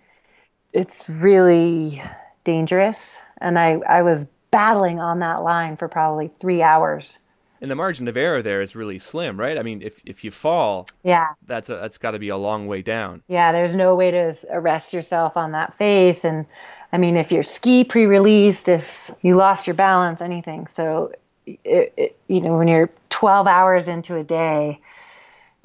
it's 0.74 1.08
really 1.08 2.02
dangerous. 2.44 3.22
And 3.40 3.58
I, 3.58 3.80
I 3.88 4.02
was 4.02 4.26
battling 4.52 5.00
on 5.00 5.20
that 5.20 5.44
line 5.44 5.78
for 5.78 5.88
probably 5.88 6.30
three 6.40 6.62
hours 6.62 7.20
and 7.62 7.72
the 7.72 7.76
margin 7.76 8.08
of 8.08 8.18
error 8.18 8.42
there 8.42 8.62
is 8.62 8.76
really 8.76 9.00
slim, 9.00 9.40
right? 9.40 9.58
I 9.58 9.64
mean, 9.64 9.82
if 9.82 10.02
if 10.06 10.24
you 10.24 10.32
fall, 10.32 10.88
yeah, 11.04 11.34
that's 11.46 11.70
a, 11.70 11.76
that's 11.76 11.98
got 11.98 12.12
to 12.12 12.20
be 12.20 12.30
a 12.30 12.38
long 12.38 12.68
way 12.68 12.82
down. 12.82 13.24
Yeah, 13.28 13.52
there's 13.52 13.76
no 13.76 13.96
way 13.96 14.12
to 14.12 14.36
arrest 14.52 14.94
yourself 14.94 15.38
on 15.38 15.52
that 15.54 15.76
face, 15.78 16.24
and 16.24 16.46
I 16.92 16.98
mean, 16.98 17.18
if 17.18 17.32
your 17.32 17.44
ski 17.44 17.84
pre-released, 17.84 18.70
if 18.70 19.12
you 19.22 19.36
lost 19.36 19.68
your 19.68 19.74
balance, 19.74 20.22
anything. 20.22 20.68
So, 20.68 21.12
it, 21.46 21.94
it, 21.98 22.20
you 22.28 22.42
know, 22.42 22.58
when 22.58 22.68
you're 22.68 22.90
12 23.10 23.48
hours 23.48 23.88
into 23.88 24.16
a 24.16 24.24
day, 24.24 24.80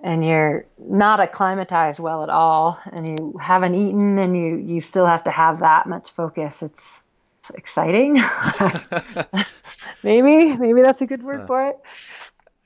and 0.03 0.24
you're 0.24 0.66
not 0.78 1.20
acclimatized 1.20 2.01
well 2.01 2.22
at 2.22 2.30
all, 2.30 2.78
and 2.93 3.07
you 3.07 3.38
haven't 3.40 3.74
eaten, 3.74 4.18
and 4.18 4.36
you 4.36 4.57
you 4.57 4.80
still 4.80 5.07
have 5.07 5.24
to 5.24 5.30
have 5.30 5.61
that 5.61 5.86
much 5.86 6.11
focus, 6.11 6.62
it's 6.62 7.01
exciting. 7.51 8.14
maybe, 10.03 10.57
maybe 10.57 10.82
that's 10.82 11.03
a 11.03 11.07
good 11.07 11.22
word 11.22 11.47
for 11.47 11.66
it. 11.66 11.78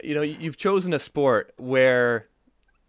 You 0.03 0.14
know, 0.14 0.22
you've 0.22 0.57
chosen 0.57 0.93
a 0.93 0.99
sport 0.99 1.55
where 1.57 2.29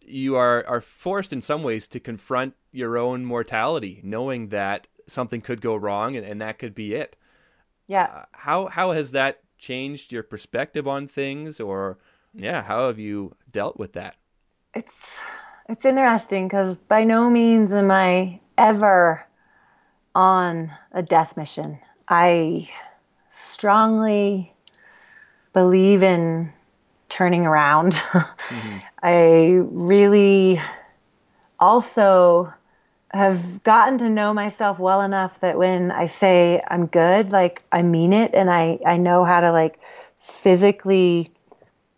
you 0.07 0.35
are 0.35 0.65
are 0.67 0.81
forced 0.81 1.33
in 1.33 1.41
some 1.41 1.63
ways 1.63 1.87
to 1.89 1.99
confront 1.99 2.55
your 2.71 2.97
own 2.97 3.25
mortality, 3.25 4.01
knowing 4.03 4.49
that 4.49 4.87
something 5.07 5.41
could 5.41 5.61
go 5.61 5.75
wrong 5.75 6.15
and, 6.15 6.25
and 6.25 6.41
that 6.41 6.59
could 6.59 6.73
be 6.73 6.93
it. 6.93 7.15
Yeah. 7.87 8.03
Uh, 8.03 8.25
how 8.31 8.67
how 8.67 8.91
has 8.91 9.11
that 9.11 9.41
changed 9.57 10.11
your 10.11 10.23
perspective 10.23 10.87
on 10.87 11.07
things, 11.07 11.59
or 11.59 11.97
yeah, 12.33 12.63
how 12.63 12.87
have 12.87 12.99
you 12.99 13.35
dealt 13.51 13.77
with 13.77 13.93
that? 13.93 14.15
It's 14.73 15.19
it's 15.69 15.85
interesting 15.85 16.47
because 16.47 16.77
by 16.77 17.03
no 17.03 17.29
means 17.29 17.73
am 17.73 17.91
I 17.91 18.39
ever 18.57 19.26
on 20.17 20.71
a 20.91 21.03
death 21.03 21.37
mission. 21.37 21.77
I 22.09 22.67
strongly 23.31 24.51
believe 25.53 26.01
in 26.01 26.51
turning 27.07 27.45
around. 27.45 27.93
mm-hmm. 27.93 28.77
I 29.03 29.61
really 29.61 30.59
also 31.59 32.51
have 33.11 33.61
gotten 33.61 33.99
to 33.99 34.09
know 34.09 34.33
myself 34.33 34.79
well 34.79 35.01
enough 35.01 35.39
that 35.41 35.55
when 35.55 35.91
I 35.91 36.07
say 36.07 36.63
I'm 36.67 36.87
good, 36.87 37.31
like 37.31 37.61
I 37.71 37.83
mean 37.83 38.11
it 38.11 38.33
and 38.33 38.49
I, 38.49 38.79
I 38.83 38.97
know 38.97 39.23
how 39.23 39.41
to 39.41 39.51
like 39.51 39.79
physically 40.19 41.29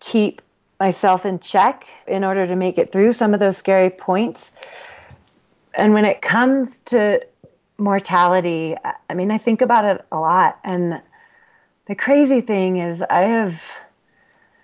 keep 0.01 0.41
myself 0.78 1.26
in 1.26 1.39
check 1.39 1.88
in 2.05 2.26
order 2.26 2.45
to 2.45 2.55
make 2.57 2.78
it 2.78 2.91
through 2.91 3.13
some 3.13 3.34
of 3.34 3.39
those 3.39 3.55
scary 3.55 3.89
points. 3.89 4.51
And 5.74 5.93
when 5.93 6.03
it 6.03 6.22
comes 6.22 6.80
to 6.80 7.22
mortality, 7.80 8.75
I 9.09 9.13
mean, 9.13 9.32
I 9.32 9.38
think 9.38 9.61
about 9.61 9.86
it 9.86 10.05
a 10.11 10.19
lot. 10.19 10.59
And 10.63 11.01
the 11.86 11.95
crazy 11.95 12.41
thing 12.41 12.77
is, 12.77 13.01
I 13.01 13.21
have 13.21 13.63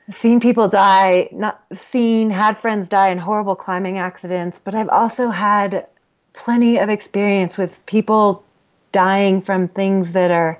seen 0.09 0.39
people 0.39 0.67
die, 0.67 1.29
not 1.31 1.63
seen, 1.73 2.29
had 2.29 2.59
friends 2.59 2.89
die 2.89 3.09
in 3.09 3.17
horrible 3.17 3.55
climbing 3.55 3.97
accidents, 3.97 4.59
but 4.59 4.75
I've 4.75 4.89
also 4.89 5.29
had 5.29 5.87
plenty 6.33 6.77
of 6.77 6.89
experience 6.89 7.57
with 7.57 7.83
people 7.85 8.43
dying 8.91 9.41
from 9.41 9.67
things 9.67 10.11
that 10.11 10.31
are 10.31 10.59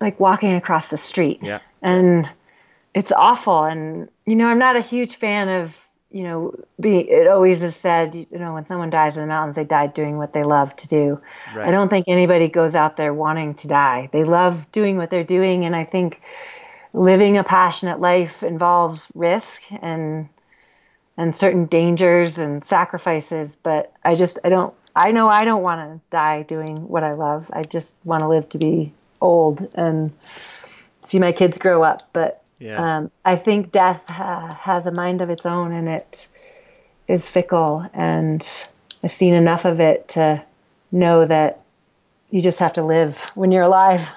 like 0.00 0.20
walking 0.20 0.54
across 0.54 0.88
the 0.88 0.98
street. 0.98 1.40
Yeah. 1.42 1.60
And 1.82 2.28
it's 2.94 3.12
awful. 3.12 3.64
And, 3.64 4.08
you 4.26 4.36
know, 4.36 4.46
I'm 4.46 4.58
not 4.58 4.76
a 4.76 4.80
huge 4.80 5.16
fan 5.16 5.48
of 5.48 5.86
you 6.10 6.24
know, 6.24 6.54
be 6.80 6.98
it 6.98 7.28
always 7.28 7.62
is 7.62 7.76
said, 7.76 8.14
you 8.14 8.26
know, 8.38 8.54
when 8.54 8.66
someone 8.66 8.90
dies 8.90 9.14
in 9.14 9.20
the 9.20 9.26
mountains, 9.26 9.56
they 9.56 9.64
died 9.64 9.94
doing 9.94 10.18
what 10.18 10.32
they 10.32 10.42
love 10.42 10.74
to 10.76 10.88
do. 10.88 11.20
Right. 11.54 11.68
I 11.68 11.70
don't 11.70 11.88
think 11.88 12.06
anybody 12.08 12.48
goes 12.48 12.74
out 12.74 12.96
there 12.96 13.14
wanting 13.14 13.54
to 13.56 13.68
die. 13.68 14.10
They 14.12 14.24
love 14.24 14.70
doing 14.72 14.96
what 14.96 15.10
they're 15.10 15.24
doing, 15.24 15.64
and 15.64 15.76
I 15.76 15.84
think 15.84 16.20
living 16.92 17.36
a 17.36 17.44
passionate 17.44 18.00
life 18.00 18.42
involves 18.42 19.02
risk 19.14 19.62
and 19.80 20.28
and 21.16 21.36
certain 21.36 21.66
dangers 21.66 22.38
and 22.38 22.64
sacrifices. 22.64 23.56
But 23.62 23.92
I 24.04 24.16
just 24.16 24.38
I 24.42 24.48
don't 24.48 24.74
I 24.96 25.12
know 25.12 25.28
I 25.28 25.44
don't 25.44 25.62
want 25.62 25.80
to 25.80 26.00
die 26.10 26.42
doing 26.42 26.88
what 26.88 27.04
I 27.04 27.12
love. 27.12 27.46
I 27.52 27.62
just 27.62 27.94
want 28.04 28.22
to 28.22 28.28
live 28.28 28.48
to 28.50 28.58
be 28.58 28.92
old 29.20 29.68
and 29.74 30.12
see 31.06 31.20
my 31.20 31.30
kids 31.30 31.58
grow 31.58 31.84
up. 31.84 32.08
But 32.12 32.39
Yeah. 32.60 32.98
um, 32.98 33.10
I 33.24 33.36
think 33.36 33.72
death 33.72 34.04
uh, 34.08 34.52
has 34.54 34.86
a 34.86 34.92
mind 34.92 35.22
of 35.22 35.30
its 35.30 35.46
own 35.46 35.72
and 35.72 35.88
it 35.88 36.28
is 37.08 37.28
fickle. 37.28 37.88
And 37.92 38.46
I've 39.02 39.12
seen 39.12 39.34
enough 39.34 39.64
of 39.64 39.80
it 39.80 40.08
to 40.10 40.44
know 40.92 41.24
that 41.24 41.62
you 42.28 42.40
just 42.40 42.60
have 42.60 42.74
to 42.74 42.84
live 42.84 43.18
when 43.34 43.50
you're 43.50 43.64
alive. 43.64 44.08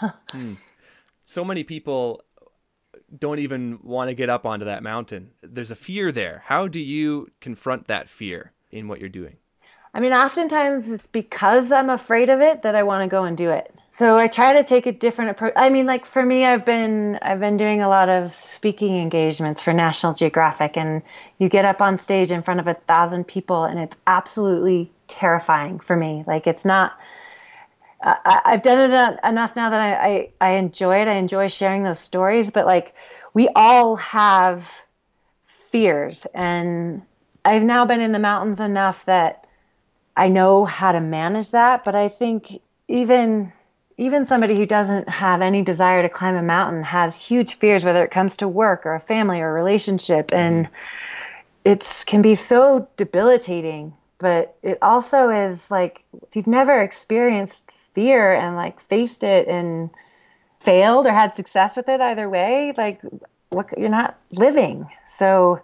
so 1.26 1.46
many 1.46 1.64
people 1.64 2.24
don't 3.18 3.40
even 3.40 3.80
want 3.82 4.10
to 4.10 4.14
get 4.14 4.30
up 4.30 4.46
onto 4.46 4.66
that 4.66 4.84
mountain. 4.84 5.32
There's 5.42 5.72
a 5.72 5.76
fear 5.76 6.12
there. 6.12 6.44
How 6.46 6.68
do 6.68 6.80
you 6.80 7.32
confront 7.42 7.88
that 7.88 8.10
fear 8.10 8.52
in 8.72 8.88
what 8.88 9.00
you're 9.00 9.10
doing? 9.10 9.38
I 9.94 10.00
mean, 10.00 10.12
oftentimes 10.14 10.90
it's 10.90 11.08
because 11.08 11.72
I'm 11.72 11.90
afraid 11.90 12.30
of 12.30 12.42
it 12.42 12.64
that 12.64 12.76
I 12.76 12.84
want 12.84 13.04
to 13.04 13.10
go 13.10 13.24
and 13.24 13.38
do 13.38 13.52
it. 13.52 13.73
So 13.94 14.18
I 14.18 14.26
try 14.26 14.54
to 14.54 14.64
take 14.64 14.88
a 14.88 14.92
different 14.92 15.30
approach. 15.30 15.54
I 15.56 15.70
mean, 15.70 15.86
like 15.86 16.08
for 16.08 16.26
me, 16.26 16.46
I've 16.46 16.66
been 16.66 17.20
I've 17.22 17.40
been 17.40 17.58
doing 17.58 17.84
a 17.84 17.88
lot 17.88 18.10
of 18.10 18.34
speaking 18.34 18.98
engagements 18.98 19.62
for 19.62 19.72
National 19.72 20.16
Geographic, 20.16 20.76
and 20.78 21.04
you 21.38 21.48
get 21.48 21.64
up 21.64 21.80
on 21.80 22.00
stage 22.00 22.32
in 22.32 22.42
front 22.42 22.60
of 22.60 22.66
a 22.66 22.74
thousand 22.74 23.28
people, 23.28 23.66
and 23.66 23.78
it's 23.78 23.96
absolutely 24.08 24.92
terrifying 25.08 25.80
for 25.80 25.96
me. 25.96 26.24
Like 26.26 26.48
it's 26.48 26.66
not. 26.66 26.94
I, 28.02 28.42
I've 28.46 28.64
done 28.64 28.80
it 28.80 29.20
enough 29.24 29.56
now 29.56 29.70
that 29.70 29.80
I, 29.80 29.94
I 30.42 30.50
I 30.50 30.50
enjoy 30.56 31.00
it. 31.00 31.08
I 31.08 31.14
enjoy 31.14 31.48
sharing 31.48 31.84
those 31.84 32.00
stories, 32.00 32.50
but 32.50 32.66
like 32.66 32.96
we 33.36 33.48
all 33.56 33.96
have 33.98 34.68
fears, 35.70 36.26
and 36.34 37.04
I've 37.46 37.64
now 37.64 37.86
been 37.86 38.02
in 38.02 38.12
the 38.12 38.18
mountains 38.18 38.60
enough 38.60 39.06
that 39.06 39.46
I 40.18 40.30
know 40.30 40.66
how 40.66 40.94
to 40.94 41.00
manage 41.00 41.52
that, 41.52 41.86
but 41.86 41.94
I 41.94 42.10
think 42.10 42.60
even 42.88 43.54
even 43.98 44.26
somebody 44.26 44.58
who 44.58 44.66
doesn't 44.66 45.08
have 45.10 45.42
any 45.42 45.62
desire 45.62 46.02
to 46.02 46.10
climb 46.10 46.36
a 46.36 46.44
mountain 46.44 46.84
has 46.84 47.22
huge 47.22 47.56
fears 47.56 47.84
whether 47.84 48.04
it 48.04 48.12
comes 48.12 48.38
to 48.38 48.48
work 48.48 48.86
or 48.86 48.96
a 48.96 49.00
family 49.00 49.42
or 49.42 49.50
a 49.50 49.54
relationship. 49.54 50.28
Mm-hmm. 50.28 50.40
And 50.40 50.68
it 51.64 52.04
can 52.06 52.22
be 52.22 52.36
so 52.36 52.88
debilitating 52.98 53.94
but 54.24 54.56
it 54.64 54.78
also 54.82 55.30
is 55.30 55.70
like 55.70 56.06
if 56.26 56.36
you've 56.36 56.48
never 56.48 56.82
experienced 56.82 57.62
fear 57.94 58.34
and 58.34 58.56
like 58.56 58.80
faced 58.80 59.22
it 59.22 59.50
and 59.50 59.90
failed 60.62 61.06
or 61.06 61.12
had 61.12 61.36
success 61.36 61.76
with 61.76 61.90
it 61.90 62.00
either 62.00 62.30
way 62.30 62.74
like 62.78 63.02
what 63.50 63.78
you're 63.78 63.90
not 63.90 64.18
living. 64.32 64.90
So 65.18 65.62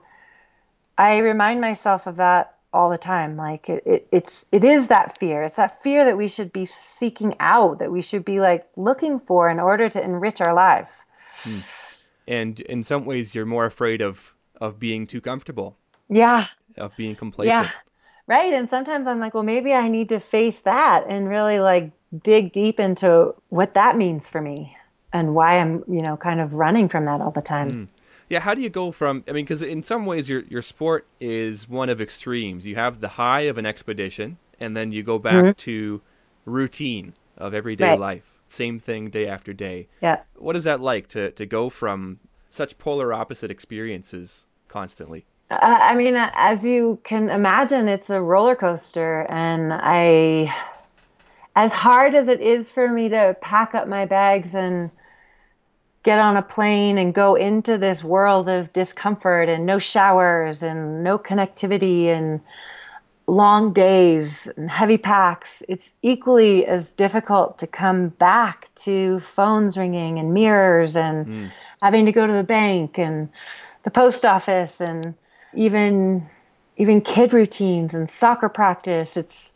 I 0.98 1.20
remind 1.20 1.62
myself 1.62 2.06
of 2.06 2.18
that 2.18 2.58
all 2.74 2.90
the 2.90 2.98
time. 2.98 3.36
Like 3.38 3.70
it, 3.70 3.84
it, 3.86 4.08
it's 4.12 4.46
it 4.52 4.64
is 4.64 4.88
that 4.88 5.18
fear. 5.20 5.44
It's 5.44 5.56
that 5.56 5.82
fear 5.84 6.06
that 6.06 6.18
we 6.18 6.28
should 6.28 6.52
be 6.54 6.68
seeking 6.98 7.36
out, 7.40 7.80
that 7.80 7.92
we 7.92 8.02
should 8.02 8.26
be 8.26 8.40
like 8.40 8.68
looking 8.76 9.20
for 9.20 9.50
in 9.50 9.60
order 9.60 9.90
to 9.90 10.02
enrich 10.04 10.42
our 10.42 10.54
lives. 10.54 10.92
Hmm. 11.44 11.60
And 12.28 12.60
in 12.60 12.84
some 12.84 13.06
ways, 13.06 13.34
you're 13.34 13.46
more 13.46 13.66
afraid 13.66 14.02
of 14.02 14.34
of 14.62 14.80
being 14.80 15.08
too 15.08 15.22
comfortable, 15.22 15.78
Yeah. 16.10 16.46
of 16.78 16.96
being 16.98 17.16
complacent. 17.16 17.66
Yeah. 17.66 17.70
Right. 18.28 18.54
And 18.54 18.70
sometimes 18.70 19.08
I'm 19.08 19.20
like, 19.20 19.34
well, 19.34 19.44
maybe 19.44 19.74
I 19.74 19.88
need 19.88 20.10
to 20.10 20.20
face 20.20 20.60
that 20.62 21.06
and 21.08 21.28
really 21.30 21.60
like 21.60 21.92
dig 22.24 22.52
deep 22.52 22.80
into 22.80 23.34
what 23.50 23.74
that 23.74 23.98
means 23.98 24.28
for 24.30 24.42
me 24.42 24.76
and 25.14 25.34
why 25.34 25.60
I'm, 25.60 25.84
you 25.88 26.02
know, 26.02 26.18
kind 26.18 26.40
of 26.40 26.54
running 26.54 26.90
from 26.90 27.06
that 27.06 27.22
all 27.22 27.32
the 27.32 27.42
time. 27.42 27.70
Hmm. 27.70 27.84
Yeah, 28.30 28.40
how 28.42 28.54
do 28.54 28.62
you 28.62 28.70
go 28.70 28.92
from? 28.92 29.24
I 29.28 29.32
mean, 29.32 29.46
because 29.46 29.64
in 29.64 29.84
some 29.84 30.06
ways, 30.06 30.30
your 30.30 30.42
your 30.42 30.62
sport 30.62 31.08
is 31.20 31.68
one 31.68 31.90
of 31.90 32.00
extremes. 32.00 32.66
You 32.66 32.76
have 32.76 33.00
the 33.02 33.10
high 33.10 33.42
of 33.42 33.58
an 33.58 33.66
expedition, 33.66 34.38
and 34.60 34.78
then 34.78 34.92
you 34.92 35.04
go 35.04 35.18
back 35.20 35.56
to 35.58 36.02
routine 36.46 37.14
of 37.38 37.54
everyday 37.54 37.96
Mm-hmm. 37.96 38.02
Right. 38.02 38.16
life. 38.16 38.40
Same 38.48 38.80
thing 38.80 39.10
day 39.10 39.28
after 39.28 39.54
day. 39.54 39.88
Yeah. 40.02 40.24
What 40.36 40.56
is 40.56 40.64
that 40.66 40.80
like 40.82 41.08
to 41.08 41.32
to 41.32 41.46
go 41.46 41.70
from 41.70 42.20
such 42.50 42.78
polar 42.78 43.14
opposite 43.14 43.52
experiences 43.52 44.46
constantly? 44.68 45.26
Uh, 45.50 45.58
I 45.82 45.96
mean, 45.96 46.16
as 46.16 46.64
you 46.64 47.00
can 47.04 47.30
imagine, 47.30 47.88
it's 47.88 48.10
a 48.12 48.22
roller 48.22 48.56
coaster, 48.56 49.26
and 49.30 49.74
I, 49.74 50.54
as 51.56 51.74
hard 51.74 52.16
as 52.16 52.28
it 52.28 52.42
is 52.42 52.72
for 52.72 52.88
me 52.88 53.10
to 53.10 53.36
pack 53.42 53.74
up 53.76 53.88
my 53.88 54.06
bags 54.06 54.54
and 54.54 54.92
get 56.10 56.18
on 56.18 56.38
a 56.38 56.42
plane 56.42 56.98
and 56.98 57.14
go 57.14 57.36
into 57.36 57.78
this 57.78 58.04
world 58.04 58.50
of 58.50 58.74
discomfort 58.74 59.48
and 59.48 59.68
no 59.68 59.78
showers 59.78 60.64
and 60.64 61.04
no 61.04 61.20
connectivity 61.20 62.08
and 62.08 62.42
long 63.28 63.74
days 63.74 64.48
and 64.58 64.72
heavy 64.72 64.98
packs, 64.98 65.62
it's 65.68 65.88
equally 66.02 66.66
as 66.66 66.90
difficult 66.94 67.60
to 67.60 67.68
come 67.68 68.10
back 68.10 68.74
to 68.74 69.20
phones 69.20 69.78
ringing 69.78 70.18
and 70.18 70.34
mirrors 70.34 70.98
and 70.98 71.52
having 71.80 72.08
to 72.08 72.12
go 72.12 72.26
to 72.26 72.34
the 72.34 72.44
bank 72.44 72.98
and 72.98 73.30
the 73.84 73.92
post 73.92 74.26
office 74.26 74.82
and 74.82 75.14
even 75.54 76.28
even 76.78 77.02
kid 77.02 77.34
routines 77.34 77.94
and 77.94 78.10
soccer 78.10 78.50
practice. 78.50 79.16
It's 79.16 79.52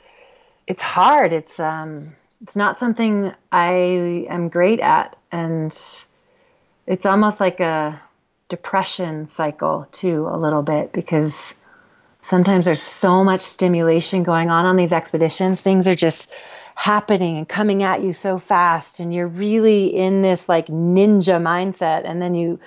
it's 0.68 0.84
hard. 0.84 1.34
It's 1.34 1.60
um 1.60 2.16
it's 2.44 2.56
not 2.56 2.78
something 2.78 3.34
I 3.52 4.28
am 4.30 4.50
great 4.50 4.82
at 4.82 5.16
and 5.32 5.74
it's 6.86 7.06
almost 7.06 7.40
like 7.40 7.60
a 7.60 8.02
depression 8.50 9.30
cycle 9.30 9.88
too 9.92 10.28
a 10.30 10.38
little 10.38 10.62
bit 10.64 10.92
because 10.94 11.54
sometimes 12.22 12.66
there's 12.66 12.82
so 12.82 13.24
much 13.24 13.42
stimulation 13.42 14.24
going 14.24 14.50
on 14.50 14.66
on 14.66 14.76
these 14.76 14.94
expeditions 14.94 15.60
things 15.60 15.88
are 15.88 15.96
just 15.96 16.32
happening 16.76 17.38
and 17.38 17.48
coming 17.48 17.84
at 17.84 18.02
you 18.02 18.14
so 18.14 18.38
fast 18.38 19.00
and 19.00 19.14
you're 19.14 19.28
really 19.28 19.88
in 19.88 20.22
this 20.22 20.50
like 20.50 20.68
ninja 20.68 21.42
mindset 21.42 22.02
and 22.06 22.22
then 22.22 22.36
you 22.36 22.60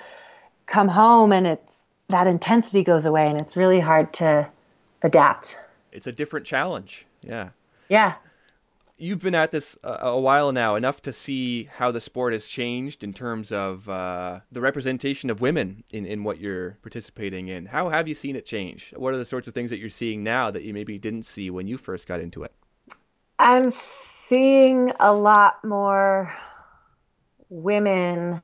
come 0.65 0.87
home 0.87 1.31
and 1.31 1.45
it's 1.47 1.85
that 2.09 2.25
intensity 2.27 2.83
goes 2.83 3.05
away 3.05 3.27
and 3.27 3.39
it's 3.39 3.55
really 3.57 3.79
hard 3.79 4.11
to 4.13 4.47
adapt 5.03 5.57
It's 5.91 6.07
a 6.07 6.11
different 6.11 6.45
challenge. 6.45 7.05
Yeah. 7.21 7.49
yeah 7.89 8.15
You've 8.99 9.21
been 9.21 9.35
at 9.35 9.51
this 9.51 9.77
a, 9.83 10.07
a 10.07 10.19
while 10.19 10.51
now, 10.51 10.75
enough 10.75 11.03
to 11.03 11.13
see 11.13 11.65
how 11.65 11.91
the 11.91 12.01
sport 12.01 12.33
has 12.33 12.47
changed 12.47 13.03
in 13.03 13.13
terms 13.13 13.51
of 13.51 13.87
uh, 13.87 14.39
the 14.51 14.59
representation 14.59 15.29
of 15.29 15.39
women 15.39 15.83
in, 15.91 16.05
in 16.05 16.23
what 16.23 16.39
you're 16.39 16.79
participating 16.81 17.47
in. 17.47 17.67
How 17.67 17.89
have 17.89 18.07
you 18.07 18.15
seen 18.15 18.35
it 18.35 18.45
change? 18.45 18.93
What 18.97 19.13
are 19.13 19.17
the 19.17 19.25
sorts 19.25 19.47
of 19.47 19.53
things 19.53 19.69
that 19.69 19.77
you're 19.77 19.91
seeing 19.91 20.23
now 20.23 20.49
that 20.49 20.63
you 20.63 20.73
maybe 20.73 20.97
didn't 20.97 21.23
see 21.27 21.51
when 21.51 21.67
you 21.67 21.77
first 21.77 22.07
got 22.07 22.19
into 22.19 22.41
it? 22.41 22.51
I'm 23.37 23.71
seeing 23.71 24.91
a 24.99 25.13
lot 25.13 25.63
more 25.63 26.33
women 27.49 28.41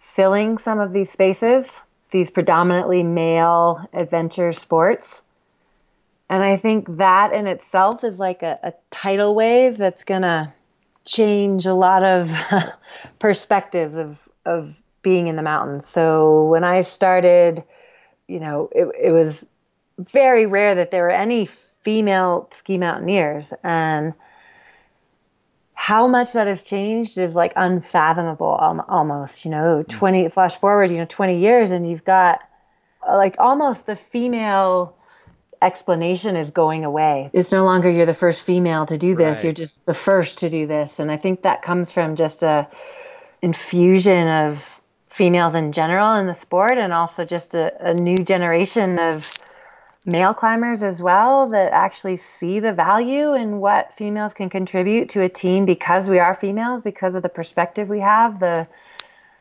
filling 0.00 0.56
some 0.56 0.80
of 0.80 0.92
these 0.92 1.10
spaces, 1.10 1.80
these 2.10 2.30
predominantly 2.30 3.02
male 3.02 3.86
adventure 3.92 4.52
sports. 4.52 5.22
And 6.32 6.42
I 6.42 6.56
think 6.56 6.96
that 6.96 7.34
in 7.34 7.46
itself 7.46 8.04
is 8.04 8.18
like 8.18 8.42
a, 8.42 8.58
a 8.62 8.72
tidal 8.90 9.34
wave 9.34 9.76
that's 9.76 10.02
going 10.02 10.22
to 10.22 10.50
change 11.04 11.66
a 11.66 11.74
lot 11.74 12.02
of 12.02 12.34
perspectives 13.18 13.98
of, 13.98 14.26
of 14.46 14.74
being 15.02 15.26
in 15.26 15.36
the 15.36 15.42
mountains. 15.42 15.86
So 15.86 16.46
when 16.46 16.64
I 16.64 16.80
started, 16.80 17.62
you 18.28 18.40
know, 18.40 18.70
it, 18.72 18.88
it 18.98 19.10
was 19.10 19.44
very 19.98 20.46
rare 20.46 20.74
that 20.76 20.90
there 20.90 21.02
were 21.02 21.10
any 21.10 21.50
female 21.82 22.48
ski 22.54 22.78
mountaineers. 22.78 23.52
And 23.62 24.14
how 25.74 26.06
much 26.06 26.32
that 26.32 26.46
has 26.46 26.62
changed 26.62 27.18
is 27.18 27.34
like 27.34 27.52
unfathomable 27.56 28.58
al- 28.58 28.86
almost 28.88 29.44
you 29.44 29.50
know 29.50 29.84
mm. 29.86 29.88
20 29.88 30.28
flash 30.28 30.56
forward 30.56 30.90
you 30.92 30.96
know 30.96 31.06
20 31.06 31.40
years 31.40 31.72
and 31.72 31.90
you've 31.90 32.04
got 32.04 32.40
like 33.06 33.34
almost 33.40 33.86
the 33.86 33.96
female 33.96 34.96
explanation 35.62 36.36
is 36.36 36.50
going 36.50 36.84
away. 36.84 37.30
It's 37.32 37.52
no 37.52 37.64
longer 37.64 37.90
you're 37.90 38.06
the 38.06 38.14
first 38.14 38.42
female 38.42 38.86
to 38.86 38.98
do 38.98 39.14
this. 39.14 39.38
Right. 39.38 39.44
you're 39.44 39.52
just 39.52 39.86
the 39.86 39.94
first 39.94 40.40
to 40.40 40.50
do 40.50 40.66
this. 40.66 40.98
And 40.98 41.10
i 41.10 41.16
think 41.16 41.42
that 41.42 41.62
comes 41.62 41.92
from 41.92 42.16
just 42.16 42.42
a 42.42 42.68
infusion 43.40 44.28
of 44.28 44.80
females 45.08 45.54
in 45.54 45.72
general 45.72 46.14
in 46.14 46.26
the 46.26 46.34
sport 46.34 46.78
and 46.78 46.92
also 46.92 47.24
just 47.24 47.54
a, 47.54 47.72
a 47.86 47.94
new 47.94 48.16
generation 48.16 48.98
of 48.98 49.30
male 50.06 50.34
climbers 50.34 50.82
as 50.82 51.00
well 51.02 51.50
that 51.50 51.70
actually 51.72 52.16
see 52.16 52.60
the 52.60 52.72
value 52.72 53.34
in 53.34 53.60
what 53.60 53.92
females 53.94 54.34
can 54.34 54.48
contribute 54.48 55.10
to 55.10 55.22
a 55.22 55.28
team 55.28 55.64
because 55.64 56.08
we 56.08 56.18
are 56.18 56.34
females 56.34 56.82
because 56.82 57.14
of 57.14 57.22
the 57.22 57.28
perspective 57.28 57.88
we 57.88 58.00
have 58.00 58.40
the 58.40 58.66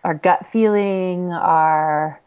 our 0.03 0.13
gut 0.13 0.45
feeling 0.45 1.31
our 1.31 2.20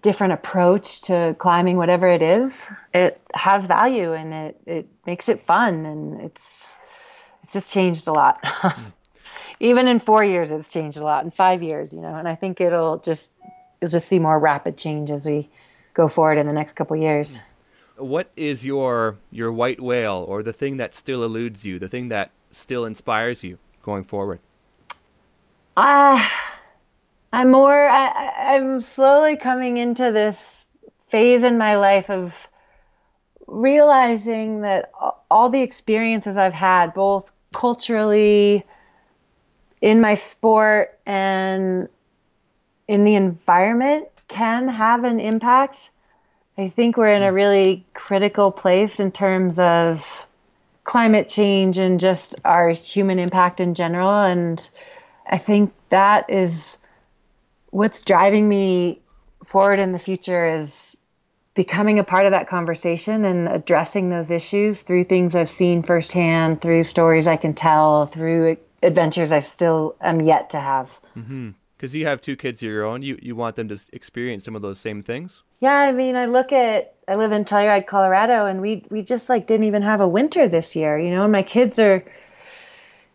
different 0.00 0.32
approach 0.32 1.02
to 1.02 1.36
climbing 1.38 1.76
whatever 1.76 2.08
it 2.08 2.22
is 2.22 2.66
it 2.94 3.20
has 3.34 3.66
value 3.66 4.12
and 4.12 4.32
it 4.32 4.60
it 4.66 4.88
makes 5.06 5.28
it 5.28 5.46
fun 5.46 5.84
and 5.86 6.20
it's 6.22 6.42
it's 7.44 7.52
just 7.54 7.72
changed 7.72 8.06
a 8.06 8.12
lot. 8.12 8.38
Even 9.60 9.88
in 9.88 10.00
4 10.00 10.24
years 10.24 10.50
it's 10.50 10.68
changed 10.70 10.98
a 10.98 11.04
lot. 11.04 11.24
In 11.24 11.30
5 11.30 11.62
years 11.62 11.92
you 11.92 12.00
know 12.00 12.14
and 12.14 12.26
i 12.26 12.34
think 12.34 12.60
it'll 12.60 12.98
just 12.98 13.30
you'll 13.80 13.90
just 13.90 14.08
see 14.08 14.18
more 14.18 14.38
rapid 14.38 14.78
change 14.78 15.10
as 15.10 15.26
we 15.26 15.48
go 15.94 16.08
forward 16.08 16.38
in 16.38 16.46
the 16.46 16.52
next 16.52 16.74
couple 16.74 16.96
years. 16.96 17.40
What 17.96 18.30
is 18.36 18.64
your 18.64 19.18
your 19.30 19.52
white 19.52 19.80
whale 19.80 20.24
or 20.26 20.42
the 20.42 20.52
thing 20.52 20.78
that 20.78 20.94
still 20.94 21.22
eludes 21.22 21.64
you, 21.64 21.78
the 21.78 21.88
thing 21.88 22.08
that 22.08 22.30
still 22.50 22.84
inspires 22.84 23.44
you 23.44 23.58
going 23.82 24.04
forward? 24.04 24.40
Uh, 25.76 26.26
I'm 27.32 27.50
more, 27.50 27.88
I, 27.88 28.54
I'm 28.56 28.80
slowly 28.80 29.36
coming 29.36 29.78
into 29.78 30.12
this 30.12 30.66
phase 31.08 31.44
in 31.44 31.56
my 31.56 31.76
life 31.76 32.10
of 32.10 32.48
realizing 33.46 34.62
that 34.62 34.92
all 35.30 35.48
the 35.48 35.62
experiences 35.62 36.36
I've 36.36 36.52
had, 36.52 36.94
both 36.94 37.30
culturally, 37.54 38.64
in 39.80 40.00
my 40.00 40.14
sport, 40.14 40.98
and 41.06 41.88
in 42.86 43.04
the 43.04 43.14
environment, 43.14 44.08
can 44.28 44.68
have 44.68 45.04
an 45.04 45.18
impact. 45.18 45.90
I 46.56 46.68
think 46.68 46.96
we're 46.96 47.12
in 47.12 47.22
a 47.22 47.32
really 47.32 47.86
critical 47.94 48.52
place 48.52 49.00
in 49.00 49.10
terms 49.10 49.58
of 49.58 50.26
climate 50.84 51.28
change 51.28 51.78
and 51.78 51.98
just 51.98 52.34
our 52.44 52.70
human 52.70 53.18
impact 53.18 53.60
in 53.60 53.74
general. 53.74 54.22
And 54.22 54.68
I 55.26 55.38
think 55.38 55.72
that 55.88 56.28
is 56.28 56.76
what's 57.72 58.02
driving 58.02 58.48
me 58.48 59.00
forward 59.44 59.80
in 59.80 59.90
the 59.92 59.98
future 59.98 60.46
is 60.46 60.96
becoming 61.54 61.98
a 61.98 62.04
part 62.04 62.26
of 62.26 62.32
that 62.32 62.46
conversation 62.48 63.24
and 63.24 63.48
addressing 63.48 64.08
those 64.08 64.30
issues 64.30 64.82
through 64.82 65.04
things 65.04 65.34
I've 65.34 65.50
seen 65.50 65.82
firsthand, 65.82 66.60
through 66.60 66.84
stories 66.84 67.26
I 67.26 67.36
can 67.36 67.54
tell, 67.54 68.06
through 68.06 68.58
adventures 68.82 69.32
I 69.32 69.40
still 69.40 69.96
am 70.00 70.20
yet 70.20 70.50
to 70.50 70.60
have. 70.60 70.88
Mm-hmm 71.16 71.50
because 71.82 71.96
you 71.96 72.06
have 72.06 72.20
two 72.20 72.36
kids 72.36 72.62
of 72.62 72.68
your 72.68 72.84
own. 72.84 73.02
You 73.02 73.18
you 73.20 73.34
want 73.34 73.56
them 73.56 73.66
to 73.66 73.76
experience 73.92 74.44
some 74.44 74.54
of 74.54 74.62
those 74.62 74.78
same 74.78 75.02
things. 75.02 75.42
Yeah, 75.58 75.74
I 75.74 75.90
mean, 75.90 76.14
I 76.14 76.26
look 76.26 76.52
at 76.52 76.94
I 77.08 77.16
live 77.16 77.32
in 77.32 77.44
Telluride, 77.44 77.88
Colorado, 77.88 78.46
and 78.46 78.60
we 78.60 78.86
we 78.88 79.02
just 79.02 79.28
like 79.28 79.48
didn't 79.48 79.66
even 79.66 79.82
have 79.82 80.00
a 80.00 80.06
winter 80.06 80.48
this 80.48 80.76
year, 80.76 80.96
you 80.96 81.10
know. 81.10 81.24
And 81.24 81.32
my 81.32 81.42
kids 81.42 81.80
are 81.80 82.04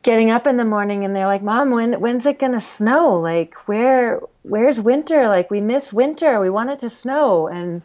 getting 0.07 0.31
up 0.31 0.47
in 0.47 0.55
the 0.55 0.63
morning 0.63 1.03
and 1.03 1.13
they're 1.13 1.27
like, 1.27 1.43
"Mom, 1.43 1.69
when 1.69 1.99
when's 1.99 2.25
it 2.25 2.39
gonna 2.39 2.61
snow? 2.61 3.19
Like, 3.19 3.55
where 3.67 4.21
where's 4.43 4.79
winter? 4.79 5.27
Like, 5.27 5.51
we 5.51 5.59
miss 5.59 5.91
winter. 5.91 6.39
We 6.39 6.49
want 6.49 6.69
it 6.69 6.79
to 6.79 6.89
snow." 6.89 7.47
And 7.47 7.81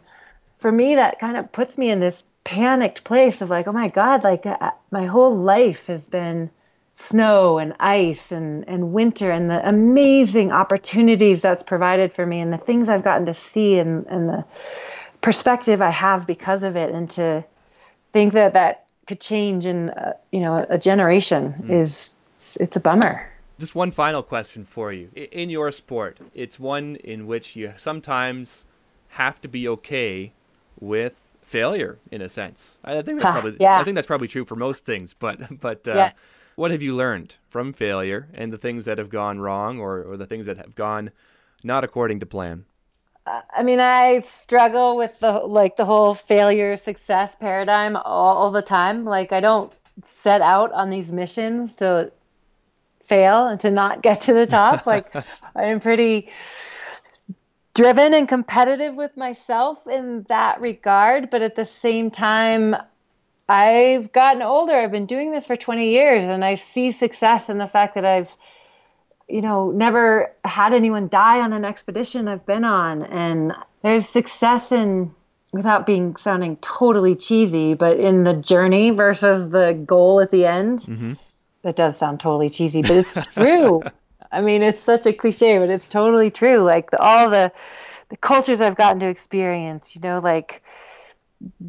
for 0.59 0.71
me, 0.71 0.95
that 0.95 1.19
kind 1.19 1.35
of 1.35 1.51
puts 1.51 1.77
me 1.77 1.91
in 1.91 1.99
this 1.99 2.23
panicked 2.45 3.03
place 3.03 3.41
of 3.41 3.49
like, 3.49 3.67
"Oh 3.67 3.73
my 3.73 3.89
God! 3.89 4.23
Like, 4.23 4.45
uh, 4.45 4.71
my 4.89 5.05
whole 5.05 5.35
life 5.35 5.85
has 5.87 6.07
been." 6.07 6.49
snow 6.95 7.57
and 7.57 7.73
ice 7.79 8.31
and, 8.31 8.69
and 8.69 8.93
winter 8.93 9.31
and 9.31 9.49
the 9.49 9.67
amazing 9.67 10.51
opportunities 10.51 11.41
that's 11.41 11.63
provided 11.63 12.13
for 12.13 12.23
me 12.23 12.39
and 12.39 12.53
the 12.53 12.57
things 12.59 12.87
I've 12.87 13.03
gotten 13.03 13.25
to 13.25 13.33
see 13.33 13.79
and, 13.79 14.05
and 14.05 14.29
the 14.29 14.45
perspective 15.19 15.81
I 15.81 15.89
have 15.89 16.27
because 16.27 16.61
of 16.61 16.75
it 16.75 16.93
and 16.93 17.09
to 17.11 17.43
think 18.11 18.33
that 18.33 18.53
that 18.53 18.85
could 19.07 19.19
change 19.19 19.65
in 19.65 19.89
uh, 19.89 20.13
you 20.31 20.39
know 20.39 20.65
a 20.69 20.77
generation 20.77 21.55
mm. 21.63 21.81
is 21.81 22.12
it's 22.57 22.75
a 22.75 22.79
bummer. 22.79 23.29
Just 23.59 23.75
one 23.75 23.91
final 23.91 24.23
question 24.23 24.65
for 24.65 24.91
you. 24.91 25.09
In 25.15 25.49
your 25.49 25.71
sport, 25.71 26.19
it's 26.33 26.59
one 26.59 26.95
in 26.97 27.27
which 27.27 27.55
you 27.55 27.73
sometimes 27.77 28.65
have 29.09 29.39
to 29.41 29.47
be 29.47 29.67
okay 29.67 30.33
with 30.79 31.23
failure 31.41 31.99
in 32.11 32.21
a 32.21 32.29
sense. 32.29 32.77
I 32.83 33.01
think 33.01 33.21
that's 33.21 33.31
probably 33.31 33.57
yeah. 33.59 33.79
I 33.79 33.83
think 33.83 33.95
that's 33.95 34.07
probably 34.07 34.27
true 34.27 34.43
for 34.43 34.55
most 34.55 34.85
things, 34.85 35.13
but 35.13 35.59
but 35.59 35.87
uh, 35.87 35.93
yeah 35.93 36.11
what 36.55 36.71
have 36.71 36.81
you 36.81 36.95
learned 36.95 37.35
from 37.49 37.73
failure 37.73 38.27
and 38.33 38.51
the 38.51 38.57
things 38.57 38.85
that 38.85 38.97
have 38.97 39.09
gone 39.09 39.39
wrong 39.39 39.79
or, 39.79 40.03
or 40.03 40.17
the 40.17 40.25
things 40.25 40.45
that 40.45 40.57
have 40.57 40.75
gone 40.75 41.11
not 41.63 41.83
according 41.83 42.19
to 42.19 42.25
plan? 42.25 42.65
I 43.25 43.63
mean, 43.63 43.79
I 43.79 44.19
struggle 44.19 44.97
with 44.97 45.17
the 45.19 45.31
like 45.31 45.77
the 45.77 45.85
whole 45.85 46.13
failure 46.13 46.75
success 46.75 47.35
paradigm 47.35 47.95
all, 47.95 48.35
all 48.37 48.51
the 48.51 48.61
time. 48.61 49.05
Like, 49.05 49.31
I 49.31 49.39
don't 49.39 49.71
set 50.01 50.41
out 50.41 50.73
on 50.73 50.89
these 50.89 51.11
missions 51.11 51.73
to 51.75 52.11
fail 53.05 53.47
and 53.47 53.59
to 53.61 53.71
not 53.71 54.01
get 54.01 54.21
to 54.21 54.33
the 54.33 54.45
top. 54.45 54.85
like, 54.85 55.13
I 55.55 55.65
am 55.65 55.79
pretty 55.79 56.29
driven 57.73 58.13
and 58.13 58.27
competitive 58.27 58.95
with 58.95 59.15
myself 59.17 59.79
in 59.87 60.25
that 60.29 60.61
regard, 60.61 61.29
but 61.29 61.41
at 61.41 61.55
the 61.55 61.65
same 61.65 62.11
time, 62.11 62.75
I've 63.49 64.11
gotten 64.11 64.41
older. 64.41 64.73
I've 64.73 64.91
been 64.91 65.05
doing 65.05 65.31
this 65.31 65.45
for 65.45 65.55
20 65.55 65.89
years 65.89 66.23
and 66.23 66.45
I 66.45 66.55
see 66.55 66.91
success 66.91 67.49
in 67.49 67.57
the 67.57 67.67
fact 67.67 67.95
that 67.95 68.05
I've 68.05 68.31
you 69.29 69.41
know 69.41 69.71
never 69.71 70.31
had 70.43 70.73
anyone 70.73 71.07
die 71.07 71.39
on 71.39 71.53
an 71.53 71.63
expedition 71.63 72.27
I've 72.27 72.45
been 72.45 72.65
on 72.65 73.03
and 73.03 73.53
there's 73.81 74.07
success 74.07 74.71
in 74.71 75.15
without 75.53 75.85
being 75.85 76.15
sounding 76.15 76.57
totally 76.57 77.15
cheesy, 77.15 77.75
but 77.75 77.99
in 77.99 78.23
the 78.23 78.33
journey 78.33 78.89
versus 78.89 79.49
the 79.49 79.79
goal 79.85 80.19
at 80.19 80.31
the 80.31 80.45
end. 80.45 80.79
Mm-hmm. 80.79 81.13
That 81.63 81.75
does 81.75 81.97
sound 81.97 82.19
totally 82.19 82.49
cheesy, 82.49 82.81
but 82.81 82.91
it's 82.91 83.13
true. 83.33 83.81
I 84.31 84.41
mean, 84.41 84.63
it's 84.63 84.83
such 84.83 85.05
a 85.05 85.13
cliche, 85.13 85.57
but 85.57 85.69
it's 85.69 85.89
totally 85.89 86.31
true. 86.31 86.59
Like 86.59 86.91
the, 86.91 86.99
all 86.99 87.29
the 87.29 87.51
the 88.09 88.17
cultures 88.17 88.61
I've 88.61 88.75
gotten 88.75 88.99
to 88.99 89.07
experience, 89.07 89.95
you 89.95 90.01
know, 90.01 90.19
like 90.19 90.61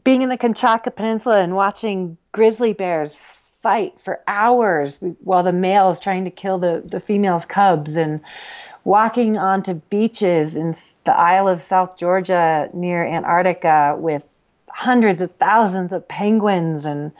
being 0.03 0.23
in 0.23 0.29
the 0.29 0.37
Kamchatka 0.37 0.95
Peninsula 0.95 1.41
and 1.41 1.57
watching 1.57 2.17
grizzly 2.33 2.73
bears 2.73 3.17
fight 3.63 3.99
for 4.01 4.21
hours 4.29 4.95
while 5.23 5.43
the 5.43 5.53
male 5.53 5.91
is 5.91 6.01
trying 6.01 6.25
to 6.25 6.31
kill 6.31 6.59
the, 6.59 6.83
the 6.85 7.01
female's 7.01 7.47
cubs 7.47 7.97
and 7.97 8.21
walking 8.85 9.39
onto 9.39 9.75
beaches 9.75 10.55
in 10.55 10.77
the 11.05 11.17
Isle 11.17 11.49
of 11.49 11.63
South 11.63 11.97
Georgia 11.97 12.69
near 12.75 13.05
Antarctica 13.05 13.97
with 13.99 14.27
hundreds 14.69 15.23
of 15.23 15.31
thousands 15.37 15.93
of 15.93 16.07
penguins 16.07 16.85
and 16.85 17.13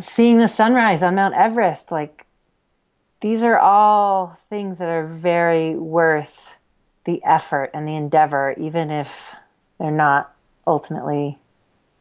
seeing 0.00 0.38
the 0.38 0.48
sunrise 0.48 1.02
on 1.02 1.14
Mount 1.14 1.34
Everest 1.34 1.90
like 1.90 2.24
these 3.20 3.42
are 3.42 3.58
all 3.58 4.38
things 4.48 4.78
that 4.78 4.88
are 4.88 5.06
very 5.06 5.74
worth 5.74 6.50
the 7.04 7.22
effort 7.24 7.70
and 7.74 7.86
the 7.86 7.96
endeavor 7.96 8.54
even 8.58 8.90
if 8.90 9.32
they're 9.78 9.90
not 9.90 10.32
ultimately 10.66 11.38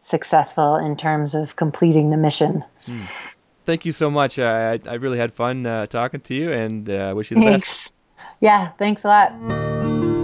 successful 0.04 0.76
in 0.76 0.96
terms 0.96 1.36
of 1.36 1.56
completing 1.56 2.10
the 2.10 2.18
mission. 2.18 2.64
Mm. 2.86 3.34
Thank 3.66 3.86
you 3.86 3.92
so 3.92 4.10
much. 4.10 4.40
I, 4.40 4.80
I 4.88 4.94
really 4.94 5.18
had 5.18 5.34
fun 5.34 5.66
uh, 5.66 5.86
talking 5.88 6.22
to 6.22 6.34
you 6.34 6.52
and 6.52 6.90
I 6.90 7.10
uh, 7.10 7.16
wish 7.16 7.32
you 7.32 7.36
the 7.36 7.44
thanks. 7.44 7.90
best. 7.90 7.94
Yeah, 8.40 8.70
thanks 8.78 9.04
a 9.04 9.08
lot. 9.08 10.17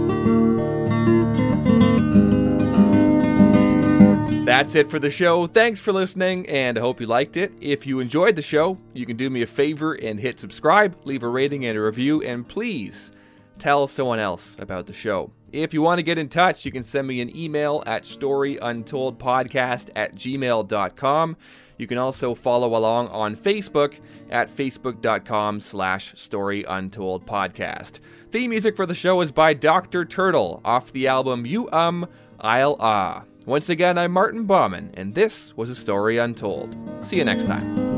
That's 4.54 4.76
it 4.76 4.88
for 4.88 5.00
the 5.00 5.10
show. 5.10 5.48
Thanks 5.48 5.80
for 5.80 5.92
listening, 5.92 6.48
and 6.48 6.78
I 6.78 6.80
hope 6.80 7.00
you 7.00 7.08
liked 7.08 7.36
it. 7.36 7.52
If 7.60 7.88
you 7.88 7.98
enjoyed 7.98 8.36
the 8.36 8.40
show, 8.40 8.78
you 8.92 9.04
can 9.04 9.16
do 9.16 9.28
me 9.28 9.42
a 9.42 9.48
favor 9.48 9.94
and 9.94 10.20
hit 10.20 10.38
subscribe, 10.38 10.96
leave 11.02 11.24
a 11.24 11.28
rating 11.28 11.66
and 11.66 11.76
a 11.76 11.80
review, 11.82 12.22
and 12.22 12.46
please 12.46 13.10
tell 13.58 13.88
someone 13.88 14.20
else 14.20 14.56
about 14.60 14.86
the 14.86 14.92
show. 14.92 15.32
If 15.50 15.74
you 15.74 15.82
want 15.82 15.98
to 15.98 16.04
get 16.04 16.18
in 16.18 16.28
touch, 16.28 16.64
you 16.64 16.70
can 16.70 16.84
send 16.84 17.08
me 17.08 17.20
an 17.20 17.36
email 17.36 17.82
at 17.84 18.04
storyuntoldpodcast 18.04 19.90
at 19.96 20.14
gmail.com. 20.14 21.36
You 21.76 21.86
can 21.88 21.98
also 21.98 22.32
follow 22.36 22.76
along 22.76 23.08
on 23.08 23.34
Facebook 23.34 23.98
at 24.30 24.54
facebook.com 24.54 25.58
slash 25.58 26.14
storyuntoldpodcast. 26.14 27.98
Theme 28.30 28.50
music 28.50 28.76
for 28.76 28.86
the 28.86 28.94
show 28.94 29.20
is 29.20 29.32
by 29.32 29.52
Dr. 29.52 30.04
Turtle 30.04 30.60
off 30.64 30.92
the 30.92 31.08
album 31.08 31.44
You 31.44 31.68
Um, 31.72 32.06
I'll 32.38 32.76
Ah. 32.78 33.24
Once 33.46 33.68
again, 33.68 33.98
I'm 33.98 34.10
Martin 34.10 34.44
Bauman, 34.44 34.90
and 34.94 35.14
this 35.14 35.54
was 35.54 35.68
A 35.68 35.74
Story 35.74 36.16
Untold. 36.16 36.74
See 37.02 37.18
you 37.18 37.24
next 37.24 37.44
time. 37.44 37.93